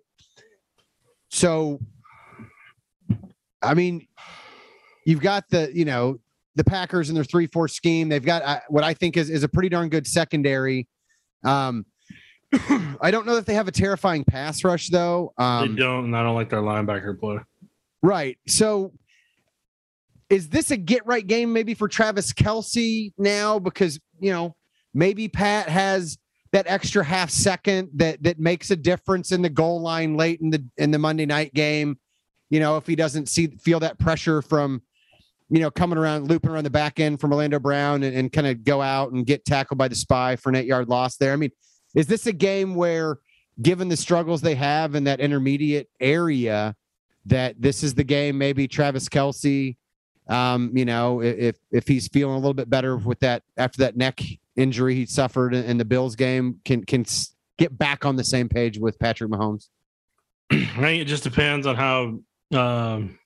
So, 1.32 1.80
I 3.60 3.74
mean, 3.74 4.06
you've 5.04 5.20
got 5.20 5.50
the 5.50 5.68
you 5.74 5.84
know 5.84 6.20
the 6.54 6.62
Packers 6.62 7.08
and 7.08 7.16
their 7.16 7.24
three 7.24 7.48
four 7.48 7.66
scheme. 7.66 8.08
They've 8.08 8.24
got 8.24 8.42
uh, 8.42 8.60
what 8.68 8.84
I 8.84 8.94
think 8.94 9.16
is 9.16 9.30
is 9.30 9.42
a 9.42 9.48
pretty 9.48 9.68
darn 9.68 9.88
good 9.88 10.06
secondary. 10.06 10.86
Um, 11.42 11.86
I 13.00 13.10
don't 13.10 13.26
know 13.26 13.34
that 13.34 13.46
they 13.46 13.54
have 13.54 13.66
a 13.66 13.72
terrifying 13.72 14.22
pass 14.22 14.62
rush 14.62 14.90
though. 14.90 15.32
Um, 15.38 15.74
they 15.74 15.82
don't, 15.82 16.04
and 16.04 16.16
I 16.16 16.22
don't 16.22 16.36
like 16.36 16.50
their 16.50 16.62
linebacker 16.62 17.18
play. 17.18 17.38
Right. 18.04 18.36
So, 18.46 18.92
is 20.28 20.50
this 20.50 20.70
a 20.70 20.76
get 20.76 21.06
right 21.06 21.26
game 21.26 21.54
maybe 21.54 21.72
for 21.72 21.88
Travis 21.88 22.34
Kelce 22.34 23.14
now? 23.16 23.58
Because 23.58 23.98
you 24.20 24.30
know 24.30 24.54
maybe 24.92 25.26
Pat 25.26 25.70
has 25.70 26.18
that 26.52 26.66
extra 26.68 27.02
half 27.02 27.30
second 27.30 27.88
that 27.94 28.22
that 28.22 28.38
makes 28.38 28.70
a 28.70 28.76
difference 28.76 29.32
in 29.32 29.40
the 29.40 29.48
goal 29.48 29.80
line 29.80 30.18
late 30.18 30.42
in 30.42 30.50
the 30.50 30.62
in 30.76 30.90
the 30.90 30.98
Monday 30.98 31.24
night 31.24 31.54
game. 31.54 31.98
You 32.50 32.60
know, 32.60 32.76
if 32.76 32.86
he 32.86 32.94
doesn't 32.94 33.30
see 33.30 33.46
feel 33.46 33.80
that 33.80 33.98
pressure 33.98 34.42
from 34.42 34.82
you 35.48 35.60
know, 35.60 35.70
coming 35.70 35.96
around, 35.96 36.28
looping 36.28 36.50
around 36.50 36.64
the 36.64 36.70
back 36.70 37.00
end 37.00 37.20
from 37.20 37.32
Orlando 37.32 37.58
Brown 37.58 38.02
and, 38.02 38.14
and 38.14 38.30
kind 38.30 38.46
of 38.46 38.64
go 38.64 38.82
out 38.82 39.12
and 39.12 39.24
get 39.24 39.46
tackled 39.46 39.78
by 39.78 39.88
the 39.88 39.94
spy 39.94 40.36
for 40.36 40.50
an 40.50 40.56
eight 40.56 40.66
yard 40.66 40.90
loss 40.90 41.16
there. 41.16 41.32
I 41.32 41.36
mean, 41.36 41.52
is 41.94 42.06
this 42.06 42.26
a 42.26 42.32
game 42.32 42.74
where, 42.74 43.16
given 43.62 43.88
the 43.88 43.96
struggles 43.96 44.42
they 44.42 44.56
have 44.56 44.94
in 44.94 45.04
that 45.04 45.20
intermediate 45.20 45.88
area, 46.00 46.74
that 47.26 47.60
this 47.60 47.82
is 47.82 47.94
the 47.94 48.04
game? 48.04 48.38
Maybe 48.38 48.68
Travis 48.68 49.08
Kelce, 49.08 49.76
um, 50.28 50.70
you 50.74 50.84
know, 50.84 51.20
if 51.22 51.56
if 51.70 51.86
he's 51.86 52.08
feeling 52.08 52.34
a 52.34 52.38
little 52.38 52.54
bit 52.54 52.70
better 52.70 52.96
with 52.96 53.20
that 53.20 53.42
after 53.56 53.78
that 53.78 53.96
neck 53.96 54.20
injury 54.56 54.94
he 54.94 55.06
suffered 55.06 55.54
in, 55.54 55.78
the 55.78 55.84
Bills 55.84 56.16
game, 56.16 56.60
can 56.64 56.84
can 56.84 57.04
get 57.58 57.76
back 57.76 58.04
on 58.04 58.16
the 58.16 58.24
same 58.24 58.48
page 58.48 58.78
with 58.78 58.98
Patrick 58.98 59.30
Mahomes. 59.30 59.68
I 60.50 60.56
think 60.56 61.02
it 61.02 61.06
just 61.06 61.24
depends 61.24 61.66
on 61.66 61.76
how 61.76 62.18
um, 62.56 63.18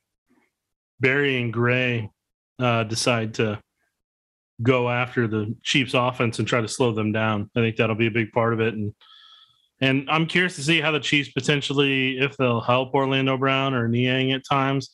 Barry 1.01 1.41
and 1.41 1.53
Gray 1.53 2.11
uh, 2.59 2.85
decide 2.85 3.35
to 3.35 3.61
go 4.63 4.89
after 4.89 5.29
the 5.29 5.55
Chiefs 5.63 5.95
offense 5.95 6.39
and 6.39 6.49
try 6.49 6.61
to 6.61 6.69
slow 6.69 6.93
them 6.93 7.13
down. 7.13 7.51
I 7.57 7.61
think 7.61 7.77
that'll 7.77 7.97
be 7.97 8.09
a 8.09 8.13
big 8.13 8.33
part 8.33 8.53
of 8.53 8.61
it. 8.61 8.75
And 8.75 8.93
and 9.81 10.09
I'm 10.11 10.27
curious 10.27 10.57
to 10.57 10.63
see 10.63 10.81
how 10.81 10.91
the 10.91 11.01
Chiefs 11.01 11.31
potentially, 11.31 12.19
if 12.19 12.37
they'll 12.37 12.61
help 12.61 12.95
Orlando 12.95 13.37
Brown 13.37 13.75
or 13.75 13.89
Niang 13.89 14.33
at 14.33 14.43
times, 14.49 14.91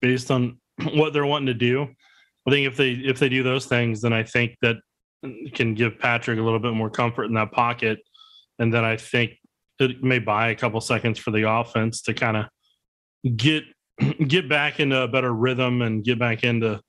based 0.00 0.30
on 0.30 0.58
what 0.94 1.12
they're 1.12 1.26
wanting 1.26 1.46
to 1.46 1.54
do. 1.54 1.88
I 2.46 2.50
think 2.50 2.66
if 2.66 2.76
they 2.76 2.92
if 2.92 3.18
they 3.18 3.28
do 3.28 3.42
those 3.42 3.66
things, 3.66 4.00
then 4.00 4.12
I 4.12 4.22
think 4.22 4.56
that 4.62 4.76
can 5.54 5.74
give 5.74 5.98
Patrick 5.98 6.38
a 6.38 6.42
little 6.42 6.58
bit 6.58 6.72
more 6.72 6.90
comfort 6.90 7.24
in 7.24 7.34
that 7.34 7.52
pocket. 7.52 7.98
And 8.58 8.72
then 8.72 8.84
I 8.84 8.96
think 8.96 9.32
it 9.78 10.02
may 10.02 10.18
buy 10.18 10.48
a 10.48 10.54
couple 10.54 10.80
seconds 10.80 11.18
for 11.18 11.30
the 11.30 11.48
offense 11.48 12.02
to 12.02 12.14
kind 12.14 12.36
of 12.36 13.36
get 13.36 13.64
get 14.26 14.48
back 14.48 14.80
into 14.80 15.00
a 15.00 15.08
better 15.08 15.32
rhythm 15.32 15.82
and 15.82 16.04
get 16.04 16.18
back 16.18 16.44
into 16.44 16.80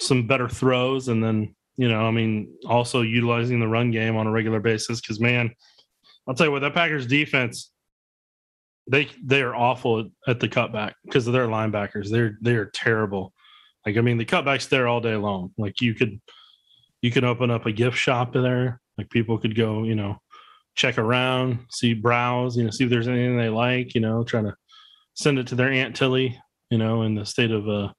some 0.00 0.26
better 0.26 0.48
throws, 0.48 1.08
and 1.08 1.22
then 1.22 1.54
you 1.76 1.88
know, 1.88 2.06
I 2.06 2.10
mean, 2.10 2.54
also 2.66 3.02
utilizing 3.02 3.60
the 3.60 3.68
run 3.68 3.90
game 3.90 4.16
on 4.16 4.26
a 4.26 4.30
regular 4.30 4.60
basis. 4.60 5.00
Because 5.00 5.20
man, 5.20 5.54
I'll 6.26 6.34
tell 6.34 6.46
you 6.46 6.52
what, 6.52 6.60
that 6.60 6.74
Packers 6.74 7.06
defense, 7.06 7.70
they 8.90 9.08
they 9.22 9.42
are 9.42 9.54
awful 9.54 10.10
at 10.26 10.40
the 10.40 10.48
cutback 10.48 10.92
because 11.04 11.26
of 11.26 11.32
their 11.32 11.46
linebackers. 11.46 12.10
They're 12.10 12.38
they 12.40 12.54
are 12.54 12.66
terrible. 12.66 13.32
Like 13.84 13.96
I 13.96 14.00
mean, 14.00 14.18
the 14.18 14.24
cutbacks 14.24 14.68
there 14.68 14.88
all 14.88 15.00
day 15.00 15.16
long. 15.16 15.52
Like 15.58 15.80
you 15.80 15.94
could 15.94 16.20
you 17.02 17.10
could 17.10 17.24
open 17.24 17.50
up 17.50 17.66
a 17.66 17.72
gift 17.72 17.96
shop 17.96 18.32
there. 18.32 18.80
Like 18.98 19.10
people 19.10 19.38
could 19.38 19.54
go, 19.54 19.84
you 19.84 19.94
know, 19.94 20.20
check 20.74 20.98
around, 20.98 21.66
see 21.70 21.94
browse, 21.94 22.56
you 22.56 22.64
know, 22.64 22.70
see 22.70 22.84
if 22.84 22.90
there's 22.90 23.08
anything 23.08 23.36
they 23.36 23.48
like. 23.48 23.94
You 23.94 24.00
know, 24.00 24.24
trying 24.24 24.44
to 24.44 24.56
send 25.14 25.38
it 25.38 25.46
to 25.48 25.54
their 25.54 25.70
aunt 25.70 25.96
Tilly. 25.96 26.40
You 26.70 26.78
know, 26.78 27.02
in 27.02 27.14
the 27.14 27.24
state 27.24 27.52
of 27.52 27.68
uh, 27.68 27.92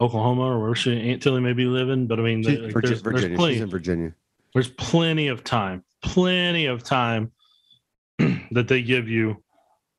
Oklahoma 0.00 0.42
or 0.42 0.60
where 0.60 0.74
she 0.74 1.10
Aunt 1.10 1.22
Tilly 1.22 1.40
may 1.40 1.52
be 1.52 1.66
living. 1.66 2.08
But 2.08 2.18
I 2.18 2.22
mean, 2.22 2.42
like, 2.42 2.72
Virginia, 2.72 2.82
there's, 2.82 3.00
Virginia. 3.00 3.28
There's 3.28 3.38
plenty, 3.38 3.54
She's 3.54 3.62
in 3.62 3.70
Virginia. 3.70 4.14
There's 4.54 4.68
plenty 4.70 5.28
of 5.28 5.44
time, 5.44 5.84
plenty 6.02 6.66
of 6.66 6.82
time 6.82 7.32
that 8.50 8.68
they 8.68 8.82
give 8.82 9.08
you 9.08 9.42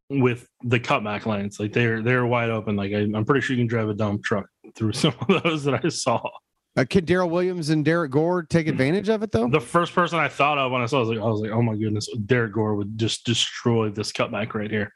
with 0.10 0.48
the 0.64 0.80
cutback 0.80 1.26
lanes. 1.26 1.60
Like 1.60 1.74
they're 1.74 2.02
they're 2.02 2.26
wide 2.26 2.50
open. 2.50 2.76
Like 2.76 2.92
I, 2.94 3.02
am 3.02 3.26
pretty 3.26 3.42
sure 3.42 3.56
you 3.56 3.62
can 3.62 3.68
drive 3.68 3.90
a 3.90 3.94
dump 3.94 4.24
truck 4.24 4.46
through 4.76 4.94
some 4.94 5.14
of 5.28 5.44
those 5.44 5.64
that 5.66 5.84
I 5.84 5.90
saw. 5.90 6.22
Uh, 6.76 6.86
can 6.90 7.06
Darrel 7.06 7.30
Williams 7.30 7.70
and 7.70 7.86
Derrick 7.86 8.12
Gore 8.12 8.42
take 8.42 8.68
advantage 8.68 9.08
of 9.08 9.22
it 9.22 9.32
though? 9.32 9.48
The 9.48 9.62
first 9.62 9.94
person 9.94 10.18
I 10.18 10.28
thought 10.28 10.58
of 10.58 10.72
when 10.72 10.82
I 10.82 10.88
saw, 10.88 10.98
it, 10.98 11.00
I 11.00 11.04
was 11.04 11.10
like, 11.10 11.20
I 11.20 11.26
was 11.26 11.42
like, 11.42 11.52
oh 11.52 11.62
my 11.62 11.76
goodness, 11.76 12.08
Derrick 12.26 12.54
Gore 12.54 12.74
would 12.76 12.98
just 12.98 13.26
destroy 13.26 13.90
this 13.90 14.12
cutback 14.12 14.56
right 14.56 14.72
here. 14.72 14.92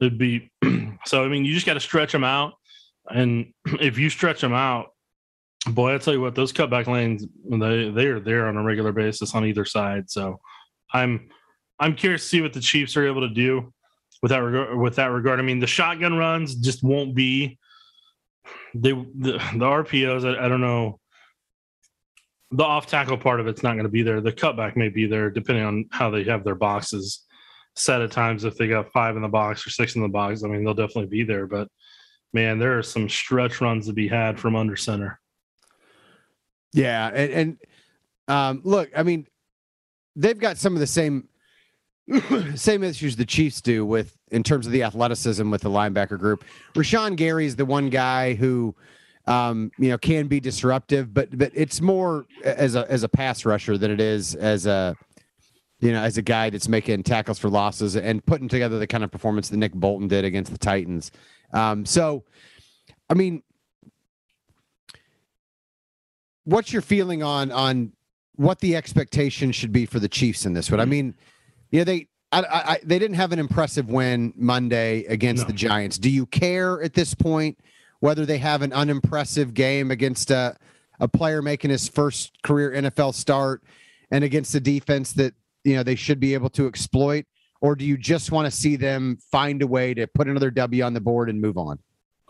It'd 0.00 0.18
be 0.18 0.50
so. 1.06 1.24
I 1.24 1.28
mean, 1.28 1.44
you 1.44 1.54
just 1.54 1.66
got 1.66 1.74
to 1.74 1.80
stretch 1.80 2.12
them 2.12 2.24
out. 2.24 2.54
And 3.10 3.52
if 3.80 3.98
you 3.98 4.10
stretch 4.10 4.40
them 4.40 4.52
out, 4.52 4.90
boy, 5.70 5.94
I 5.94 5.98
tell 5.98 6.14
you 6.14 6.20
what, 6.20 6.36
those 6.36 6.52
cutback 6.52 6.86
lanes 6.86 7.24
they 7.50 7.90
they 7.90 8.06
are 8.06 8.20
there 8.20 8.46
on 8.46 8.56
a 8.56 8.62
regular 8.62 8.92
basis 8.92 9.34
on 9.34 9.44
either 9.44 9.64
side. 9.64 10.08
So 10.08 10.38
I'm 10.92 11.30
I'm 11.78 11.94
curious 11.94 12.22
to 12.22 12.28
see 12.28 12.40
what 12.40 12.52
the 12.52 12.60
Chiefs 12.60 12.96
are 12.96 13.06
able 13.06 13.22
to 13.22 13.34
do 13.34 13.72
with 14.22 14.30
that 14.30 14.38
regard. 14.38 14.78
With 14.78 14.96
that 14.96 15.06
regard, 15.06 15.38
I 15.38 15.42
mean, 15.42 15.58
the 15.58 15.66
shotgun 15.66 16.16
runs 16.16 16.54
just 16.54 16.82
won't 16.82 17.14
be 17.14 17.58
they 18.74 18.92
the, 18.92 19.32
the 19.32 19.66
RPOs. 19.66 20.24
I, 20.24 20.44
I 20.44 20.48
don't 20.48 20.60
know. 20.60 20.98
The 22.50 22.64
off 22.64 22.86
tackle 22.86 23.16
part 23.16 23.40
of 23.40 23.46
it's 23.46 23.62
not 23.62 23.72
going 23.72 23.84
to 23.84 23.90
be 23.90 24.02
there. 24.02 24.20
The 24.20 24.32
cutback 24.32 24.76
may 24.76 24.88
be 24.88 25.06
there 25.06 25.30
depending 25.30 25.64
on 25.64 25.86
how 25.90 26.10
they 26.10 26.24
have 26.24 26.44
their 26.44 26.54
boxes 26.54 27.24
set 27.76 28.02
at 28.02 28.12
times. 28.12 28.44
If 28.44 28.56
they 28.56 28.68
got 28.68 28.92
five 28.92 29.16
in 29.16 29.22
the 29.22 29.28
box 29.28 29.66
or 29.66 29.70
six 29.70 29.96
in 29.96 30.02
the 30.02 30.08
box, 30.08 30.44
I 30.44 30.48
mean, 30.48 30.64
they'll 30.64 30.74
definitely 30.74 31.06
be 31.06 31.24
there. 31.24 31.46
But 31.46 31.68
man, 32.32 32.58
there 32.58 32.78
are 32.78 32.82
some 32.82 33.08
stretch 33.08 33.60
runs 33.60 33.86
to 33.86 33.92
be 33.92 34.06
had 34.06 34.38
from 34.38 34.54
under 34.54 34.76
center. 34.76 35.18
Yeah, 36.74 37.08
and, 37.08 37.32
and 37.32 37.58
um, 38.28 38.60
look, 38.64 38.90
I 38.96 39.02
mean, 39.02 39.26
they've 40.16 40.38
got 40.38 40.58
some 40.58 40.74
of 40.74 40.80
the 40.80 40.86
same 40.86 41.28
same 42.54 42.82
issues 42.82 43.16
the 43.16 43.24
Chiefs 43.24 43.60
do 43.60 43.84
with 43.84 44.16
in 44.30 44.42
terms 44.42 44.66
of 44.66 44.72
the 44.72 44.82
athleticism 44.82 45.50
with 45.50 45.62
the 45.62 45.70
linebacker 45.70 46.18
group. 46.18 46.44
Rashan 46.74 47.16
Gary 47.16 47.46
is 47.46 47.56
the 47.56 47.64
one 47.64 47.90
guy 47.90 48.34
who 48.34 48.74
um, 49.26 49.70
you 49.78 49.88
know 49.88 49.98
can 49.98 50.26
be 50.26 50.40
disruptive, 50.40 51.14
but 51.14 51.36
but 51.36 51.52
it's 51.54 51.80
more 51.80 52.26
as 52.44 52.74
a 52.74 52.90
as 52.90 53.02
a 53.02 53.08
pass 53.08 53.44
rusher 53.44 53.78
than 53.78 53.90
it 53.90 54.00
is 54.00 54.34
as 54.34 54.66
a 54.66 54.96
you 55.82 55.90
know, 55.90 56.00
as 56.00 56.16
a 56.16 56.22
guy 56.22 56.48
that's 56.48 56.68
making 56.68 57.02
tackles 57.02 57.40
for 57.40 57.50
losses 57.50 57.96
and 57.96 58.24
putting 58.24 58.48
together 58.48 58.78
the 58.78 58.86
kind 58.86 59.02
of 59.02 59.10
performance 59.10 59.48
that 59.48 59.56
Nick 59.56 59.72
Bolton 59.72 60.06
did 60.06 60.24
against 60.24 60.52
the 60.52 60.58
Titans. 60.58 61.10
Um, 61.52 61.84
so, 61.84 62.22
I 63.10 63.14
mean, 63.14 63.42
what's 66.44 66.72
your 66.72 66.82
feeling 66.82 67.24
on 67.24 67.50
on 67.50 67.92
what 68.36 68.60
the 68.60 68.76
expectation 68.76 69.50
should 69.50 69.72
be 69.72 69.84
for 69.84 69.98
the 69.98 70.08
Chiefs 70.08 70.46
in 70.46 70.52
this 70.52 70.70
one? 70.70 70.78
I 70.78 70.84
mean, 70.84 71.14
yeah, 71.72 71.82
they 71.84 72.06
I, 72.30 72.40
I, 72.50 72.78
they 72.84 72.98
didn't 72.98 73.16
have 73.16 73.32
an 73.32 73.38
impressive 73.38 73.90
win 73.90 74.32
Monday 74.36 75.04
against 75.04 75.42
No. 75.42 75.46
the 75.48 75.52
Giants. 75.52 75.98
Do 75.98 76.08
you 76.08 76.24
care 76.26 76.80
at 76.82 76.94
this 76.94 77.12
point 77.14 77.58
whether 78.00 78.24
they 78.24 78.38
have 78.38 78.62
an 78.62 78.72
unimpressive 78.72 79.52
game 79.54 79.90
against 79.90 80.30
a 80.30 80.56
a 81.00 81.08
player 81.08 81.42
making 81.42 81.70
his 81.70 81.88
first 81.88 82.30
career 82.42 82.70
NFL 82.70 83.14
start 83.14 83.62
and 84.12 84.22
against 84.22 84.54
a 84.54 84.60
defense 84.60 85.12
that 85.14 85.34
you 85.64 85.74
know 85.74 85.82
they 85.82 85.94
should 85.96 86.20
be 86.20 86.32
able 86.34 86.48
to 86.50 86.66
exploit, 86.66 87.24
or 87.60 87.74
do 87.74 87.84
you 87.84 87.96
just 87.96 88.30
want 88.30 88.46
to 88.46 88.50
see 88.50 88.76
them 88.76 89.18
find 89.30 89.60
a 89.62 89.66
way 89.66 89.94
to 89.94 90.06
put 90.06 90.28
another 90.28 90.50
W 90.50 90.82
on 90.84 90.94
the 90.94 91.00
board 91.00 91.28
and 91.28 91.40
move 91.40 91.56
on? 91.58 91.78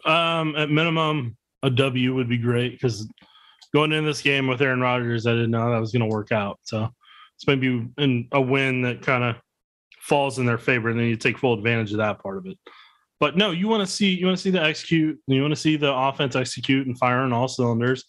Um, 0.05 0.57
at 0.57 0.71
minimum, 0.71 1.37
a 1.63 1.71
W 1.71 2.15
would 2.15 2.29
be 2.29 2.39
great 2.39 2.73
because 2.73 3.09
going 3.73 3.93
into 3.93 4.07
this 4.09 4.21
game 4.23 4.47
with 4.47 4.61
Aaron 4.63 4.81
Rodgers, 4.81 5.27
I 5.27 5.33
didn't 5.33 5.51
know 5.53 5.71
that 5.71 5.79
was 5.81 5.93
going 5.93 6.09
to 6.09 6.13
work 6.15 6.33
out. 6.33 6.59
So 6.63 6.89
it's 7.43 7.49
maybe 7.49 7.89
in 7.99 8.29
a 8.31 8.41
win 8.41 8.83
that 8.83 9.03
kind 9.03 9.25
of 9.25 9.37
falls 10.01 10.39
in 10.39 10.47
their 10.47 10.59
favor, 10.59 10.91
and 10.91 10.99
then 10.99 11.07
you 11.07 11.17
take 11.17 11.39
full 11.39 11.55
advantage 11.55 11.91
of 11.91 11.99
that 11.99 12.23
part 12.23 12.39
of 12.39 12.47
it. 12.47 12.57
But 13.19 13.37
no, 13.37 13.51
you 13.51 13.69
want 13.69 13.87
to 13.87 13.93
see 13.93 14.15
you 14.15 14.27
want 14.27 14.39
to 14.39 14.43
see 14.43 14.51
the 14.51 14.63
execute. 14.63 15.19
You 15.27 15.43
want 15.43 15.53
to 15.53 15.61
see 15.61 15.77
the 15.77 15.93
offense 15.93 16.37
execute 16.37 16.87
and 16.87 16.99
fire 16.99 17.19
on 17.19 17.33
all 17.33 17.49
cylinders, 17.49 18.05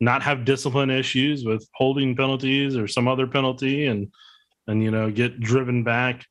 not 0.00 0.22
have 0.22 0.44
discipline 0.44 0.90
issues 0.90 1.44
with 1.44 1.68
holding 1.74 2.16
penalties 2.16 2.76
or 2.76 2.88
some 2.88 3.08
other 3.08 3.26
penalty, 3.26 3.86
and 3.86 4.08
and 4.66 4.82
you 4.82 4.90
know 4.90 5.10
get 5.10 5.40
driven 5.40 5.84
back 5.84 6.24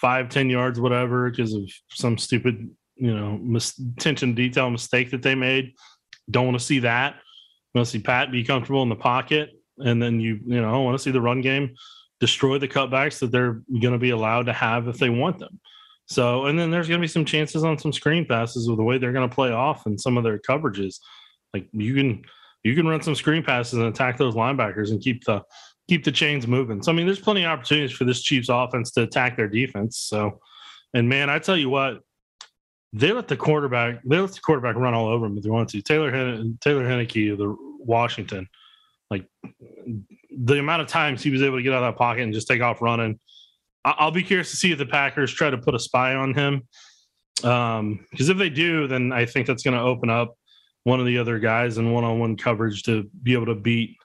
five 0.00 0.28
ten 0.28 0.50
yards 0.50 0.80
whatever 0.80 1.30
because 1.30 1.54
of 1.54 1.62
some 1.90 2.18
stupid 2.18 2.68
you 2.96 3.14
know 3.14 3.38
mis- 3.38 3.80
attention 3.96 4.34
detail 4.34 4.70
mistake 4.70 5.10
that 5.10 5.22
they 5.22 5.34
made. 5.34 5.72
Don't 6.30 6.46
want 6.46 6.58
to 6.58 6.64
see 6.64 6.80
that. 6.80 7.16
Want 7.74 7.86
to 7.86 7.90
see 7.92 8.00
Pat 8.00 8.32
be 8.32 8.42
comfortable 8.42 8.82
in 8.82 8.88
the 8.88 8.96
pocket, 8.96 9.55
and 9.78 10.02
then 10.02 10.20
you 10.20 10.40
you 10.46 10.60
know 10.60 10.74
I 10.74 10.78
want 10.78 10.96
to 10.96 11.02
see 11.02 11.10
the 11.10 11.20
run 11.20 11.40
game 11.40 11.74
destroy 12.20 12.58
the 12.58 12.68
cutbacks 12.68 13.18
that 13.18 13.30
they're 13.30 13.62
going 13.80 13.92
to 13.92 13.98
be 13.98 14.10
allowed 14.10 14.46
to 14.46 14.52
have 14.52 14.88
if 14.88 14.98
they 14.98 15.10
want 15.10 15.38
them. 15.38 15.60
So, 16.06 16.46
and 16.46 16.58
then 16.58 16.70
there's 16.70 16.88
going 16.88 17.00
to 17.00 17.04
be 17.04 17.08
some 17.08 17.24
chances 17.24 17.64
on 17.64 17.78
some 17.78 17.92
screen 17.92 18.24
passes 18.24 18.68
with 18.68 18.78
the 18.78 18.84
way 18.84 18.96
they're 18.96 19.12
going 19.12 19.28
to 19.28 19.34
play 19.34 19.50
off 19.50 19.86
and 19.86 20.00
some 20.00 20.16
of 20.16 20.24
their 20.24 20.38
coverages. 20.38 20.96
Like 21.52 21.68
you 21.72 21.94
can 21.94 22.22
you 22.62 22.74
can 22.74 22.86
run 22.86 23.02
some 23.02 23.14
screen 23.14 23.42
passes 23.42 23.74
and 23.74 23.88
attack 23.88 24.16
those 24.16 24.34
linebackers 24.34 24.90
and 24.90 25.00
keep 25.00 25.24
the 25.24 25.42
keep 25.88 26.04
the 26.04 26.12
chains 26.12 26.46
moving. 26.46 26.82
So 26.82 26.92
I 26.92 26.94
mean, 26.94 27.06
there's 27.06 27.20
plenty 27.20 27.44
of 27.44 27.50
opportunities 27.50 27.96
for 27.96 28.04
this 28.04 28.22
Chiefs 28.22 28.48
offense 28.48 28.92
to 28.92 29.02
attack 29.02 29.36
their 29.36 29.48
defense. 29.48 29.98
So, 29.98 30.40
and 30.94 31.08
man, 31.08 31.28
I 31.28 31.38
tell 31.38 31.56
you 31.56 31.70
what, 31.70 32.00
they 32.92 33.12
let 33.12 33.28
the 33.28 33.36
quarterback 33.36 34.02
they 34.04 34.18
let 34.18 34.32
the 34.32 34.40
quarterback 34.40 34.76
run 34.76 34.94
all 34.94 35.08
over 35.08 35.26
them 35.28 35.36
if 35.36 35.44
they 35.44 35.50
want 35.50 35.68
to. 35.70 35.82
Taylor 35.82 36.10
Hen- 36.10 36.58
Taylor 36.60 36.84
Heinicke 36.84 37.32
of 37.32 37.38
the 37.38 37.56
Washington, 37.78 38.48
like 39.10 39.26
the 40.36 40.58
amount 40.58 40.82
of 40.82 40.88
times 40.88 41.22
he 41.22 41.30
was 41.30 41.42
able 41.42 41.56
to 41.56 41.62
get 41.62 41.72
out 41.72 41.82
of 41.82 41.94
that 41.94 41.98
pocket 41.98 42.22
and 42.22 42.32
just 42.32 42.48
take 42.48 42.60
off 42.60 42.82
running. 42.82 43.18
I'll 43.84 44.10
be 44.10 44.22
curious 44.22 44.50
to 44.50 44.56
see 44.56 44.72
if 44.72 44.78
the 44.78 44.86
Packers 44.86 45.32
try 45.32 45.48
to 45.48 45.58
put 45.58 45.74
a 45.74 45.78
spy 45.78 46.14
on 46.14 46.34
him. 46.34 46.62
Um, 47.44 48.04
because 48.10 48.28
if 48.28 48.36
they 48.36 48.50
do, 48.50 48.88
then 48.88 49.12
I 49.12 49.26
think 49.26 49.46
that's 49.46 49.62
going 49.62 49.76
to 49.76 49.82
open 49.82 50.10
up 50.10 50.36
one 50.82 50.98
of 51.00 51.06
the 51.06 51.18
other 51.18 51.38
guys 51.38 51.78
in 51.78 51.92
one-on-one 51.92 52.36
coverage 52.36 52.82
to 52.84 53.08
be 53.22 53.32
able 53.32 53.46
to 53.46 53.54
beat 53.54 53.96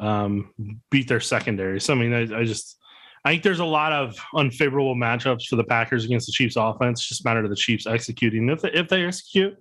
um 0.00 0.52
beat 0.90 1.08
their 1.08 1.20
secondary. 1.20 1.80
So 1.80 1.92
I 1.92 1.96
mean, 1.96 2.12
I, 2.12 2.40
I 2.40 2.44
just 2.44 2.78
I 3.24 3.30
think 3.30 3.42
there's 3.42 3.60
a 3.60 3.64
lot 3.64 3.92
of 3.92 4.16
unfavorable 4.34 4.96
matchups 4.96 5.46
for 5.46 5.56
the 5.56 5.64
Packers 5.64 6.04
against 6.04 6.26
the 6.26 6.32
Chiefs 6.32 6.56
offense. 6.56 7.00
It's 7.00 7.08
just 7.08 7.24
matter 7.24 7.44
of 7.44 7.50
the 7.50 7.56
Chiefs 7.56 7.86
executing. 7.86 8.48
If 8.48 8.62
they, 8.62 8.72
if 8.72 8.88
they 8.88 9.04
execute, 9.04 9.54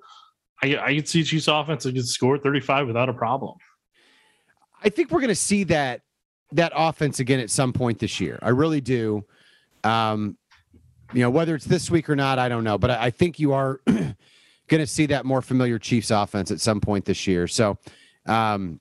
I, 0.64 0.78
I 0.78 0.96
could 0.96 1.08
see 1.08 1.24
Chiefs 1.24 1.48
offense 1.48 1.84
could 1.84 2.08
score 2.08 2.38
35 2.38 2.88
without 2.88 3.10
a 3.10 3.14
problem. 3.14 3.56
I 4.84 4.90
think 4.90 5.12
we're 5.12 5.20
going 5.20 5.30
to 5.30 5.36
see 5.36 5.64
that 5.66 6.02
that 6.54 6.74
offense 6.76 7.20
again 7.20 7.40
at 7.40 7.50
some 7.50 7.72
point 7.72 8.00
this 8.00 8.20
year. 8.20 8.38
I 8.42 8.50
really 8.50 8.82
do. 8.82 9.24
Um, 9.84 10.38
you 11.14 11.22
know, 11.22 11.30
whether 11.30 11.56
it's 11.56 11.66
this 11.66 11.90
week 11.90 12.10
or 12.10 12.16
not, 12.16 12.40
I 12.40 12.50
don't 12.50 12.64
know, 12.64 12.78
but 12.78 12.92
I, 12.92 13.06
I 13.06 13.10
think 13.10 13.40
you 13.40 13.54
are 13.54 13.80
going 13.86 14.16
to 14.70 14.88
see 14.88 15.06
that 15.08 15.26
more 15.26 15.42
familiar 15.42 15.80
Chiefs 15.80 16.12
offense 16.12 16.52
at 16.52 16.60
some 16.60 16.80
point 16.82 17.06
this 17.06 17.26
year. 17.28 17.48
So, 17.48 17.78
um, 18.28 18.80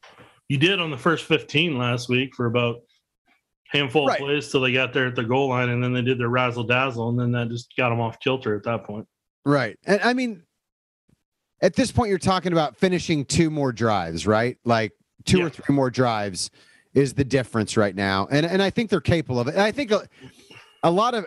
You 0.49 0.59
did 0.59 0.81
on 0.81 0.91
the 0.91 0.99
first 0.99 1.25
15 1.25 1.79
last 1.79 2.09
week 2.09 2.35
for 2.35 2.47
about 2.47 2.81
handful 3.69 4.07
Right. 4.07 4.21
of 4.21 4.27
plays 4.27 4.51
till 4.51 4.61
they 4.61 4.73
got 4.73 4.93
there 4.93 5.07
at 5.07 5.15
the 5.17 5.25
goal 5.25 5.49
line, 5.49 5.69
and 5.69 5.83
then 5.83 5.93
they 5.93 6.03
did 6.03 6.19
their 6.19 6.29
razzle 6.29 6.65
dazzle, 6.65 7.09
and 7.11 7.19
then 7.19 7.31
that 7.33 7.49
just 7.49 7.73
got 7.77 7.91
them 7.91 8.01
off 8.01 8.19
kilter 8.21 8.57
at 8.57 8.65
that 8.65 8.85
point. 8.85 9.07
right, 9.45 9.79
and 9.87 10.01
I 10.03 10.13
mean, 10.13 10.43
at 11.63 11.75
this 11.75 11.93
point, 11.93 12.09
you're 12.11 12.19
talking 12.19 12.53
about 12.53 12.77
finishing 12.77 13.25
two 13.25 13.51
more 13.51 13.73
drives, 13.73 14.27
right? 14.27 14.57
Like 14.65 14.93
two 15.31 15.39
Yeah. 15.39 15.45
or 15.47 15.51
three 15.51 15.75
more 15.75 15.91
drives 15.91 16.51
is 16.95 17.15
the 17.15 17.25
difference 17.25 17.77
right 17.77 17.95
now, 17.95 18.27
and 18.31 18.45
and 18.45 18.61
I 18.63 18.71
think 18.71 18.91
they're 18.91 19.01
capable 19.01 19.41
of 19.41 19.49
it. 19.49 19.53
And 19.55 19.63
I 19.63 19.73
think 19.73 19.91
a, 19.93 20.09
a 20.83 20.91
lot 20.91 21.15
of. 21.15 21.25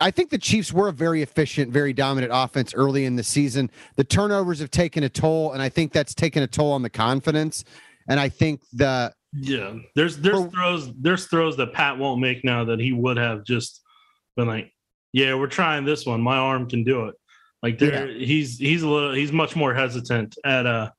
I 0.00 0.10
think 0.10 0.28
the 0.30 0.38
Chiefs 0.38 0.72
were 0.72 0.88
a 0.88 0.92
very 0.92 1.22
efficient, 1.22 1.70
very 1.72 1.92
dominant 1.92 2.32
offense 2.34 2.74
early 2.74 3.04
in 3.04 3.14
the 3.14 3.22
season. 3.22 3.70
The 3.96 4.02
turnovers 4.04 4.58
have 4.58 4.70
taken 4.70 5.04
a 5.04 5.08
toll, 5.08 5.52
and 5.52 5.62
I 5.62 5.68
think 5.68 5.92
that's 5.92 6.14
taken 6.14 6.42
a 6.42 6.46
toll 6.48 6.72
on 6.72 6.82
the 6.82 6.90
confidence. 6.90 7.64
And 8.08 8.18
I 8.18 8.28
think 8.28 8.60
the 8.72 9.14
Yeah, 9.32 9.74
there's 9.94 10.18
there's 10.18 10.36
For- 10.42 10.50
throws 10.50 10.92
there's 11.00 11.26
throws 11.26 11.56
that 11.58 11.72
Pat 11.72 11.96
won't 11.96 12.20
make 12.20 12.44
now 12.44 12.64
that 12.64 12.80
he 12.80 12.92
would 12.92 13.16
have 13.16 13.44
just 13.44 13.82
been 14.36 14.48
like, 14.48 14.72
yeah, 15.12 15.34
we're 15.36 15.46
trying 15.46 15.84
this 15.84 16.04
one. 16.04 16.20
My 16.20 16.36
arm 16.38 16.68
can 16.68 16.82
do 16.82 17.06
it. 17.06 17.14
Like 17.62 17.78
there, 17.78 18.08
he's 18.08 18.58
he's 18.58 18.82
a 18.82 18.88
little 18.88 19.12
he's 19.14 19.32
much 19.32 19.54
more 19.56 19.72
hesitant 19.72 20.36
at 20.44 20.66
uh 20.66 20.90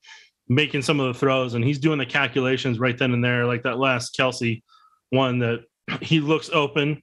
making 0.48 0.82
some 0.82 1.00
of 1.00 1.08
the 1.08 1.20
throws, 1.20 1.54
and 1.54 1.64
he's 1.64 1.80
doing 1.80 1.98
the 1.98 2.06
calculations 2.06 2.80
right 2.80 2.98
then 2.98 3.14
and 3.14 3.24
there. 3.24 3.46
Like 3.46 3.64
that 3.64 3.80
last 3.80 4.16
Kelce 4.18 4.62
one 5.10 5.40
that 5.40 5.64
he 6.02 6.20
looks 6.20 6.50
open, 6.52 7.02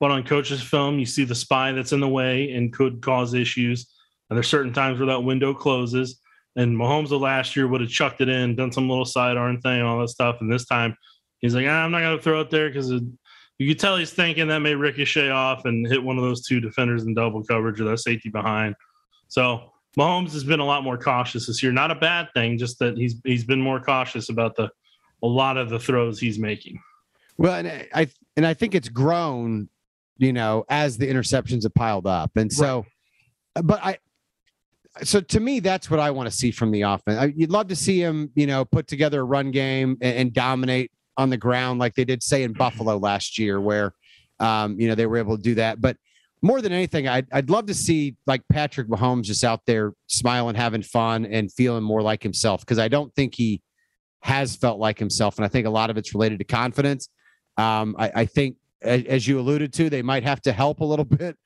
but 0.00 0.10
on 0.10 0.24
coach's 0.24 0.62
film 0.62 0.98
you 0.98 1.06
see 1.06 1.24
the 1.24 1.34
spy 1.34 1.72
that's 1.72 1.92
in 1.92 2.00
the 2.00 2.08
way 2.08 2.52
and 2.52 2.72
could 2.72 3.00
cause 3.02 3.34
issues. 3.34 3.92
And 4.28 4.36
there's 4.36 4.48
certain 4.48 4.72
times 4.72 4.98
where 4.98 5.06
that 5.06 5.20
window 5.20 5.54
closes. 5.54 6.20
And 6.56 6.76
Mahomes 6.76 7.10
of 7.10 7.20
last 7.20 7.56
year 7.56 7.66
would 7.66 7.80
have 7.80 7.90
chucked 7.90 8.20
it 8.20 8.28
in, 8.28 8.54
done 8.54 8.72
some 8.72 8.88
little 8.88 9.04
sidearm 9.04 9.60
thing, 9.60 9.82
all 9.82 9.98
that 10.00 10.08
stuff. 10.08 10.36
And 10.40 10.50
this 10.50 10.66
time 10.66 10.96
he's 11.40 11.54
like, 11.54 11.66
ah, 11.68 11.84
I'm 11.84 11.90
not 11.90 12.00
going 12.00 12.16
to 12.16 12.22
throw 12.22 12.40
it 12.40 12.50
there 12.50 12.68
because 12.68 12.90
you 12.90 13.68
could 13.68 13.78
tell 13.78 13.96
he's 13.96 14.12
thinking 14.12 14.48
that 14.48 14.60
may 14.60 14.74
ricochet 14.74 15.30
off 15.30 15.64
and 15.64 15.86
hit 15.86 16.02
one 16.02 16.16
of 16.16 16.22
those 16.22 16.46
two 16.46 16.60
defenders 16.60 17.04
in 17.04 17.14
double 17.14 17.42
coverage 17.42 17.80
or 17.80 17.84
that 17.84 17.98
safety 17.98 18.28
behind. 18.28 18.76
So 19.28 19.72
Mahomes 19.98 20.32
has 20.32 20.44
been 20.44 20.60
a 20.60 20.64
lot 20.64 20.82
more 20.82 20.98
cautious 20.98 21.46
this 21.46 21.62
year. 21.62 21.72
Not 21.72 21.90
a 21.90 21.94
bad 21.94 22.28
thing, 22.34 22.58
just 22.58 22.78
that 22.80 22.96
he's 22.96 23.16
he's 23.24 23.44
been 23.44 23.60
more 23.60 23.80
cautious 23.80 24.28
about 24.28 24.56
the 24.56 24.68
a 25.22 25.26
lot 25.26 25.56
of 25.56 25.70
the 25.70 25.78
throws 25.78 26.18
he's 26.18 26.38
making. 26.38 26.80
Well, 27.36 27.54
and 27.54 27.68
I- 27.94 28.08
and 28.36 28.44
I 28.44 28.52
think 28.54 28.74
it's 28.74 28.88
grown, 28.88 29.68
you 30.18 30.32
know, 30.32 30.64
as 30.68 30.98
the 30.98 31.06
interceptions 31.06 31.62
have 31.62 31.74
piled 31.74 32.06
up, 32.06 32.32
and 32.36 32.52
so, 32.52 32.84
but 33.62 33.80
I, 33.84 33.98
so 35.02 35.20
to 35.20 35.40
me, 35.40 35.60
that's 35.60 35.88
what 35.90 36.00
I 36.00 36.10
want 36.10 36.28
to 36.28 36.36
see 36.36 36.50
from 36.50 36.70
the 36.72 36.82
offense. 36.82 37.18
I, 37.18 37.26
you'd 37.36 37.50
love 37.50 37.68
to 37.68 37.76
see 37.76 38.00
him, 38.00 38.30
you 38.34 38.46
know, 38.48 38.64
put 38.64 38.86
together 38.88 39.20
a 39.20 39.24
run 39.24 39.50
game 39.52 39.96
and, 40.00 40.16
and 40.16 40.32
dominate 40.32 40.90
on 41.16 41.30
the 41.30 41.36
ground 41.36 41.78
like 41.78 41.94
they 41.94 42.04
did, 42.04 42.22
say 42.22 42.42
in 42.42 42.52
Buffalo 42.52 42.96
last 42.96 43.38
year, 43.38 43.60
where, 43.60 43.92
um, 44.40 44.78
you 44.80 44.88
know, 44.88 44.94
they 44.96 45.06
were 45.06 45.16
able 45.18 45.36
to 45.36 45.42
do 45.42 45.54
that. 45.56 45.80
But 45.80 45.96
more 46.44 46.60
than 46.60 46.72
anything, 46.72 47.08
I'd 47.08 47.26
I'd 47.32 47.48
love 47.48 47.64
to 47.66 47.74
see 47.74 48.16
like 48.26 48.42
Patrick 48.52 48.86
Mahomes 48.88 49.22
just 49.22 49.42
out 49.44 49.62
there 49.66 49.94
smiling, 50.08 50.54
having 50.54 50.82
fun, 50.82 51.24
and 51.24 51.50
feeling 51.50 51.82
more 51.82 52.02
like 52.02 52.22
himself 52.22 52.60
because 52.60 52.78
I 52.78 52.88
don't 52.88 53.12
think 53.14 53.34
he 53.34 53.62
has 54.20 54.54
felt 54.54 54.78
like 54.78 54.98
himself, 54.98 55.38
and 55.38 55.44
I 55.46 55.48
think 55.48 55.66
a 55.66 55.70
lot 55.70 55.88
of 55.88 55.96
it's 55.96 56.12
related 56.12 56.38
to 56.40 56.44
confidence. 56.44 57.08
Um, 57.56 57.96
I, 57.98 58.12
I 58.14 58.24
think, 58.26 58.56
as, 58.82 59.26
you 59.26 59.40
alluded 59.40 59.72
to, 59.74 59.88
they 59.88 60.02
might 60.02 60.22
have 60.24 60.42
to 60.42 60.52
help 60.52 60.80
a 60.80 60.84
little 60.84 61.04
bit 61.22 61.36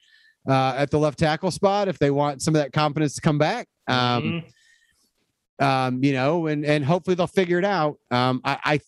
uh, 0.48 0.74
at 0.76 0.90
the 0.90 0.98
left 0.98 1.18
tackle 1.20 1.52
spot 1.52 1.86
if 1.86 1.98
they 2.00 2.10
want 2.10 2.42
some 2.42 2.56
of 2.56 2.60
that 2.60 2.72
confidence 2.72 3.14
to 3.14 3.20
come 3.20 3.38
back. 3.38 3.68
Um, 3.86 4.42
Mhm. 5.60 5.64
um, 5.64 6.02
you 6.02 6.12
know, 6.12 6.48
and 6.48 6.64
and 6.64 6.84
hopefully 6.84 7.14
they'll 7.14 7.28
figure 7.28 7.58
it 7.60 7.64
out. 7.64 7.98
Um, 8.10 8.40
I, 8.44 8.58
I, 8.64 8.80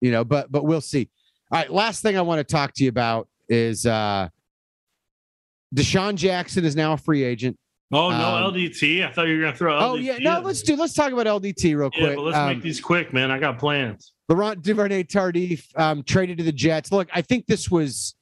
you 0.00 0.12
know, 0.12 0.24
but 0.24 0.52
but 0.52 0.64
we'll 0.64 0.80
see. 0.80 1.10
All 1.50 1.58
right, 1.58 1.72
last 1.72 2.02
thing 2.02 2.16
I 2.16 2.22
want 2.22 2.38
to 2.38 2.44
talk 2.44 2.72
to 2.74 2.84
you 2.84 2.88
about 2.88 3.28
is 3.48 3.84
uh, 3.84 4.28
DeSean 5.74 6.14
Jackson 6.14 6.64
is 6.64 6.76
now 6.76 6.92
a 6.92 6.96
free 6.96 7.24
agent. 7.24 7.58
Oh 7.92 8.10
no, 8.10 8.16
Um, 8.46 8.54
LDT. 8.54 9.04
I 9.06 9.10
thought 9.12 9.28
you 9.28 9.36
were 9.36 9.44
gonna 9.44 9.56
throw. 9.56 9.74
LDT 9.74 9.82
Oh 9.90 9.94
yeah, 9.96 10.18
no, 10.18 10.40
let's 10.40 10.62
do. 10.62 10.76
Let's 10.76 10.94
talk 10.94 11.12
about 11.12 11.26
LDT 11.26 11.76
real 11.76 11.90
Yeah, 11.94 12.00
quick. 12.06 12.16
but 12.16 12.22
let's 12.22 12.36
Um, 12.36 12.48
make 12.48 12.62
these 12.62 12.80
quick, 12.80 13.12
man. 13.12 13.30
I 13.30 13.38
got 13.38 13.58
plans. 13.58 14.12
Laurent 14.28 14.62
Duvernay 14.62 15.04
Tardif 15.04 15.64
um, 15.78 16.02
traded 16.02 16.38
to 16.38 16.44
the 16.44 16.52
Jets. 16.52 16.90
Look, 16.90 17.08
I 17.14 17.20
think 17.20 17.46
this 17.46 17.70
was, 17.70 18.14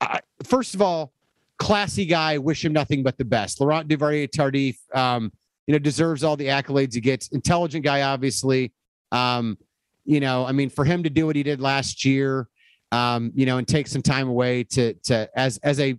uh, 0.00 0.18
first 0.44 0.74
of 0.74 0.82
all, 0.82 1.12
classy 1.58 2.04
guy. 2.06 2.38
Wish 2.38 2.64
him 2.64 2.72
nothing 2.72 3.02
but 3.02 3.16
the 3.16 3.24
best. 3.24 3.60
Laurent 3.60 3.86
Duvernay 3.86 4.26
Tardif, 4.26 4.76
um, 4.94 5.32
you 5.66 5.72
know, 5.72 5.78
deserves 5.78 6.24
all 6.24 6.36
the 6.36 6.46
accolades 6.46 6.94
he 6.94 7.00
gets. 7.00 7.28
Intelligent 7.28 7.84
guy, 7.84 8.02
obviously. 8.02 8.72
Um, 9.12 9.58
you 10.04 10.18
know, 10.20 10.44
I 10.44 10.52
mean, 10.52 10.70
for 10.70 10.84
him 10.84 11.04
to 11.04 11.10
do 11.10 11.24
what 11.26 11.36
he 11.36 11.42
did 11.44 11.60
last 11.60 12.04
year, 12.04 12.48
um, 12.90 13.30
you 13.34 13.46
know, 13.46 13.58
and 13.58 13.68
take 13.68 13.86
some 13.86 14.02
time 14.02 14.28
away 14.28 14.64
to 14.64 14.94
to 15.04 15.30
as 15.38 15.58
as 15.58 15.78
a 15.78 15.96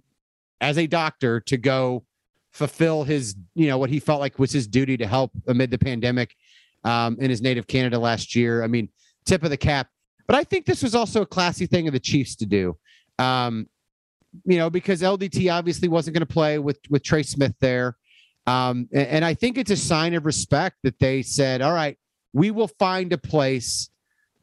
as 0.62 0.78
a 0.78 0.88
doctor 0.88 1.42
to 1.42 1.58
go 1.58 2.06
fulfill 2.52 3.04
his, 3.04 3.36
you 3.56 3.68
know, 3.68 3.78
what 3.78 3.90
he 3.90 4.00
felt 4.00 4.20
like 4.20 4.38
was 4.40 4.52
his 4.52 4.68
duty 4.68 4.96
to 4.98 5.08
help 5.08 5.32
amid 5.48 5.72
the 5.72 5.78
pandemic 5.78 6.36
um, 6.84 7.18
in 7.20 7.30
his 7.30 7.42
native 7.42 7.68
Canada 7.68 7.98
last 7.98 8.36
year. 8.36 8.64
I 8.64 8.68
mean, 8.68 8.90
tip 9.26 9.44
of 9.44 9.50
the 9.50 9.58
cap. 9.58 9.88
But 10.28 10.36
I 10.36 10.44
think 10.44 10.66
this 10.66 10.84
was 10.84 10.96
also 10.96 11.24
a 11.24 11.26
classy 11.26 11.66
thing 11.66 11.88
of 11.88 11.94
the 11.94 12.00
Chiefs 12.00 12.36
to 12.38 12.46
do. 12.46 12.78
Um, 13.20 13.68
you 14.46 14.58
know, 14.58 14.70
because 14.70 15.02
LDT 15.02 15.52
obviously 15.52 15.90
wasn't 15.90 16.14
going 16.14 16.26
to 16.26 16.34
play 16.34 16.58
with 16.58 16.80
with 16.90 17.04
Trey 17.04 17.24
Smith 17.24 17.54
there. 17.60 17.98
Um, 18.48 18.88
and, 18.94 19.08
and 19.08 19.26
I 19.26 19.34
think 19.34 19.58
it's 19.58 19.72
a 19.72 19.78
sign 19.78 20.14
of 20.14 20.26
respect 20.26 20.78
that 20.84 21.00
they 21.00 21.22
said, 21.22 21.62
all 21.62 21.74
right, 21.74 21.98
we 22.34 22.50
will 22.50 22.70
find 22.80 23.12
a 23.12 23.18
place 23.18 23.90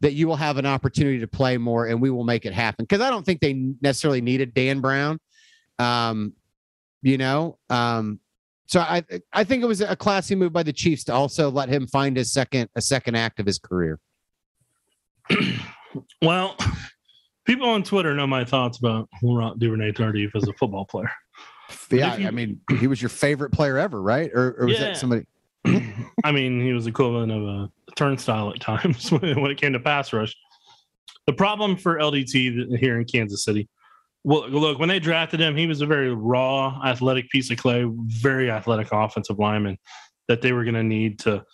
that 0.01 0.13
you 0.13 0.29
will 0.29 0.37
have 0.37 0.59
an 0.59 0.67
opportunity 0.67 1.19
to 1.19 1.27
play 1.27 1.59
more 1.59 1.87
and 1.87 2.01
we 2.01 2.11
will 2.11 2.25
make 2.25 2.45
it 2.45 2.53
happen. 2.53 2.85
Because 2.85 3.01
I 3.01 3.11
don't 3.11 3.25
think 3.25 3.41
they 3.41 3.55
necessarily 3.81 4.21
needed 4.21 4.55
Dan 4.55 4.81
Brown. 4.81 5.19
Um, 5.79 6.35
you 7.03 7.19
know, 7.19 7.59
um, 7.71 8.21
so 8.67 8.81
I 8.81 9.03
I 9.33 9.45
think 9.45 9.63
it 9.63 9.67
was 9.67 9.81
a 9.81 9.97
classy 9.97 10.35
move 10.35 10.53
by 10.53 10.63
the 10.63 10.73
Chiefs 10.73 11.05
to 11.05 11.15
also 11.15 11.51
let 11.51 11.69
him 11.69 11.87
find 11.87 12.17
his 12.17 12.33
second 12.33 12.69
a 12.77 12.81
second 12.81 13.15
act 13.15 13.41
of 13.41 13.47
his 13.47 13.59
career. 13.59 13.99
well, 16.23 16.57
people 17.47 17.69
on 17.69 17.83
Twitter 17.83 18.15
know 18.15 18.27
my 18.27 18.45
thoughts 18.45 18.79
about 18.79 19.09
Laurent 19.23 19.59
Duvernay 19.59 19.93
Tardif 19.93 20.31
as 20.35 20.47
a 20.49 20.53
football 20.55 20.85
player. 20.85 21.11
Yeah, 21.91 22.17
you, 22.17 22.27
I 22.27 22.31
mean, 22.31 22.61
he 22.81 22.87
was 22.87 23.01
your 23.03 23.11
favorite 23.11 23.51
player 23.51 23.77
ever, 23.77 24.01
right? 24.01 24.31
Or, 24.33 24.57
or 24.59 24.67
was 24.67 24.79
yeah. 24.79 24.85
that 24.85 24.97
somebody? 24.97 25.27
I 26.25 26.33
mean, 26.33 26.63
he 26.63 26.73
was 26.73 26.87
equivalent 26.87 27.31
of 27.31 27.43
a 27.43 27.71
turnstile 27.95 28.51
at 28.51 28.61
times 28.61 29.11
when 29.13 29.51
it 29.51 29.61
came 29.61 29.75
to 29.75 29.81
pass 29.81 30.13
rush. 30.15 30.35
The 31.27 31.35
problem 31.35 31.77
for 31.77 31.99
LDT 31.99 32.79
here 32.79 32.99
in 32.99 33.05
Kansas 33.05 33.45
City, 33.45 33.69
well, 34.25 34.49
look, 34.49 34.79
when 34.79 34.89
they 34.89 34.99
drafted 34.99 35.41
him, 35.41 35.57
he 35.57 35.67
was 35.67 35.81
a 35.81 35.87
very 35.87 36.13
raw, 36.13 36.81
athletic 36.85 37.31
piece 37.31 37.51
of 37.51 37.59
clay, 37.59 37.85
very 37.87 38.51
athletic 38.51 38.89
offensive 38.93 39.39
lineman 39.39 39.79
that 40.27 40.43
they 40.43 40.53
were 40.53 40.65
going 40.65 40.75
to 40.75 40.83
need 40.83 41.21
to. 41.21 41.45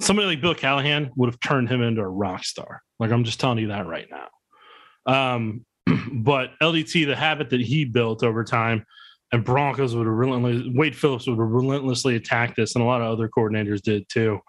Somebody 0.00 0.28
like 0.28 0.40
Bill 0.40 0.54
Callahan 0.54 1.10
would 1.16 1.28
have 1.28 1.40
turned 1.40 1.68
him 1.68 1.82
into 1.82 2.00
a 2.00 2.08
rock 2.08 2.44
star. 2.44 2.80
Like 2.98 3.10
I'm 3.10 3.24
just 3.24 3.40
telling 3.40 3.58
you 3.58 3.68
that 3.68 3.86
right 3.86 4.08
now. 4.10 5.34
Um, 5.34 5.66
but 6.12 6.52
LDT, 6.62 7.06
the 7.06 7.16
habit 7.16 7.50
that 7.50 7.60
he 7.60 7.84
built 7.84 8.22
over 8.22 8.44
time, 8.44 8.86
and 9.32 9.44
Broncos 9.44 9.94
would 9.94 10.06
have 10.06 10.16
relentlessly, 10.16 10.72
Wade 10.74 10.96
Phillips 10.96 11.26
would 11.26 11.38
have 11.38 11.48
relentlessly 11.48 12.16
attacked 12.16 12.56
this, 12.56 12.74
and 12.74 12.82
a 12.82 12.86
lot 12.86 13.00
of 13.00 13.12
other 13.12 13.28
coordinators 13.28 13.82
did 13.82 14.08
too. 14.08 14.40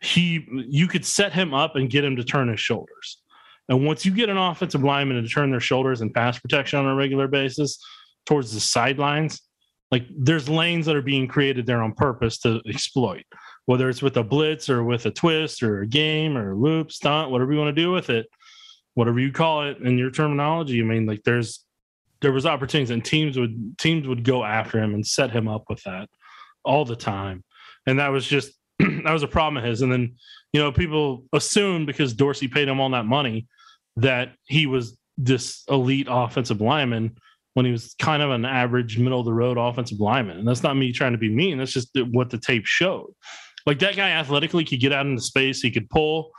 He, 0.00 0.46
you 0.68 0.86
could 0.88 1.04
set 1.04 1.32
him 1.32 1.54
up 1.54 1.74
and 1.74 1.90
get 1.90 2.04
him 2.04 2.16
to 2.16 2.24
turn 2.24 2.48
his 2.48 2.60
shoulders. 2.60 3.22
And 3.68 3.84
once 3.84 4.04
you 4.04 4.12
get 4.12 4.28
an 4.28 4.36
offensive 4.36 4.84
lineman 4.84 5.22
to 5.22 5.28
turn 5.28 5.50
their 5.50 5.60
shoulders 5.60 6.00
and 6.00 6.14
pass 6.14 6.38
protection 6.38 6.78
on 6.78 6.86
a 6.86 6.94
regular 6.94 7.26
basis 7.26 7.78
towards 8.24 8.52
the 8.52 8.60
sidelines, 8.60 9.42
like 9.90 10.06
there's 10.16 10.48
lanes 10.48 10.86
that 10.86 10.96
are 10.96 11.02
being 11.02 11.28
created 11.28 11.66
there 11.66 11.82
on 11.82 11.92
purpose 11.92 12.38
to 12.40 12.60
exploit, 12.68 13.24
whether 13.66 13.88
it's 13.88 14.02
with 14.02 14.16
a 14.16 14.22
blitz 14.22 14.68
or 14.68 14.84
with 14.84 15.06
a 15.06 15.10
twist 15.10 15.62
or 15.62 15.82
a 15.82 15.86
game 15.86 16.36
or 16.36 16.52
a 16.52 16.56
loop, 16.56 16.92
stunt, 16.92 17.30
whatever 17.30 17.52
you 17.52 17.58
want 17.58 17.74
to 17.74 17.82
do 17.82 17.90
with 17.90 18.10
it 18.10 18.26
whatever 18.96 19.20
you 19.20 19.30
call 19.30 19.68
it 19.68 19.76
in 19.78 19.98
your 19.98 20.10
terminology. 20.10 20.80
I 20.80 20.84
mean, 20.84 21.06
like 21.06 21.22
there's 21.22 21.64
there 22.22 22.32
was 22.32 22.46
opportunities 22.46 22.90
and 22.90 23.04
teams 23.04 23.38
would 23.38 23.78
teams 23.78 24.08
would 24.08 24.24
go 24.24 24.42
after 24.42 24.82
him 24.82 24.94
and 24.94 25.06
set 25.06 25.30
him 25.30 25.46
up 25.46 25.64
with 25.68 25.82
that 25.84 26.08
all 26.64 26.84
the 26.84 26.96
time. 26.96 27.44
And 27.86 28.00
that 28.00 28.08
was 28.08 28.26
just 28.26 28.52
that 28.78 29.12
was 29.12 29.22
a 29.22 29.28
problem 29.28 29.62
of 29.62 29.68
his. 29.68 29.82
And 29.82 29.92
then, 29.92 30.16
you 30.52 30.60
know, 30.60 30.72
people 30.72 31.26
assumed 31.32 31.86
because 31.86 32.14
Dorsey 32.14 32.48
paid 32.48 32.68
him 32.68 32.80
all 32.80 32.90
that 32.90 33.04
money 33.04 33.46
that 33.96 34.32
he 34.46 34.66
was 34.66 34.96
this 35.18 35.62
elite 35.68 36.08
offensive 36.10 36.60
lineman 36.60 37.16
when 37.54 37.64
he 37.64 37.72
was 37.72 37.94
kind 37.98 38.22
of 38.22 38.30
an 38.30 38.44
average 38.44 38.98
middle 38.98 39.20
of 39.20 39.24
the 39.24 39.32
road 39.32 39.56
offensive 39.56 39.98
lineman. 39.98 40.38
And 40.38 40.46
that's 40.46 40.62
not 40.62 40.76
me 40.76 40.92
trying 40.92 41.12
to 41.12 41.18
be 41.18 41.30
mean. 41.30 41.56
That's 41.56 41.72
just 41.72 41.88
what 42.12 42.28
the 42.28 42.38
tape 42.38 42.66
showed. 42.66 43.14
Like 43.64 43.78
that 43.78 43.96
guy 43.96 44.10
athletically 44.10 44.64
could 44.64 44.80
get 44.80 44.92
out 44.92 45.06
into 45.06 45.22
space, 45.22 45.60
he 45.60 45.70
could 45.70 45.88
pull, 45.88 46.30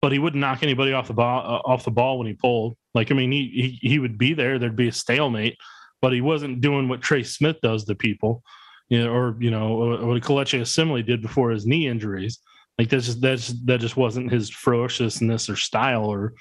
but 0.00 0.12
he 0.12 0.18
wouldn't 0.18 0.40
knock 0.40 0.62
anybody 0.62 0.92
off 0.92 1.08
the 1.08 1.14
ball 1.14 1.40
uh, 1.40 1.68
off 1.68 1.84
the 1.84 1.90
ball 1.90 2.18
when 2.18 2.26
he 2.28 2.32
pulled. 2.32 2.76
Like 2.94 3.10
I 3.10 3.14
mean, 3.14 3.32
he, 3.32 3.78
he 3.82 3.88
he 3.88 3.98
would 3.98 4.16
be 4.16 4.34
there. 4.34 4.58
There'd 4.58 4.76
be 4.76 4.88
a 4.88 4.92
stalemate, 4.92 5.56
but 6.00 6.12
he 6.12 6.20
wasn't 6.20 6.60
doing 6.60 6.88
what 6.88 7.02
Trey 7.02 7.24
Smith 7.24 7.56
does 7.60 7.84
to 7.84 7.94
people, 7.94 8.42
you 8.88 9.02
know, 9.02 9.12
or 9.12 9.36
you 9.40 9.50
know 9.50 9.74
what 9.74 10.22
Kelechi 10.22 10.60
Osemele 10.60 11.04
did 11.04 11.22
before 11.22 11.50
his 11.50 11.66
knee 11.66 11.88
injuries. 11.88 12.38
Like 12.78 12.88
that's 12.88 13.06
just 13.06 13.20
that's 13.20 13.48
that 13.64 13.80
just 13.80 13.96
wasn't 13.96 14.30
his 14.30 14.48
ferociousness 14.48 15.50
or 15.50 15.56
style 15.56 16.06
or 16.06 16.34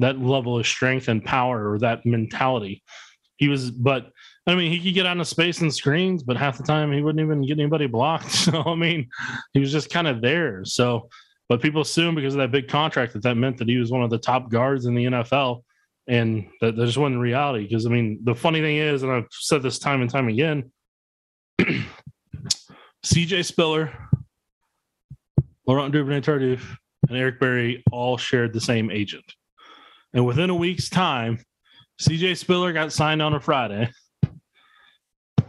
that 0.00 0.20
level 0.20 0.58
of 0.58 0.66
strength 0.66 1.08
and 1.08 1.24
power 1.24 1.70
or 1.70 1.78
that 1.78 2.04
mentality. 2.04 2.82
He 3.36 3.48
was, 3.48 3.70
but 3.70 4.10
I 4.46 4.54
mean, 4.54 4.70
he 4.70 4.80
could 4.80 4.94
get 4.94 5.06
out 5.06 5.18
of 5.18 5.26
space 5.26 5.60
and 5.60 5.72
screens, 5.72 6.22
but 6.22 6.36
half 6.36 6.58
the 6.58 6.64
time 6.64 6.92
he 6.92 7.00
wouldn't 7.00 7.24
even 7.24 7.46
get 7.46 7.58
anybody 7.58 7.86
blocked. 7.86 8.30
So 8.34 8.62
I 8.64 8.74
mean, 8.74 9.08
he 9.54 9.60
was 9.60 9.72
just 9.72 9.90
kind 9.90 10.08
of 10.08 10.20
there. 10.20 10.64
So 10.64 11.08
but 11.50 11.60
people 11.60 11.82
assume 11.82 12.14
because 12.14 12.34
of 12.34 12.38
that 12.38 12.52
big 12.52 12.68
contract 12.68 13.12
that 13.12 13.24
that 13.24 13.36
meant 13.36 13.58
that 13.58 13.68
he 13.68 13.76
was 13.76 13.90
one 13.90 14.04
of 14.04 14.10
the 14.10 14.18
top 14.18 14.50
guards 14.50 14.86
in 14.86 14.94
the 14.94 15.06
NFL. 15.06 15.64
And 16.06 16.46
that, 16.60 16.76
that 16.76 16.86
just 16.86 16.96
wasn't 16.96 17.20
reality. 17.20 17.64
Because, 17.64 17.86
I 17.86 17.88
mean, 17.88 18.20
the 18.22 18.36
funny 18.36 18.60
thing 18.60 18.76
is, 18.76 19.02
and 19.02 19.10
I've 19.10 19.26
said 19.32 19.60
this 19.60 19.80
time 19.80 20.00
and 20.00 20.08
time 20.08 20.28
again 20.28 20.70
CJ 23.04 23.44
Spiller, 23.44 23.92
Laurent 25.66 25.92
Duvernay 25.92 26.20
Tardif, 26.20 26.62
and 27.08 27.18
Eric 27.18 27.40
Berry 27.40 27.82
all 27.90 28.16
shared 28.16 28.52
the 28.52 28.60
same 28.60 28.88
agent. 28.88 29.24
And 30.12 30.26
within 30.26 30.50
a 30.50 30.54
week's 30.54 30.88
time, 30.88 31.38
CJ 32.00 32.36
Spiller 32.36 32.72
got 32.72 32.92
signed 32.92 33.22
on 33.22 33.34
a 33.34 33.40
Friday. 33.40 33.90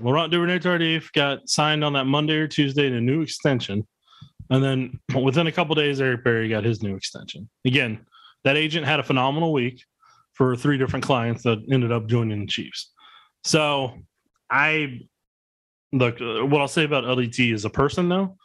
Laurent 0.02 0.32
Duvernay 0.32 0.60
Tardif 0.60 1.12
got 1.14 1.48
signed 1.48 1.84
on 1.84 1.94
that 1.94 2.06
Monday 2.06 2.36
or 2.36 2.48
Tuesday 2.48 2.88
in 2.88 2.94
a 2.94 3.02
new 3.02 3.22
extension. 3.22 3.88
And 4.50 4.64
then 4.64 5.00
within 5.22 5.48
a 5.48 5.52
couple 5.52 5.76
days, 5.76 6.02
Eric 6.02 6.24
Berry 6.24 6.50
got 6.50 6.64
his 6.64 6.84
new 6.84 6.96
extension. 6.96 7.50
Again, 7.66 8.06
that 8.44 8.58
agent 8.58 8.86
had 8.86 9.00
a 9.00 9.04
phenomenal 9.04 9.54
week 9.54 9.84
for 10.34 10.56
three 10.56 10.78
different 10.78 11.06
clients 11.06 11.44
that 11.44 11.60
ended 11.72 11.92
up 11.92 12.08
joining 12.08 12.42
the 12.42 12.48
Chiefs. 12.48 12.92
So 13.44 13.94
I 14.50 15.02
look, 15.94 16.20
what 16.20 16.62
I'll 16.62 16.68
say 16.68 16.84
about 16.84 17.04
LDT 17.04 17.54
as 17.54 17.66
a 17.66 17.70
person, 17.70 18.10
though, 18.10 18.38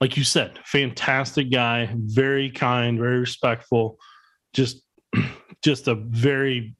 like 0.00 0.16
you 0.16 0.24
said, 0.24 0.58
fantastic 0.64 1.50
guy, 1.50 1.90
very 1.94 2.50
kind, 2.50 2.98
very 2.98 3.18
respectful, 3.18 3.98
just 4.52 4.82
just 5.64 5.88
a 5.88 5.94
very 5.94 6.74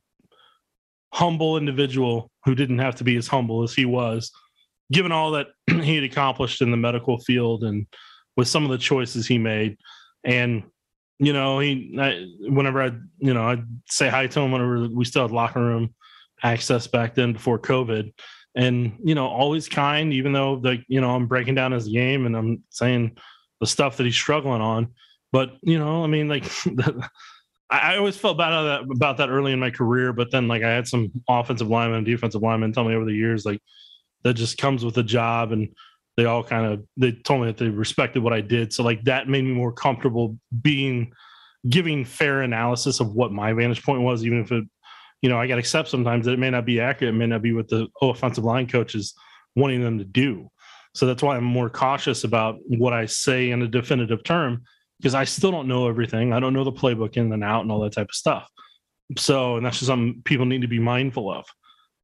humble 1.12 1.56
individual 1.56 2.30
who 2.44 2.54
didn't 2.54 2.78
have 2.78 2.94
to 2.96 3.04
be 3.04 3.16
as 3.16 3.26
humble 3.26 3.62
as 3.62 3.74
he 3.74 3.84
was, 3.84 4.30
given 4.92 5.12
all 5.12 5.30
that 5.32 5.48
he 5.66 5.94
had 5.96 6.04
accomplished 6.04 6.62
in 6.62 6.70
the 6.70 6.76
medical 6.76 7.18
field 7.18 7.64
and 7.64 7.86
with 8.36 8.48
some 8.48 8.64
of 8.64 8.70
the 8.70 8.78
choices 8.78 9.26
he 9.26 9.38
made. 9.38 9.78
And 10.24 10.64
you 11.18 11.32
know, 11.32 11.58
he 11.60 11.96
I, 11.98 12.26
whenever 12.40 12.82
I 12.82 12.92
you 13.18 13.32
know 13.32 13.48
I'd 13.48 13.64
say 13.88 14.08
hi 14.08 14.26
to 14.26 14.40
him 14.40 14.52
whenever 14.52 14.88
we 14.88 15.04
still 15.04 15.22
had 15.22 15.30
locker 15.30 15.60
room 15.60 15.94
access 16.42 16.86
back 16.86 17.14
then 17.14 17.32
before 17.32 17.58
COVID, 17.58 18.12
and 18.54 18.98
you 19.02 19.14
know, 19.14 19.26
always 19.26 19.68
kind, 19.68 20.12
even 20.12 20.32
though 20.32 20.56
the 20.56 20.82
you 20.88 21.00
know 21.00 21.10
I'm 21.10 21.26
breaking 21.26 21.54
down 21.54 21.72
his 21.72 21.88
game 21.88 22.26
and 22.26 22.36
I'm 22.36 22.62
saying 22.70 23.16
the 23.60 23.66
stuff 23.66 23.96
that 23.96 24.04
he's 24.04 24.14
struggling 24.14 24.60
on. 24.60 24.92
But 25.32 25.56
you 25.62 25.78
know, 25.78 26.04
I 26.04 26.06
mean, 26.06 26.28
like. 26.28 26.44
I 27.68 27.96
always 27.96 28.16
felt 28.16 28.38
bad 28.38 28.84
about 28.94 29.16
that, 29.16 29.28
early 29.28 29.52
in 29.52 29.58
my 29.58 29.70
career, 29.70 30.12
but 30.12 30.30
then 30.30 30.46
like 30.46 30.62
I 30.62 30.70
had 30.70 30.86
some 30.86 31.10
offensive 31.28 31.68
linemen, 31.68 32.04
defensive 32.04 32.42
linemen 32.42 32.72
tell 32.72 32.84
me 32.84 32.94
over 32.94 33.04
the 33.04 33.12
years 33.12 33.44
like 33.44 33.60
that 34.22 34.34
just 34.34 34.58
comes 34.58 34.84
with 34.84 34.94
the 34.94 35.02
job, 35.02 35.50
and 35.50 35.74
they 36.16 36.26
all 36.26 36.44
kind 36.44 36.66
of 36.66 36.84
they 36.96 37.12
told 37.12 37.40
me 37.40 37.46
that 37.48 37.56
they 37.56 37.68
respected 37.68 38.22
what 38.22 38.32
I 38.32 38.40
did. 38.40 38.72
So 38.72 38.84
like 38.84 39.02
that 39.04 39.28
made 39.28 39.42
me 39.42 39.52
more 39.52 39.72
comfortable 39.72 40.38
being 40.62 41.12
giving 41.68 42.04
fair 42.04 42.42
analysis 42.42 43.00
of 43.00 43.14
what 43.14 43.32
my 43.32 43.52
vantage 43.52 43.82
point 43.82 44.02
was, 44.02 44.24
even 44.24 44.40
if 44.40 44.52
it, 44.52 44.64
you 45.22 45.28
know, 45.28 45.38
I 45.38 45.48
got 45.48 45.58
accept 45.58 45.88
sometimes 45.88 46.26
that 46.26 46.32
it 46.32 46.38
may 46.38 46.50
not 46.50 46.64
be 46.64 46.80
accurate, 46.80 47.14
it 47.14 47.18
may 47.18 47.26
not 47.26 47.42
be 47.42 47.52
what 47.52 47.68
the 47.68 47.88
offensive 48.00 48.44
line 48.44 48.68
coach 48.68 48.94
is 48.94 49.14
wanting 49.56 49.82
them 49.82 49.98
to 49.98 50.04
do. 50.04 50.48
So 50.94 51.06
that's 51.06 51.22
why 51.22 51.36
I'm 51.36 51.44
more 51.44 51.68
cautious 51.68 52.24
about 52.24 52.58
what 52.68 52.92
I 52.92 53.06
say 53.06 53.50
in 53.50 53.62
a 53.62 53.68
definitive 53.68 54.22
term 54.22 54.62
because 54.98 55.14
I 55.14 55.24
still 55.24 55.50
don't 55.50 55.68
know 55.68 55.88
everything. 55.88 56.32
I 56.32 56.40
don't 56.40 56.52
know 56.52 56.64
the 56.64 56.72
playbook 56.72 57.16
in 57.16 57.32
and 57.32 57.44
out 57.44 57.62
and 57.62 57.70
all 57.70 57.80
that 57.80 57.92
type 57.92 58.08
of 58.08 58.14
stuff. 58.14 58.48
So, 59.18 59.56
and 59.56 59.66
that's 59.66 59.78
just 59.78 59.88
something 59.88 60.22
people 60.24 60.46
need 60.46 60.62
to 60.62 60.68
be 60.68 60.78
mindful 60.78 61.32
of. 61.32 61.44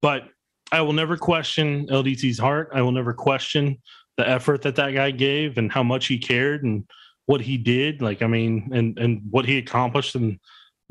But 0.02 0.24
I 0.70 0.80
will 0.82 0.92
never 0.92 1.16
question 1.16 1.86
LDT's 1.88 2.38
heart. 2.38 2.70
I 2.74 2.82
will 2.82 2.92
never 2.92 3.12
question 3.12 3.78
the 4.16 4.28
effort 4.28 4.62
that 4.62 4.76
that 4.76 4.92
guy 4.92 5.10
gave 5.10 5.58
and 5.58 5.72
how 5.72 5.82
much 5.82 6.06
he 6.06 6.18
cared 6.18 6.64
and 6.64 6.84
what 7.26 7.40
he 7.40 7.56
did 7.56 8.02
like 8.02 8.22
i 8.22 8.26
mean 8.26 8.70
and 8.72 8.98
and 8.98 9.22
what 9.30 9.44
he 9.44 9.58
accomplished 9.58 10.14
and 10.14 10.38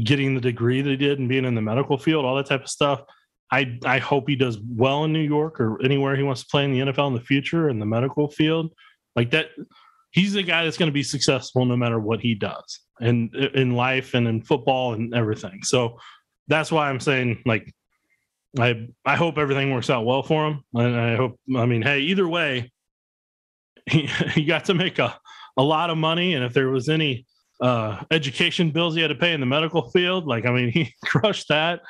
getting 0.03 0.33
the 0.33 0.41
degree 0.41 0.81
that 0.81 0.89
he 0.89 0.97
did 0.97 1.19
and 1.19 1.29
being 1.29 1.45
in 1.45 1.55
the 1.55 1.61
medical 1.61 1.97
field 1.97 2.25
all 2.25 2.35
that 2.35 2.45
type 2.45 2.63
of 2.63 2.69
stuff 2.69 3.03
i 3.51 3.77
i 3.85 3.99
hope 3.99 4.27
he 4.27 4.35
does 4.35 4.57
well 4.75 5.03
in 5.03 5.13
new 5.13 5.19
york 5.19 5.59
or 5.59 5.81
anywhere 5.83 6.15
he 6.15 6.23
wants 6.23 6.41
to 6.41 6.47
play 6.49 6.63
in 6.63 6.71
the 6.71 6.79
nfl 6.79 7.07
in 7.07 7.13
the 7.13 7.21
future 7.21 7.69
in 7.69 7.79
the 7.79 7.85
medical 7.85 8.29
field 8.29 8.73
like 9.15 9.29
that 9.31 9.47
he's 10.11 10.33
the 10.33 10.43
guy 10.43 10.63
that's 10.63 10.77
going 10.77 10.89
to 10.89 10.93
be 10.93 11.03
successful 11.03 11.65
no 11.65 11.75
matter 11.75 11.99
what 11.99 12.19
he 12.19 12.35
does 12.35 12.79
in 12.99 13.29
in 13.53 13.71
life 13.71 14.13
and 14.13 14.27
in 14.27 14.41
football 14.41 14.93
and 14.93 15.13
everything. 15.13 15.63
So 15.63 15.97
that's 16.47 16.71
why 16.71 16.89
I'm 16.89 16.99
saying 16.99 17.41
like 17.45 17.73
I 18.59 18.87
I 19.05 19.15
hope 19.15 19.37
everything 19.37 19.73
works 19.73 19.89
out 19.89 20.05
well 20.05 20.23
for 20.23 20.47
him. 20.47 20.63
And 20.73 20.95
I 20.95 21.15
hope 21.15 21.39
I 21.55 21.65
mean, 21.65 21.81
hey, 21.81 21.99
either 22.01 22.27
way, 22.27 22.71
he, 23.89 24.07
he 24.33 24.45
got 24.45 24.65
to 24.65 24.73
make 24.73 24.99
a, 24.99 25.17
a 25.57 25.63
lot 25.63 25.89
of 25.89 25.97
money. 25.97 26.33
And 26.33 26.43
if 26.43 26.53
there 26.53 26.69
was 26.69 26.89
any 26.89 27.25
uh, 27.61 28.03
education 28.11 28.71
bills 28.71 28.95
he 28.95 29.01
had 29.01 29.09
to 29.09 29.15
pay 29.15 29.33
in 29.33 29.39
the 29.39 29.45
medical 29.45 29.89
field, 29.91 30.25
like 30.25 30.45
I 30.45 30.51
mean, 30.51 30.69
he 30.71 30.93
crushed 31.05 31.47
that. 31.49 31.81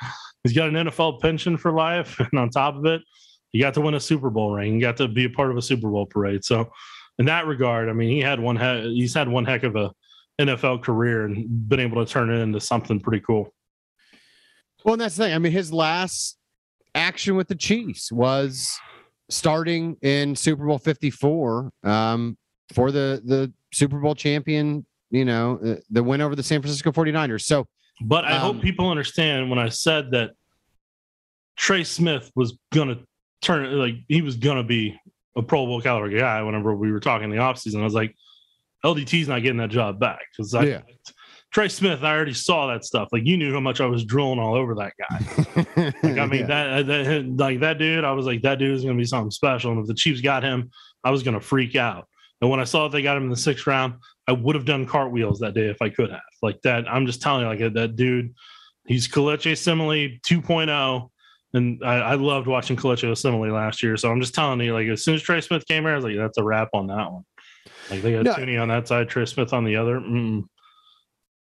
He's 0.44 0.52
got 0.52 0.68
an 0.68 0.74
NFL 0.74 1.20
pension 1.20 1.56
for 1.56 1.72
life, 1.72 2.18
and 2.32 2.38
on 2.38 2.50
top 2.50 2.76
of 2.76 2.86
it, 2.86 3.02
he 3.50 3.60
got 3.60 3.74
to 3.74 3.80
win 3.80 3.94
a 3.94 4.00
Super 4.00 4.30
Bowl 4.30 4.52
ring. 4.52 4.74
He 4.74 4.80
got 4.80 4.96
to 4.98 5.08
be 5.08 5.24
a 5.24 5.30
part 5.30 5.50
of 5.50 5.56
a 5.56 5.62
Super 5.62 5.90
Bowl 5.90 6.06
parade. 6.06 6.44
So, 6.44 6.70
in 7.18 7.26
that 7.26 7.46
regard, 7.46 7.88
I 7.88 7.92
mean, 7.92 8.10
he 8.10 8.20
had 8.20 8.40
one. 8.40 8.56
He- 8.56 8.94
he's 9.00 9.14
had 9.14 9.28
one 9.28 9.44
heck 9.44 9.62
of 9.64 9.76
a 9.76 9.92
NFL 10.40 10.82
career 10.82 11.24
and 11.26 11.68
been 11.68 11.80
able 11.80 12.04
to 12.04 12.10
turn 12.10 12.30
it 12.30 12.38
into 12.38 12.60
something 12.60 13.00
pretty 13.00 13.22
cool. 13.24 13.52
Well, 14.84 14.94
and 14.94 15.00
that's 15.00 15.16
the 15.16 15.24
thing. 15.24 15.34
I 15.34 15.38
mean, 15.38 15.52
his 15.52 15.72
last 15.72 16.38
action 16.94 17.36
with 17.36 17.48
the 17.48 17.54
Chiefs 17.54 18.10
was 18.10 18.76
starting 19.28 19.96
in 20.02 20.34
Super 20.34 20.66
Bowl 20.66 20.78
54 20.78 21.70
um, 21.84 22.36
for 22.72 22.90
the 22.90 23.20
the 23.24 23.52
Super 23.72 23.98
Bowl 24.00 24.14
champion, 24.14 24.84
you 25.10 25.24
know, 25.24 25.58
the, 25.58 25.82
the 25.90 26.02
win 26.02 26.20
over 26.20 26.34
the 26.34 26.42
San 26.42 26.60
Francisco 26.60 26.90
49ers. 26.92 27.42
So, 27.42 27.66
But 28.00 28.24
I 28.24 28.32
Um, 28.32 28.40
hope 28.54 28.62
people 28.62 28.88
understand 28.90 29.48
when 29.50 29.58
I 29.58 29.68
said 29.68 30.10
that 30.12 30.32
Trey 31.56 31.84
Smith 31.84 32.30
was 32.34 32.58
gonna 32.72 32.98
turn 33.42 33.78
like 33.78 33.94
he 34.08 34.22
was 34.22 34.36
gonna 34.36 34.64
be 34.64 34.98
a 35.36 35.42
Pro 35.42 35.66
Bowl 35.66 35.80
caliber 35.80 36.08
guy. 36.10 36.42
Whenever 36.42 36.74
we 36.74 36.92
were 36.92 37.00
talking 37.00 37.24
in 37.24 37.30
the 37.30 37.42
offseason, 37.42 37.80
I 37.80 37.84
was 37.84 37.94
like, 37.94 38.14
LDT's 38.84 39.28
not 39.28 39.42
getting 39.42 39.58
that 39.58 39.70
job 39.70 39.98
back 40.00 40.20
because 40.36 40.52
Yeah. 40.54 40.80
Trey 41.52 41.68
Smith, 41.68 42.02
I 42.02 42.14
already 42.14 42.32
saw 42.32 42.66
that 42.68 42.82
stuff. 42.84 43.08
Like 43.12 43.26
you 43.26 43.36
knew 43.36 43.52
how 43.52 43.60
much 43.60 43.80
I 43.82 43.86
was 43.86 44.04
drilling 44.06 44.38
all 44.38 44.54
over 44.54 44.74
that 44.76 44.92
guy. 44.98 45.92
Like 46.02 46.18
I 46.18 46.26
mean 46.26 46.40
Yeah. 46.40 46.46
that, 46.46 46.68
uh, 46.72 46.82
that 46.84 47.34
like 47.36 47.60
that 47.60 47.78
dude, 47.78 48.04
I 48.04 48.12
was 48.12 48.24
like 48.26 48.42
that 48.42 48.58
dude 48.58 48.74
is 48.74 48.84
gonna 48.84 48.96
be 48.96 49.04
something 49.04 49.30
special. 49.30 49.70
And 49.72 49.80
if 49.80 49.86
the 49.86 49.94
Chiefs 49.94 50.20
got 50.22 50.42
him, 50.42 50.70
I 51.04 51.10
was 51.10 51.22
gonna 51.22 51.40
freak 51.40 51.76
out. 51.76 52.08
And 52.40 52.50
when 52.50 52.58
I 52.58 52.64
saw 52.64 52.84
that 52.88 52.92
they 52.92 53.02
got 53.02 53.16
him 53.16 53.24
in 53.24 53.30
the 53.30 53.36
sixth 53.36 53.66
round, 53.66 53.94
I 54.26 54.32
would 54.32 54.54
have 54.56 54.64
done 54.64 54.86
cartwheels 54.86 55.38
that 55.40 55.54
day 55.54 55.66
if 55.68 55.80
I 55.82 55.90
could 55.90 56.10
have. 56.10 56.20
Like 56.40 56.60
that, 56.62 56.88
I'm 56.90 57.06
just 57.06 57.20
telling 57.22 57.42
you, 57.42 57.48
like 57.48 57.74
that 57.74 57.96
dude, 57.96 58.34
he's 58.86 59.06
Kelechi 59.06 59.52
Osemele 59.52 60.20
2.0. 60.22 61.10
And 61.54 61.82
I, 61.84 61.94
I 61.96 62.14
loved 62.14 62.46
watching 62.46 62.76
Kelechi 62.76 63.10
Osemele 63.10 63.52
last 63.52 63.82
year. 63.82 63.96
So 63.96 64.10
I'm 64.10 64.20
just 64.20 64.34
telling 64.34 64.60
you, 64.60 64.72
like 64.72 64.88
as 64.88 65.04
soon 65.04 65.16
as 65.16 65.22
Trey 65.22 65.40
Smith 65.40 65.66
came 65.66 65.82
here, 65.82 65.92
I 65.92 65.96
was 65.96 66.04
like, 66.04 66.16
that's 66.16 66.38
a 66.38 66.42
wrap 66.42 66.70
on 66.72 66.86
that 66.86 67.12
one. 67.12 67.24
Like 67.90 68.02
they 68.02 68.12
got 68.12 68.24
No. 68.24 68.34
Thuney 68.34 68.60
on 68.60 68.68
that 68.68 68.88
side, 68.88 69.08
Trey 69.08 69.26
Smith 69.26 69.52
on 69.52 69.64
the 69.64 69.76
other. 69.76 70.00
Mm. 70.00 70.44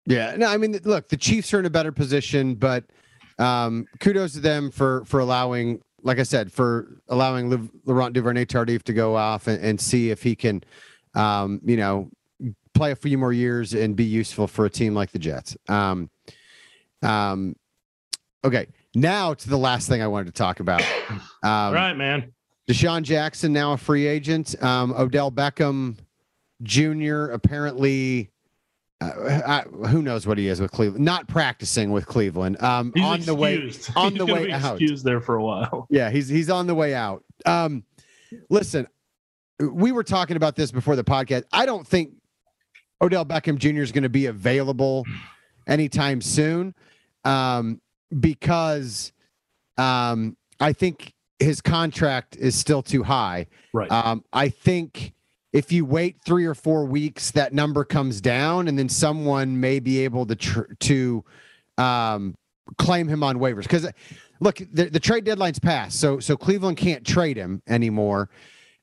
Yeah, 0.05 0.35
no, 0.35 0.47
I 0.47 0.57
mean, 0.57 0.79
look, 0.83 1.07
the 1.09 1.17
Chiefs 1.17 1.53
are 1.53 1.59
in 1.59 1.65
a 1.65 1.69
better 1.69 1.91
position, 1.91 2.55
but 2.55 2.83
um, 3.39 3.85
kudos 3.99 4.33
to 4.33 4.39
them 4.39 4.69
for 4.69 5.05
for 5.05 5.19
allowing, 5.19 5.81
like 6.01 6.19
I 6.19 6.23
said, 6.23 6.51
for 6.51 7.01
allowing 7.07 7.49
Le- 7.49 7.69
Laurent 7.85 8.13
Duvernay 8.13 8.45
Tardif 8.45 8.83
to 8.83 8.93
go 8.93 9.15
off 9.15 9.47
and, 9.47 9.63
and 9.63 9.79
see 9.79 10.09
if 10.09 10.21
he 10.21 10.35
can, 10.35 10.63
um, 11.15 11.61
you 11.63 11.77
know, 11.77 12.09
play 12.73 12.91
a 12.91 12.95
few 12.95 13.17
more 13.17 13.31
years 13.31 13.73
and 13.73 13.95
be 13.95 14.03
useful 14.03 14.47
for 14.47 14.65
a 14.65 14.69
team 14.69 14.93
like 14.93 15.11
the 15.11 15.19
Jets. 15.19 15.55
Um, 15.69 16.09
um, 17.01 17.55
okay, 18.43 18.67
now 18.95 19.33
to 19.33 19.49
the 19.49 19.57
last 19.57 19.87
thing 19.89 20.01
I 20.01 20.07
wanted 20.07 20.27
to 20.27 20.31
talk 20.33 20.59
about. 20.59 20.81
Um, 21.09 21.21
All 21.43 21.73
right, 21.73 21.93
man. 21.93 22.31
DeSean 22.69 23.03
Jackson 23.03 23.51
now 23.51 23.73
a 23.73 23.77
free 23.77 24.07
agent. 24.07 24.55
Um, 24.63 24.93
Odell 24.93 25.31
Beckham 25.31 25.97
Jr. 26.61 27.25
apparently, 27.31 28.31
uh, 29.01 29.41
I, 29.45 29.61
who 29.87 30.01
knows 30.01 30.25
what 30.25 30.37
he 30.37 30.47
is 30.47 30.61
with 30.61 30.71
Cleveland? 30.71 31.03
Not 31.03 31.27
practicing 31.27 31.91
with 31.91 32.05
Cleveland. 32.05 32.61
Um, 32.63 32.93
He's 32.95 33.03
on 33.03 33.21
the 33.21 33.35
way, 33.35 33.57
on 33.95 34.11
He's 34.11 34.17
the 34.17 34.25
way 34.25 34.51
out. 34.51 34.73
excused 34.81 35.03
there 35.03 35.19
for 35.19 35.35
a 35.35 35.43
while. 35.43 35.87
yeah, 35.89 36.09
he's 36.09 36.29
he's 36.29 36.49
on 36.49 36.67
the 36.67 36.75
way 36.75 36.93
out. 36.95 37.23
Um, 37.45 37.83
listen, 38.49 38.87
we 39.59 39.91
were 39.91 40.03
talking 40.03 40.37
about 40.37 40.55
this 40.55 40.71
before 40.71 40.95
the 40.95 41.03
podcast. 41.03 41.43
I 41.51 41.65
don't 41.65 41.85
think 41.85 42.11
Odell 43.01 43.25
Beckham 43.25 43.57
Jr. 43.57 43.81
is 43.81 43.91
going 43.91 44.03
to 44.03 44.09
be 44.09 44.27
available 44.27 45.03
anytime 45.67 46.21
soon, 46.21 46.73
um, 47.25 47.81
because 48.19 49.11
um, 49.77 50.37
I 50.59 50.73
think 50.73 51.13
his 51.39 51.61
contract 51.61 52.35
is 52.35 52.55
still 52.55 52.81
too 52.81 53.03
high. 53.03 53.47
Right. 53.73 53.91
Um, 53.91 54.23
I 54.31 54.49
think 54.49 55.13
if 55.51 55.71
you 55.71 55.85
wait 55.85 56.17
three 56.25 56.45
or 56.45 56.55
four 56.55 56.85
weeks, 56.85 57.31
that 57.31 57.53
number 57.53 57.83
comes 57.83 58.21
down, 58.21 58.67
and 58.67 58.77
then 58.77 58.89
someone 58.89 59.59
may 59.59 59.79
be 59.79 60.03
able 60.03 60.25
to 60.25 60.35
tr- 60.35 60.73
to 60.79 61.23
um, 61.77 62.35
claim 62.77 63.07
him 63.07 63.23
on 63.23 63.37
waivers. 63.37 63.63
Because 63.63 63.87
look, 64.39 64.57
the, 64.71 64.85
the 64.85 64.99
trade 64.99 65.25
deadline's 65.25 65.59
passed, 65.59 65.99
so 65.99 66.19
so 66.19 66.35
Cleveland 66.35 66.77
can't 66.77 67.05
trade 67.05 67.37
him 67.37 67.61
anymore, 67.67 68.29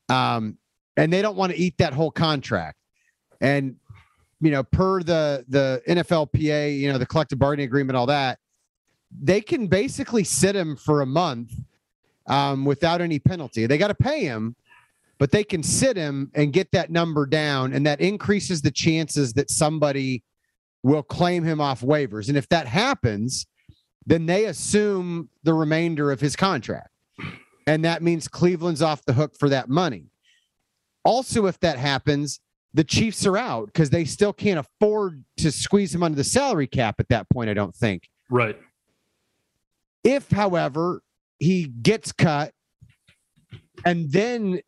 um, 0.09 0.57
and 0.95 1.11
they 1.11 1.21
don't 1.21 1.35
want 1.35 1.51
to 1.51 1.57
eat 1.57 1.77
that 1.77 1.93
whole 1.93 2.11
contract. 2.11 2.77
And 3.41 3.75
you 4.39 4.51
know, 4.51 4.63
per 4.63 5.03
the 5.03 5.45
the 5.49 5.81
NFLPA, 5.87 6.77
you 6.77 6.91
know, 6.91 6.97
the 6.97 7.05
collective 7.05 7.37
bargaining 7.37 7.65
agreement, 7.65 7.97
all 7.97 8.07
that, 8.07 8.39
they 9.19 9.41
can 9.41 9.67
basically 9.67 10.23
sit 10.23 10.55
him 10.55 10.75
for 10.75 11.01
a 11.01 11.05
month 11.05 11.53
um, 12.27 12.65
without 12.65 13.01
any 13.01 13.19
penalty. 13.19 13.65
They 13.65 13.77
got 13.77 13.87
to 13.87 13.95
pay 13.95 14.23
him, 14.23 14.55
but 15.17 15.31
they 15.31 15.43
can 15.43 15.63
sit 15.63 15.97
him 15.97 16.31
and 16.33 16.53
get 16.53 16.71
that 16.71 16.89
number 16.89 17.25
down, 17.25 17.73
and 17.73 17.85
that 17.85 18.01
increases 18.01 18.61
the 18.61 18.71
chances 18.71 19.33
that 19.33 19.49
somebody 19.49 20.23
will 20.83 21.03
claim 21.03 21.43
him 21.43 21.61
off 21.61 21.81
waivers. 21.81 22.27
And 22.27 22.37
if 22.37 22.49
that 22.49 22.67
happens, 22.67 23.45
then 24.05 24.25
they 24.25 24.45
assume 24.45 25.29
the 25.43 25.53
remainder 25.53 26.11
of 26.11 26.19
his 26.19 26.35
contract. 26.35 26.89
And 27.67 27.85
that 27.85 28.01
means 28.01 28.27
Cleveland's 28.27 28.81
off 28.81 29.05
the 29.05 29.13
hook 29.13 29.35
for 29.37 29.49
that 29.49 29.69
money. 29.69 30.05
Also, 31.03 31.45
if 31.45 31.59
that 31.59 31.77
happens, 31.77 32.39
the 32.73 32.83
Chiefs 32.83 33.25
are 33.25 33.37
out 33.37 33.67
because 33.67 33.89
they 33.89 34.05
still 34.05 34.33
can't 34.33 34.59
afford 34.59 35.23
to 35.37 35.51
squeeze 35.51 35.93
him 35.93 36.03
under 36.03 36.15
the 36.15 36.23
salary 36.23 36.67
cap 36.67 36.95
at 36.99 37.09
that 37.09 37.29
point, 37.29 37.49
I 37.49 37.53
don't 37.53 37.75
think. 37.75 38.09
Right. 38.29 38.57
If, 40.03 40.31
however, 40.31 41.01
he 41.39 41.65
gets 41.65 42.11
cut 42.11 42.53
and 43.85 44.11
then 44.11 44.61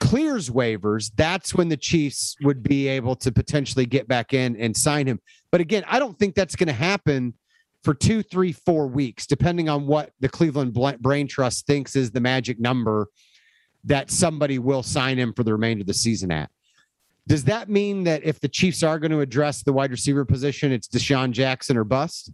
clears 0.00 0.50
waivers, 0.50 1.10
that's 1.16 1.54
when 1.54 1.68
the 1.68 1.76
Chiefs 1.76 2.36
would 2.42 2.62
be 2.62 2.88
able 2.88 3.16
to 3.16 3.32
potentially 3.32 3.86
get 3.86 4.08
back 4.08 4.34
in 4.34 4.56
and 4.56 4.76
sign 4.76 5.06
him. 5.06 5.20
But 5.52 5.60
again, 5.60 5.84
I 5.86 5.98
don't 5.98 6.18
think 6.18 6.34
that's 6.34 6.56
going 6.56 6.68
to 6.68 6.72
happen 6.72 7.34
for 7.84 7.94
two, 7.94 8.22
three, 8.22 8.52
four 8.52 8.86
weeks, 8.86 9.26
depending 9.26 9.68
on 9.68 9.86
what 9.86 10.10
the 10.18 10.28
Cleveland 10.28 10.72
Brain 11.00 11.28
Trust 11.28 11.66
thinks 11.66 11.94
is 11.94 12.10
the 12.10 12.20
magic 12.20 12.58
number 12.58 13.08
that 13.84 14.10
somebody 14.10 14.58
will 14.58 14.82
sign 14.82 15.18
him 15.18 15.34
for 15.34 15.44
the 15.44 15.52
remainder 15.52 15.82
of 15.82 15.86
the 15.86 15.94
season 15.94 16.32
at. 16.32 16.50
Does 17.26 17.44
that 17.44 17.68
mean 17.68 18.04
that 18.04 18.24
if 18.24 18.40
the 18.40 18.48
Chiefs 18.48 18.82
are 18.82 18.98
going 18.98 19.10
to 19.10 19.20
address 19.20 19.62
the 19.62 19.72
wide 19.72 19.90
receiver 19.90 20.24
position, 20.24 20.72
it's 20.72 20.88
DeSean 20.88 21.30
Jackson 21.30 21.76
or 21.76 21.84
bust? 21.84 22.32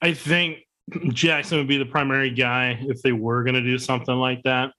I 0.00 0.14
think 0.14 0.58
Jackson 1.08 1.58
would 1.58 1.68
be 1.68 1.78
the 1.78 1.86
primary 1.86 2.30
guy 2.30 2.78
if 2.82 3.02
they 3.02 3.12
were 3.12 3.42
going 3.44 3.54
to 3.54 3.62
do 3.62 3.78
something 3.78 4.14
like 4.14 4.42
that. 4.44 4.72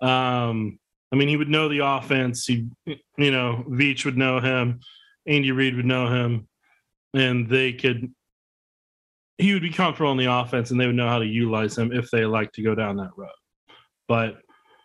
Um, 0.00 0.78
I 1.12 1.16
mean, 1.16 1.28
he 1.28 1.36
would 1.36 1.48
know 1.48 1.68
the 1.68 1.80
offense. 1.80 2.46
He, 2.46 2.68
you 2.86 3.30
know, 3.30 3.64
Veach 3.68 4.04
would 4.04 4.16
know 4.16 4.40
him. 4.40 4.80
Andy 5.26 5.52
Reid 5.52 5.76
would 5.76 5.86
know 5.86 6.08
him, 6.08 6.48
and 7.14 7.48
they 7.48 7.72
could. 7.72 8.12
He 9.38 9.52
would 9.54 9.62
be 9.62 9.70
comfortable 9.70 10.12
in 10.12 10.18
the 10.18 10.30
offense, 10.32 10.70
and 10.70 10.80
they 10.80 10.86
would 10.86 10.96
know 10.96 11.08
how 11.08 11.18
to 11.18 11.26
utilize 11.26 11.76
him 11.76 11.92
if 11.92 12.10
they 12.10 12.24
like 12.26 12.52
to 12.52 12.62
go 12.62 12.74
down 12.74 12.96
that 12.96 13.10
road. 13.16 13.30
But 14.06 14.38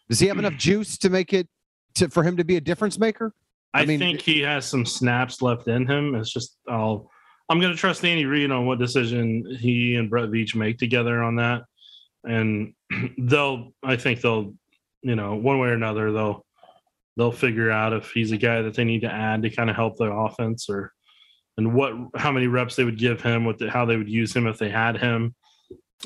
Does 0.10 0.20
he 0.20 0.28
have 0.28 0.38
enough 0.38 0.56
juice 0.56 0.98
to 1.00 1.10
make 1.10 1.34
it 1.34 1.48
to 1.96 2.10
for 2.10 2.24
him 2.24 2.38
to 2.38 2.44
be 2.44 2.56
a 2.58 2.62
difference 2.62 2.98
maker? 2.98 3.34
I, 3.74 3.82
I 3.82 3.86
mean- 3.86 4.00
think 4.00 4.22
he 4.22 4.40
has 4.42 4.66
some 4.66 4.86
snaps 4.86 5.42
left 5.42 5.68
in 5.68 5.86
him. 5.86 6.16
It's 6.16 6.32
just 6.32 6.58
I'll 6.68 7.10
I'm 7.50 7.60
gonna 7.62 7.76
trust 7.76 8.04
Andy 8.04 8.26
Reid 8.26 8.52
on 8.52 8.66
what 8.66 8.80
decision 8.80 9.58
he 9.60 9.96
and 9.96 10.10
Brett 10.10 10.30
Veach 10.30 10.56
make 10.56 10.78
together 10.78 11.22
on 11.24 11.36
that. 11.36 11.64
And 12.24 12.74
they'll 13.18 13.74
I 13.84 13.96
think 13.98 14.22
they'll, 14.22 14.54
you 15.02 15.16
know, 15.16 15.36
one 15.36 15.60
way 15.60 15.70
or 15.70 15.74
another, 15.74 16.12
they'll 16.12 16.46
they'll 17.18 17.32
figure 17.32 17.72
out 17.72 17.94
if 17.94 18.12
he's 18.12 18.32
a 18.32 18.38
guy 18.38 18.62
that 18.62 18.74
they 18.74 18.84
need 18.84 19.02
to 19.02 19.12
add 19.12 19.44
to 19.44 19.50
kind 19.50 19.70
of 19.70 19.76
help 19.76 19.98
their 19.98 20.12
offense 20.12 20.70
or 20.70 20.92
and 21.58 21.74
what 21.74 21.94
how 22.16 22.32
many 22.32 22.48
reps 22.48 22.76
they 22.76 22.84
would 22.84 23.00
give 23.00 23.22
him, 23.22 23.46
what 23.46 23.58
the, 23.60 23.70
how 23.70 23.86
they 23.86 23.96
would 23.96 24.10
use 24.10 24.36
him 24.36 24.48
if 24.48 24.58
they 24.58 24.70
had 24.70 24.98
him. 24.98 25.36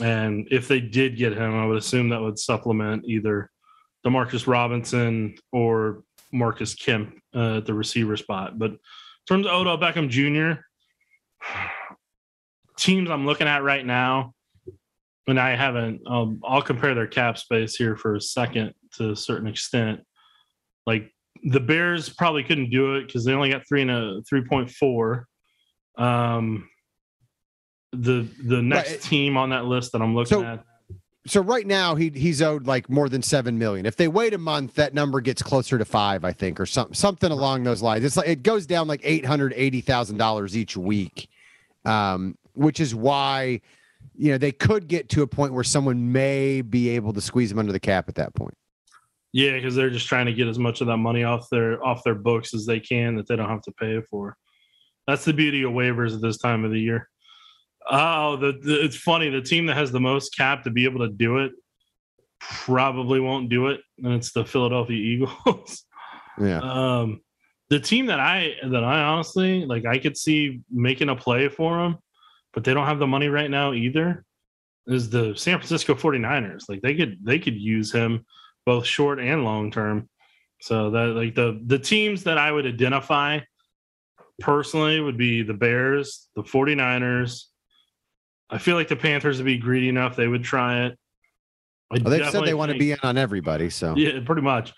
And 0.02 0.48
if 0.52 0.68
they 0.68 0.80
did 0.80 1.18
get 1.18 1.34
him, 1.34 1.56
I 1.56 1.66
would 1.66 1.78
assume 1.78 2.10
that 2.10 2.22
would 2.22 2.38
supplement 2.38 3.06
either 3.06 3.50
Demarcus 4.06 4.48
Robinson 4.48 5.36
or 5.52 6.04
Marcus 6.32 6.76
Kemp 6.76 7.18
uh, 7.36 7.58
at 7.58 7.66
the 7.66 7.74
receiver 7.74 8.16
spot. 8.16 8.60
But 8.60 8.72
in 8.72 8.80
terms 9.28 9.48
of 9.48 9.54
Odell 9.54 9.78
Beckham 9.78 10.10
Jr., 10.10 10.62
teams 12.78 13.10
I'm 13.10 13.26
looking 13.26 13.48
at 13.48 13.64
right 13.64 13.86
now, 13.86 14.34
and 15.28 15.40
I 15.40 15.56
haven't, 15.56 16.02
um, 16.08 16.40
I'll 16.44 16.62
compare 16.62 16.96
their 16.96 17.08
cap 17.08 17.38
space 17.38 17.76
here 17.76 17.96
for 17.96 18.16
a 18.16 18.22
second 18.22 18.74
to 18.96 19.12
a 19.12 19.16
certain 19.16 19.48
extent. 19.48 20.02
Like 20.86 21.14
the 21.44 21.60
Bears 21.60 22.10
probably 22.10 22.44
couldn't 22.44 22.70
do 22.72 22.96
it 22.96 23.06
because 23.08 23.26
they 23.26 23.34
only 23.34 23.52
got 23.52 23.64
three 23.68 23.82
and 23.82 23.92
a 23.92 24.22
three 24.28 24.44
point 24.44 24.72
four. 24.72 25.28
Um, 25.98 26.68
the 27.92 28.28
the 28.44 28.62
next 28.62 28.92
Right. 28.92 29.02
team 29.02 29.38
on 29.38 29.50
that 29.50 29.66
list 29.66 29.92
that 29.92 30.02
I'm 30.02 30.16
looking 30.16 30.40
So- 30.40 30.44
at. 30.46 30.66
So 31.28 31.42
right 31.42 31.68
now 31.68 31.96
he 31.96 32.10
he's 32.10 32.42
owed 32.42 32.66
like 32.66 32.90
more 32.90 33.10
than 33.10 33.22
seven 33.22 33.60
million. 33.60 33.86
If 33.86 33.98
they 33.98 34.08
wait 34.08 34.34
a 34.34 34.38
month, 34.38 34.76
that 34.76 34.94
number 34.94 35.20
gets 35.22 35.42
closer 35.42 35.78
to 35.78 35.86
five, 35.86 36.24
I 36.24 36.32
think, 36.32 36.60
or 36.60 36.66
something 36.66 36.94
something 36.94 37.32
along 37.32 37.64
those 37.64 37.82
lines. 37.82 38.04
It's 38.06 38.18
like 38.18 38.30
it 38.30 38.42
goes 38.42 38.66
down 38.66 38.88
like 38.88 39.02
eight 39.04 39.26
hundred 39.26 39.54
eighty 39.56 39.82
thousand 39.82 40.18
dollars 40.18 40.56
each 40.56 40.78
week, 40.78 41.30
um, 41.86 42.38
which 42.54 42.80
is 42.80 42.96
why 42.96 43.62
you 44.16 44.32
know 44.32 44.38
they 44.38 44.54
could 44.54 44.88
get 44.88 45.10
to 45.10 45.22
a 45.22 45.28
point 45.28 45.54
where 45.54 45.64
someone 45.64 46.12
may 46.12 46.62
be 46.62 46.90
able 46.90 47.12
to 47.14 47.22
squeeze 47.22 47.50
them 47.50 47.60
under 47.60 47.74
the 47.74 47.80
cap 47.80 48.08
at 48.08 48.16
that 48.16 48.34
point. 48.34 48.56
Yeah, 49.34 49.54
because 49.54 49.76
they're 49.76 49.92
just 49.92 50.08
trying 50.08 50.26
to 50.26 50.34
get 50.34 50.48
as 50.48 50.58
much 50.58 50.82
of 50.82 50.88
that 50.88 50.98
money 50.98 51.24
off 51.26 51.50
their 51.50 51.84
off 51.86 52.04
their 52.04 52.16
books 52.16 52.54
as 52.54 52.66
they 52.66 52.80
can 52.80 53.16
that 53.18 53.28
they 53.28 53.36
don't 53.36 53.50
have 53.50 53.62
to 53.64 53.72
pay 53.74 54.02
for. 54.10 54.36
That's 55.06 55.26
the 55.26 55.34
beauty 55.34 55.64
of 55.64 55.72
waivers 55.72 56.16
at 56.16 56.22
this 56.22 56.38
time 56.38 56.64
of 56.64 56.72
the 56.72 56.80
year. 56.80 57.10
Oh, 57.90 58.36
the, 58.38 58.54
the 58.62 58.86
it's 58.86 58.96
funny. 58.96 59.30
The 59.30 59.42
team 59.42 59.66
that 59.68 59.78
has 59.78 59.92
the 59.92 60.00
most 60.00 60.36
cap 60.36 60.64
to 60.64 60.70
be 60.70 60.86
able 60.86 61.00
to 61.00 61.10
do 61.10 61.40
it 61.40 61.52
probably 62.40 63.20
won't 63.20 63.50
do 63.50 63.68
it, 63.68 63.82
and 63.98 64.14
it's 64.14 64.32
the 64.32 64.46
Philadelphia 64.46 64.98
Eagles. 64.98 65.86
Yeah. 66.42 66.62
um, 66.62 67.20
the 67.70 67.82
team 67.82 68.06
that 68.06 68.22
I 68.22 68.54
that 68.64 68.82
I 68.82 69.02
honestly 69.02 69.66
like, 69.66 69.86
I 69.86 69.98
could 69.98 70.16
see 70.16 70.62
making 70.72 71.10
a 71.10 71.16
play 71.18 71.50
for 71.50 71.76
them, 71.78 71.98
but 72.54 72.64
they 72.64 72.74
don't 72.74 72.86
have 72.86 73.00
the 73.00 73.08
money 73.08 73.28
right 73.28 73.52
now 73.52 73.74
either. 73.74 74.24
Is 74.88 75.10
the 75.10 75.36
San 75.36 75.58
Francisco 75.58 75.96
49ers. 75.96 76.64
Like 76.70 76.82
they 76.82 76.96
could 76.96 77.18
they 77.26 77.40
could 77.40 77.60
use 77.60 77.92
him 77.92 78.26
both 78.66 78.86
short 78.86 79.20
and 79.20 79.44
long 79.44 79.70
term. 79.70 80.08
So 80.62 80.92
that 80.92 81.08
like 81.08 81.36
the 81.36 81.62
the 81.66 81.78
teams 81.78 82.24
that 82.24 82.38
I 82.38 82.52
would 82.54 82.66
identify 82.66 83.40
personally 84.40 85.02
would 85.02 85.18
be 85.18 85.44
the 85.44 85.54
Bears, 85.54 86.30
the 86.36 86.44
49ers. 86.44 87.44
I 88.50 88.58
feel 88.58 88.76
like 88.76 88.88
the 88.88 88.96
Panthers 88.96 89.38
would 89.38 89.46
be 89.46 89.58
greedy 89.58 89.90
enough 89.90 90.16
they 90.16 90.28
would 90.28 90.44
try 90.44 90.86
it. 90.86 90.98
I 91.92 92.00
Well, 92.00 92.12
they've 92.12 92.30
said 92.30 92.46
they 92.46 92.54
want 92.54 92.72
to 92.72 92.78
be 92.78 92.92
in 92.92 93.00
on 93.04 93.18
everybody. 93.18 93.70
So 93.70 93.96
yeah, 93.96 94.20
pretty 94.26 94.42
much. 94.42 94.74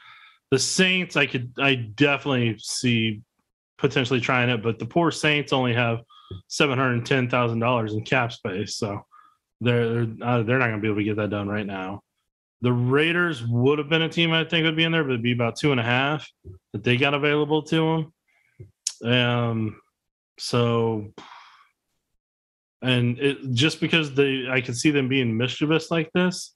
The 0.50 0.60
Saints, 0.60 1.16
I 1.16 1.26
could, 1.26 1.54
I 1.60 1.76
definitely 1.76 2.58
see 2.60 3.22
potentially 3.78 4.20
trying 4.20 4.50
it, 4.50 4.62
but 4.62 4.80
the 4.80 4.86
poor 4.86 5.12
Saints 5.12 5.54
only 5.54 5.74
have 5.74 6.02
seven 6.48 6.78
hundred 6.78 7.06
ten 7.06 7.30
thousand 7.30 7.60
dollars 7.60 7.94
in 7.94 8.04
cap 8.04 8.32
space, 8.32 8.76
so 8.76 9.06
they're 9.60 10.06
they're, 10.06 10.28
uh, 10.28 10.44
they're 10.44 10.60
not 10.60 10.68
going 10.68 10.78
to 10.78 10.82
be 10.82 10.88
able 10.88 10.98
to 10.98 11.04
get 11.04 11.16
that 11.18 11.30
done 11.30 11.48
right 11.48 11.66
now. 11.66 12.02
The 12.62 12.72
Raiders 12.72 13.44
would 13.48 13.80
have 13.80 13.90
been 13.90 14.04
a 14.04 14.10
team 14.10 14.32
I 14.34 14.44
think 14.44 14.66
would 14.66 14.76
be 14.76 14.84
in 14.84 14.92
there, 14.92 15.04
but 15.04 15.12
it'd 15.12 15.24
be 15.24 15.34
about 15.34 15.56
two 15.56 15.72
and 15.72 15.80
a 15.80 15.84
half 15.84 16.30
that 16.74 16.84
they 16.84 16.96
got 16.96 17.14
available 17.14 17.64
to 17.64 18.12
them. 19.02 19.12
Um, 19.12 19.82
so, 20.38 21.12
and 22.82 23.20
it 23.20 23.38
just 23.54 23.80
because 23.80 24.14
they, 24.14 24.48
I 24.50 24.62
can 24.62 24.74
see 24.74 24.92
them 24.92 25.08
being 25.08 25.36
mischievous 25.36 25.92
like 25.92 26.12
this 26.14 26.56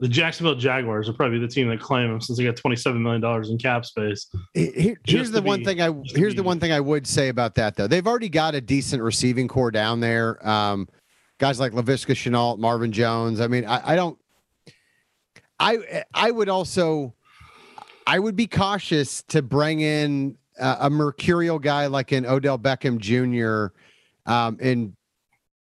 the 0.00 0.08
Jacksonville 0.08 0.54
Jaguars 0.54 1.10
are 1.10 1.12
probably 1.12 1.38
the 1.38 1.46
team 1.46 1.68
that 1.68 1.78
claim 1.78 2.08
them 2.08 2.22
since 2.22 2.38
they 2.38 2.44
got 2.44 2.56
twenty 2.56 2.76
seven 2.76 3.02
million 3.02 3.20
dollars 3.20 3.50
in 3.50 3.58
cap 3.58 3.84
space. 3.84 4.28
Here- 4.54 4.96
here's 5.06 5.30
the 5.30 5.42
one 5.42 5.58
be- 5.58 5.66
thing 5.66 5.82
I 5.82 5.92
here's 6.06 6.34
the 6.34 6.42
one 6.42 6.58
thing 6.58 6.72
I 6.72 6.80
would 6.80 7.06
say 7.06 7.28
about 7.28 7.54
that 7.56 7.76
though. 7.76 7.86
They've 7.86 8.06
already 8.06 8.30
got 8.30 8.54
a 8.54 8.62
decent 8.62 9.02
receiving 9.02 9.46
corps 9.46 9.70
down 9.70 10.00
there. 10.00 10.46
Um, 10.48 10.88
guys 11.36 11.60
like 11.60 11.72
Laviska 11.72 12.14
Shenault, 12.14 12.58
Marvin 12.58 12.92
Jones. 12.92 13.42
I 13.42 13.46
mean, 13.46 13.66
I, 13.66 13.92
I 13.92 13.96
don't. 13.96 14.18
I 15.58 16.04
I 16.14 16.30
would 16.30 16.48
also, 16.48 17.14
I 18.06 18.18
would 18.18 18.36
be 18.36 18.46
cautious 18.46 19.22
to 19.24 19.42
bring 19.42 19.80
in 19.80 20.38
a, 20.58 20.76
a 20.80 20.90
mercurial 20.90 21.58
guy 21.58 21.86
like 21.86 22.12
an 22.12 22.24
Odell 22.24 22.58
Beckham 22.58 22.98
Jr. 22.98 23.74
Um, 24.24 24.56
and 24.62 24.96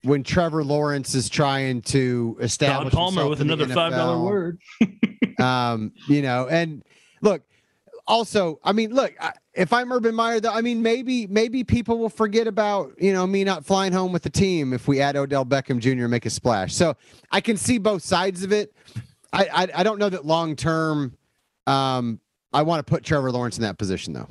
when 0.03 0.23
Trevor 0.23 0.63
Lawrence 0.63 1.13
is 1.13 1.29
trying 1.29 1.81
to 1.83 2.37
establish 2.41 2.93
Palmer 2.93 3.21
himself 3.21 3.29
with 3.29 3.41
another 3.41 3.67
five 3.67 3.91
dollar 3.91 4.23
word. 4.23 4.59
um, 5.39 5.93
you 6.07 6.21
know, 6.21 6.47
and 6.47 6.83
look, 7.21 7.43
also, 8.07 8.59
I 8.63 8.71
mean, 8.71 8.93
look, 8.93 9.13
if 9.53 9.71
I'm 9.71 9.91
Urban 9.91 10.15
Meyer, 10.15 10.39
though, 10.39 10.51
I 10.51 10.61
mean, 10.61 10.81
maybe 10.81 11.27
maybe 11.27 11.63
people 11.63 11.97
will 11.99 12.09
forget 12.09 12.47
about 12.47 12.93
you 12.97 13.13
know 13.13 13.27
me 13.27 13.43
not 13.43 13.65
flying 13.65 13.93
home 13.93 14.11
with 14.11 14.23
the 14.23 14.29
team 14.29 14.73
if 14.73 14.87
we 14.87 15.01
add 15.01 15.15
Odell 15.15 15.45
Beckham 15.45 15.79
Jr. 15.79 16.03
and 16.03 16.11
make 16.11 16.25
a 16.25 16.29
splash. 16.29 16.73
So 16.73 16.95
I 17.31 17.41
can 17.41 17.57
see 17.57 17.77
both 17.77 18.01
sides 18.01 18.43
of 18.43 18.51
it. 18.51 18.73
I 19.33 19.45
I, 19.45 19.67
I 19.75 19.83
don't 19.83 19.99
know 19.99 20.09
that 20.09 20.25
long 20.25 20.55
term. 20.55 21.15
Um, 21.67 22.19
I 22.53 22.63
want 22.63 22.85
to 22.85 22.89
put 22.89 23.03
Trevor 23.03 23.31
Lawrence 23.31 23.57
in 23.57 23.63
that 23.63 23.77
position 23.77 24.13
though. 24.13 24.27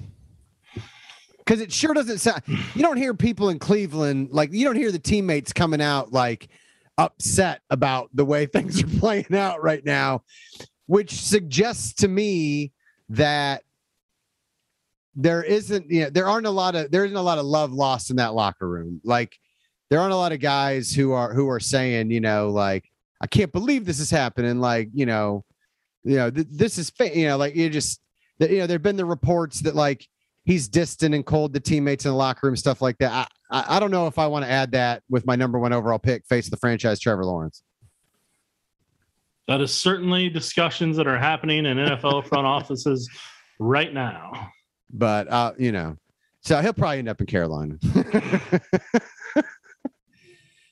Because 1.51 1.62
it 1.62 1.72
sure 1.72 1.92
doesn't 1.94 2.18
sound. 2.18 2.42
You 2.46 2.82
don't 2.82 2.96
hear 2.96 3.12
people 3.12 3.48
in 3.48 3.59
Cleveland 3.59 4.28
like 4.30 4.53
you 4.53 4.64
don't 4.64 4.76
hear 4.76 4.92
the 4.92 5.01
teammates 5.01 5.53
coming 5.53 5.82
out 5.82 6.12
like 6.12 6.48
upset 6.96 7.62
about 7.70 8.09
the 8.14 8.24
way 8.24 8.46
things 8.46 8.80
are 8.80 8.98
playing 9.01 9.34
out 9.34 9.61
right 9.61 9.84
now 9.84 10.22
which 10.86 11.20
suggests 11.20 11.94
to 11.94 12.09
me 12.09 12.70
that 13.09 13.64
there 15.16 15.42
isn't 15.42 15.90
you 15.90 16.03
know 16.03 16.11
there 16.11 16.28
aren't 16.28 16.46
a 16.46 16.51
lot 16.51 16.76
of 16.76 16.92
there 16.92 17.05
isn't 17.05 17.16
a 17.16 17.22
lot 17.22 17.38
of 17.38 17.44
love 17.44 17.72
lost 17.72 18.11
in 18.11 18.16
that 18.16 18.32
locker 18.32 18.68
room 18.68 19.01
like 19.03 19.36
there 19.88 19.98
aren't 19.98 20.12
a 20.12 20.16
lot 20.16 20.30
of 20.30 20.38
guys 20.38 20.94
who 20.94 21.11
are 21.11 21.34
who 21.34 21.48
are 21.48 21.59
saying 21.59 22.12
you 22.12 22.20
know 22.20 22.51
like 22.51 22.84
i 23.20 23.26
can't 23.26 23.53
believe 23.53 23.84
this 23.84 23.98
is 23.98 24.09
happening 24.09 24.61
like 24.61 24.88
you 24.94 25.05
know 25.05 25.44
you 26.05 26.14
know 26.14 26.30
th- 26.30 26.46
this 26.48 26.78
is 26.78 26.90
fa-, 26.90 27.12
you 27.12 27.26
know 27.26 27.36
like 27.36 27.57
you 27.57 27.68
just 27.68 28.01
you 28.38 28.59
know 28.59 28.68
there've 28.68 28.84
been 28.84 28.96
the 28.96 29.05
reports 29.05 29.61
that 29.62 29.74
like 29.74 30.07
he's 30.51 30.66
distant 30.66 31.14
and 31.14 31.24
cold 31.24 31.55
to 31.55 31.61
teammates 31.61 32.05
in 32.05 32.11
the 32.11 32.16
locker 32.16 32.48
room 32.48 32.57
stuff 32.57 32.82
like 32.82 32.98
that 32.98 33.30
i 33.53 33.64
i, 33.76 33.78
don't 33.78 33.92
know 33.92 34.09
if 34.09 34.18
i 34.18 34.26
want 34.26 34.44
to 34.44 34.51
add 34.51 34.72
that 34.72 35.01
with 35.09 35.24
my 35.24 35.36
number 35.36 35.61
one 35.61 35.72
overall 35.72 35.98
pick 35.98 36.26
face 36.26 36.46
of 36.46 36.51
the 36.51 36.57
franchise 36.57 36.98
trevor 36.98 37.24
lawrence 37.24 37.62
That 39.46 39.61
is 39.61 39.72
certainly 39.72 40.28
discussions 40.28 40.96
that 40.96 41.07
are 41.07 41.18
happening 41.18 41.66
in 41.66 41.76
NFL 41.76 42.26
front 42.26 42.46
offices 42.46 43.09
right 43.59 43.92
now. 43.94 44.51
but 44.92 45.28
uh, 45.28 45.53
you 45.59 45.72
know, 45.72 45.96
so 46.40 46.61
he'll 46.61 46.72
probably 46.72 46.98
end 46.98 47.09
up 47.09 47.20
in 47.20 47.26
Carolina. 47.26 47.74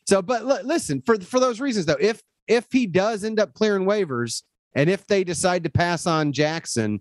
so, 0.06 0.22
but 0.22 0.46
li- 0.46 0.62
listen, 0.64 1.02
for 1.04 1.20
for 1.20 1.40
those 1.40 1.60
reasons 1.60 1.86
though, 1.86 1.96
if 2.00 2.22
if 2.46 2.66
he 2.72 2.86
does 2.86 3.24
end 3.24 3.38
up 3.40 3.52
clearing 3.52 3.84
waivers, 3.84 4.42
and 4.74 4.88
if 4.88 5.06
they 5.06 5.24
decide 5.24 5.64
to 5.64 5.70
pass 5.70 6.06
on 6.06 6.32
Jackson, 6.32 7.00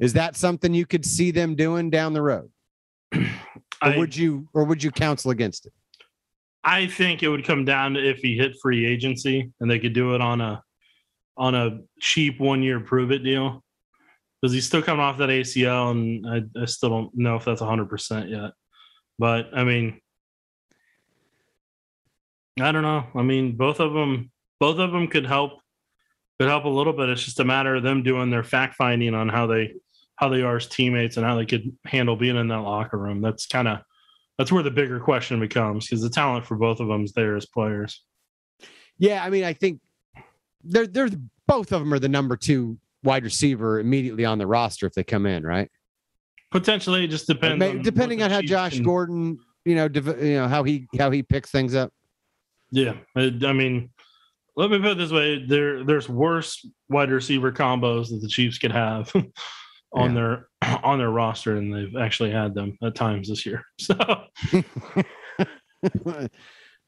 is 0.00 0.14
that 0.14 0.36
something 0.36 0.74
you 0.74 0.86
could 0.86 1.04
see 1.04 1.30
them 1.30 1.54
doing 1.54 1.90
down 1.90 2.12
the 2.12 2.22
road, 2.22 2.50
or 3.14 3.20
I, 3.80 3.96
would 3.96 4.16
you 4.16 4.48
or 4.52 4.64
would 4.64 4.82
you 4.82 4.90
counsel 4.90 5.30
against 5.30 5.66
it? 5.66 5.72
I 6.64 6.86
think 6.86 7.22
it 7.22 7.28
would 7.28 7.44
come 7.44 7.64
down 7.64 7.94
to 7.94 8.06
if 8.06 8.18
he 8.18 8.36
hit 8.36 8.56
free 8.60 8.86
agency 8.86 9.50
and 9.60 9.70
they 9.70 9.78
could 9.78 9.92
do 9.92 10.14
it 10.14 10.20
on 10.20 10.40
a 10.40 10.62
on 11.36 11.54
a 11.54 11.80
cheap 12.00 12.38
one 12.38 12.62
year 12.62 12.80
prove 12.80 13.10
it 13.10 13.20
deal. 13.24 13.64
Because 14.40 14.54
he's 14.54 14.66
still 14.66 14.82
coming 14.82 15.02
off 15.02 15.18
that 15.18 15.28
ACL, 15.28 15.90
and 15.90 16.26
I, 16.26 16.62
I 16.62 16.64
still 16.64 16.88
don't 16.88 17.14
know 17.14 17.36
if 17.36 17.44
that's 17.44 17.60
100% 17.60 18.30
yet. 18.30 18.52
But 19.18 19.50
I 19.54 19.64
mean, 19.64 20.00
I 22.58 22.72
don't 22.72 22.82
know. 22.82 23.06
I 23.14 23.22
mean, 23.22 23.56
both 23.56 23.80
of 23.80 23.92
them, 23.92 24.30
both 24.58 24.78
of 24.78 24.92
them 24.92 25.08
could 25.08 25.26
help, 25.26 25.60
could 26.38 26.48
help 26.48 26.64
a 26.64 26.68
little 26.68 26.94
bit. 26.94 27.10
It's 27.10 27.24
just 27.24 27.40
a 27.40 27.44
matter 27.44 27.74
of 27.74 27.82
them 27.82 28.02
doing 28.02 28.30
their 28.30 28.42
fact 28.42 28.76
finding 28.76 29.14
on 29.14 29.28
how 29.28 29.46
they, 29.46 29.74
how 30.20 30.28
they 30.28 30.42
are 30.42 30.56
as 30.56 30.66
teammates 30.66 31.16
and 31.16 31.24
how 31.24 31.34
they 31.34 31.46
could 31.46 31.74
handle 31.86 32.14
being 32.14 32.36
in 32.36 32.46
that 32.48 32.60
locker 32.60 32.98
room. 32.98 33.22
That's 33.22 33.46
kind 33.46 33.66
of, 33.66 33.78
that's 34.36 34.52
where 34.52 34.62
the 34.62 34.70
bigger 34.70 35.00
question 35.00 35.40
becomes 35.40 35.86
because 35.86 36.02
the 36.02 36.10
talent 36.10 36.44
for 36.46 36.56
both 36.56 36.78
of 36.78 36.88
them 36.88 37.04
is 37.04 37.12
there 37.12 37.36
as 37.36 37.46
players. 37.46 38.04
Yeah, 38.98 39.24
I 39.24 39.30
mean, 39.30 39.44
I 39.44 39.54
think 39.54 39.80
they're 40.62 40.86
they're 40.86 41.08
both 41.48 41.72
of 41.72 41.80
them 41.80 41.94
are 41.94 41.98
the 41.98 42.08
number 42.08 42.36
two 42.36 42.78
wide 43.02 43.24
receiver 43.24 43.80
immediately 43.80 44.26
on 44.26 44.36
the 44.36 44.46
roster 44.46 44.86
if 44.86 44.92
they 44.92 45.04
come 45.04 45.24
in, 45.24 45.42
right? 45.42 45.70
Potentially, 46.50 47.04
it 47.04 47.08
just 47.08 47.26
depends. 47.26 47.58
May- 47.58 47.70
on 47.70 47.82
depending 47.82 48.22
on 48.22 48.30
how 48.30 48.42
Josh 48.42 48.74
can- 48.74 48.84
Gordon, 48.84 49.38
you 49.64 49.74
know, 49.74 49.88
div- 49.88 50.22
you 50.22 50.34
know 50.34 50.48
how 50.48 50.64
he 50.64 50.86
how 50.98 51.10
he 51.10 51.22
picks 51.22 51.50
things 51.50 51.74
up. 51.74 51.94
Yeah, 52.70 52.94
I, 53.16 53.32
I 53.42 53.54
mean, 53.54 53.88
let 54.54 54.70
me 54.70 54.78
put 54.78 54.92
it 54.92 54.98
this 54.98 55.12
way: 55.12 55.46
there, 55.46 55.82
there's 55.82 56.10
worse 56.10 56.66
wide 56.90 57.10
receiver 57.10 57.52
combos 57.52 58.10
that 58.10 58.20
the 58.20 58.28
Chiefs 58.28 58.58
could 58.58 58.72
have 58.72 59.10
on 59.92 60.14
their 60.14 60.48
on 60.82 60.98
their 60.98 61.10
roster, 61.10 61.56
and 61.56 61.72
they've 61.74 61.96
actually 61.96 62.30
had 62.30 62.54
them 62.54 62.76
at 62.82 62.94
times 62.94 63.28
this 63.28 63.44
year. 63.46 63.64
So, 63.80 63.96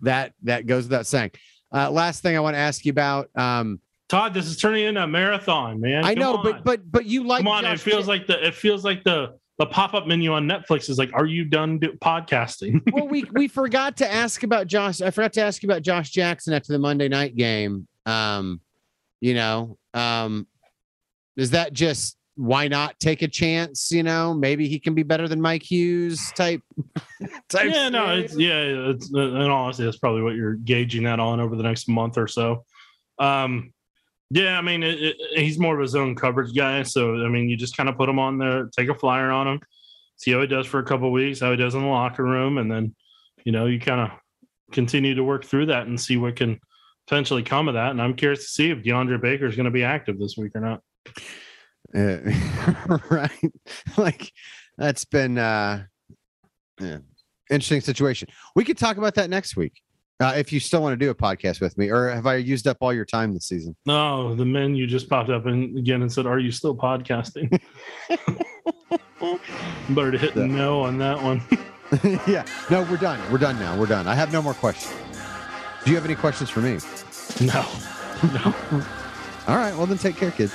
that 0.01 0.33
that 0.43 0.67
goes 0.67 0.85
without 0.85 1.07
saying. 1.07 1.31
Uh, 1.75 1.91
last 1.91 2.23
thing 2.23 2.37
I 2.37 2.41
want 2.41 2.55
to 2.55 2.59
ask 2.59 2.85
you 2.85 2.91
about. 2.91 3.31
Um, 3.35 3.81
Todd, 4.09 4.35
this 4.35 4.45
is 4.47 4.59
turning 4.59 4.85
into 4.85 5.03
a 5.03 5.07
marathon, 5.07 5.81
man. 5.81 6.05
I 6.05 6.15
Come 6.15 6.21
know, 6.21 6.37
on. 6.37 6.43
but 6.43 6.65
but 6.65 6.93
but 6.93 7.07
you 7.07 7.25
like 7.27 7.39
come 7.41 7.49
on, 7.49 7.63
Josh 7.63 7.75
it 7.75 7.81
feels 7.81 8.07
Ja- 8.07 8.13
like 8.13 8.27
the 8.27 8.47
it 8.47 8.55
feels 8.55 8.85
like 8.85 9.05
the 9.05 9.39
the 9.59 9.67
pop 9.67 9.95
up 9.95 10.07
menu 10.07 10.33
on 10.33 10.47
Netflix 10.47 10.91
is 10.91 10.99
like, 10.99 11.11
"Are 11.15 11.25
you 11.25 11.45
done 11.45 11.79
do- 11.79 11.93
podcasting?" 11.95 12.83
well, 12.93 13.09
we 13.09 13.25
we 13.33 13.49
forgot 13.49 13.97
to 13.99 14.13
ask 14.13 14.43
about 14.43 14.67
Josh. 14.67 15.01
I 15.01 15.11
forgot 15.11 15.33
to 15.35 15.41
ask 15.43 15.63
you 15.63 15.69
about 15.69 15.83
Josh 15.83 16.11
Jackson 16.11 16.53
after 16.53 16.73
the 16.73 16.79
Monday 16.79 17.09
night 17.09 17.37
game. 17.37 17.89
Um, 18.05 18.61
you 19.21 19.35
know, 19.35 19.79
um, 19.95 20.47
is 21.37 21.53
that 21.53 21.73
just 21.73 22.17
why 22.37 22.69
not 22.69 22.99
take 22.99 23.23
a 23.23 23.29
chance? 23.29 23.91
You 23.91 24.03
know, 24.03 24.33
maybe 24.35 24.69
he 24.69 24.79
can 24.79 24.95
be 24.95 25.03
better 25.03 25.29
than 25.29 25.41
Mike 25.41 25.63
Hughes 25.63 26.33
type. 26.35 26.63
type 27.49 27.71
yeah, 27.71 27.89
no, 27.89 28.17
it's 28.17 28.37
yeah. 28.37 28.91
It's, 28.91 29.13
in 29.13 29.37
honesty, 29.37 29.85
that's 29.85 29.99
probably 29.99 30.23
what 30.23 30.35
you're 30.35 30.55
gauging 30.55 31.05
that 31.05 31.21
on 31.21 31.41
over 31.41 31.57
the 31.57 31.63
next 31.63 31.89
month 31.89 32.17
or 32.17 32.27
so. 32.27 32.65
Um, 33.19 33.73
yeah, 34.31 34.59
I 34.59 34.63
mean, 34.63 34.83
it, 34.83 35.03
it, 35.03 35.17
he's 35.39 35.59
more 35.59 35.79
of 35.79 35.85
a 35.85 35.89
zone 35.89 36.15
coverage 36.15 36.55
guy, 36.57 36.83
so 36.85 37.23
I 37.25 37.29
mean, 37.29 37.51
you 37.51 37.57
just 37.57 37.77
kind 37.77 37.89
of 37.89 37.99
put 37.99 38.09
him 38.09 38.19
on 38.19 38.39
there, 38.39 38.71
take 38.77 38.89
a 38.89 38.95
flyer 38.95 39.31
on 39.31 39.47
him, 39.47 39.61
see 40.17 40.33
how 40.33 40.41
he 40.41 40.47
does 40.47 40.67
for 40.67 40.79
a 40.79 40.85
couple 40.85 41.13
weeks, 41.13 41.41
how 41.41 41.51
he 41.51 41.57
does 41.57 41.75
in 41.75 41.83
the 41.83 41.87
locker 41.87 42.25
room, 42.25 42.57
and 42.57 42.71
then 42.71 42.95
you 43.45 43.53
know 43.53 43.67
you 43.67 43.79
kind 43.79 44.01
of 44.01 44.19
continue 44.73 45.15
to 45.15 45.23
work 45.23 45.45
through 45.45 45.67
that 45.67 45.87
and 45.87 46.01
see 46.01 46.17
what 46.17 46.37
can 46.37 46.59
potentially 47.07 47.43
come 47.43 47.69
of 47.69 47.75
that. 47.75 47.91
And 47.91 48.01
I'm 48.01 48.15
curious 48.15 48.41
to 48.41 48.51
see 48.51 48.71
if 48.71 48.79
DeAndre 48.79 49.21
Baker 49.21 49.47
is 49.47 49.55
going 49.55 49.65
to 49.65 49.71
be 49.71 49.85
active 49.85 50.19
this 50.19 50.37
week 50.39 50.53
or 50.55 50.61
not. 50.61 50.81
Uh, 51.95 52.99
right, 53.11 53.53
like 53.97 54.33
that's 54.79 55.05
been 55.05 55.39
uh, 55.39 55.85
yeah, 56.81 56.99
interesting 57.51 57.81
situation. 57.81 58.29
We 58.57 58.65
could 58.65 58.79
talk 58.79 58.97
about 58.97 59.15
that 59.17 59.31
next 59.31 59.57
week. 59.57 59.81
Uh, 60.21 60.35
if 60.37 60.53
you 60.53 60.61
still 60.61 60.81
want 60.81 60.93
to 60.93 60.97
do 60.97 61.11
a 61.11 61.15
podcast 61.15 61.61
with 61.61 61.77
me, 61.77 61.91
or 61.91 62.09
have 62.09 62.27
I 62.27 62.37
used 62.37 62.69
up 62.69 62.77
all 62.81 62.93
your 62.93 63.05
time 63.05 63.35
this 63.35 63.47
season? 63.47 63.75
No, 63.87 64.37
the 64.37 64.45
men 64.45 64.75
you 64.77 64.87
just 64.87 65.09
popped 65.09 65.31
up 65.31 65.47
and 65.47 65.77
again 65.77 66.03
and 66.03 66.13
said, 66.13 66.27
"Are 66.27 66.39
you 66.39 66.53
still 66.53 66.77
podcasting?" 66.77 67.61
Better 69.91 70.13
to 70.13 70.19
hit 70.19 70.37
yeah. 70.37 70.47
no 70.47 70.83
on 70.83 70.99
that 70.99 71.21
one. 71.21 71.43
yeah, 72.27 72.45
no, 72.71 72.83
we're 72.85 72.97
done. 72.97 73.21
We're 73.33 73.39
done 73.39 73.59
now. 73.59 73.77
We're 73.79 73.87
done. 73.87 74.07
I 74.07 74.15
have 74.15 74.33
no 74.33 74.41
more 74.41 74.55
questions. 74.55 74.95
Do 75.85 75.91
you 75.91 75.97
have 75.97 76.05
any 76.05 76.15
questions 76.15 76.51
for 76.51 76.61
me? 76.61 76.79
No, 77.41 77.67
no. 78.33 78.55
all 79.49 79.57
right. 79.57 79.75
Well, 79.77 79.87
then 79.87 79.99
take 79.99 80.17
care, 80.17 80.31
kids. 80.31 80.55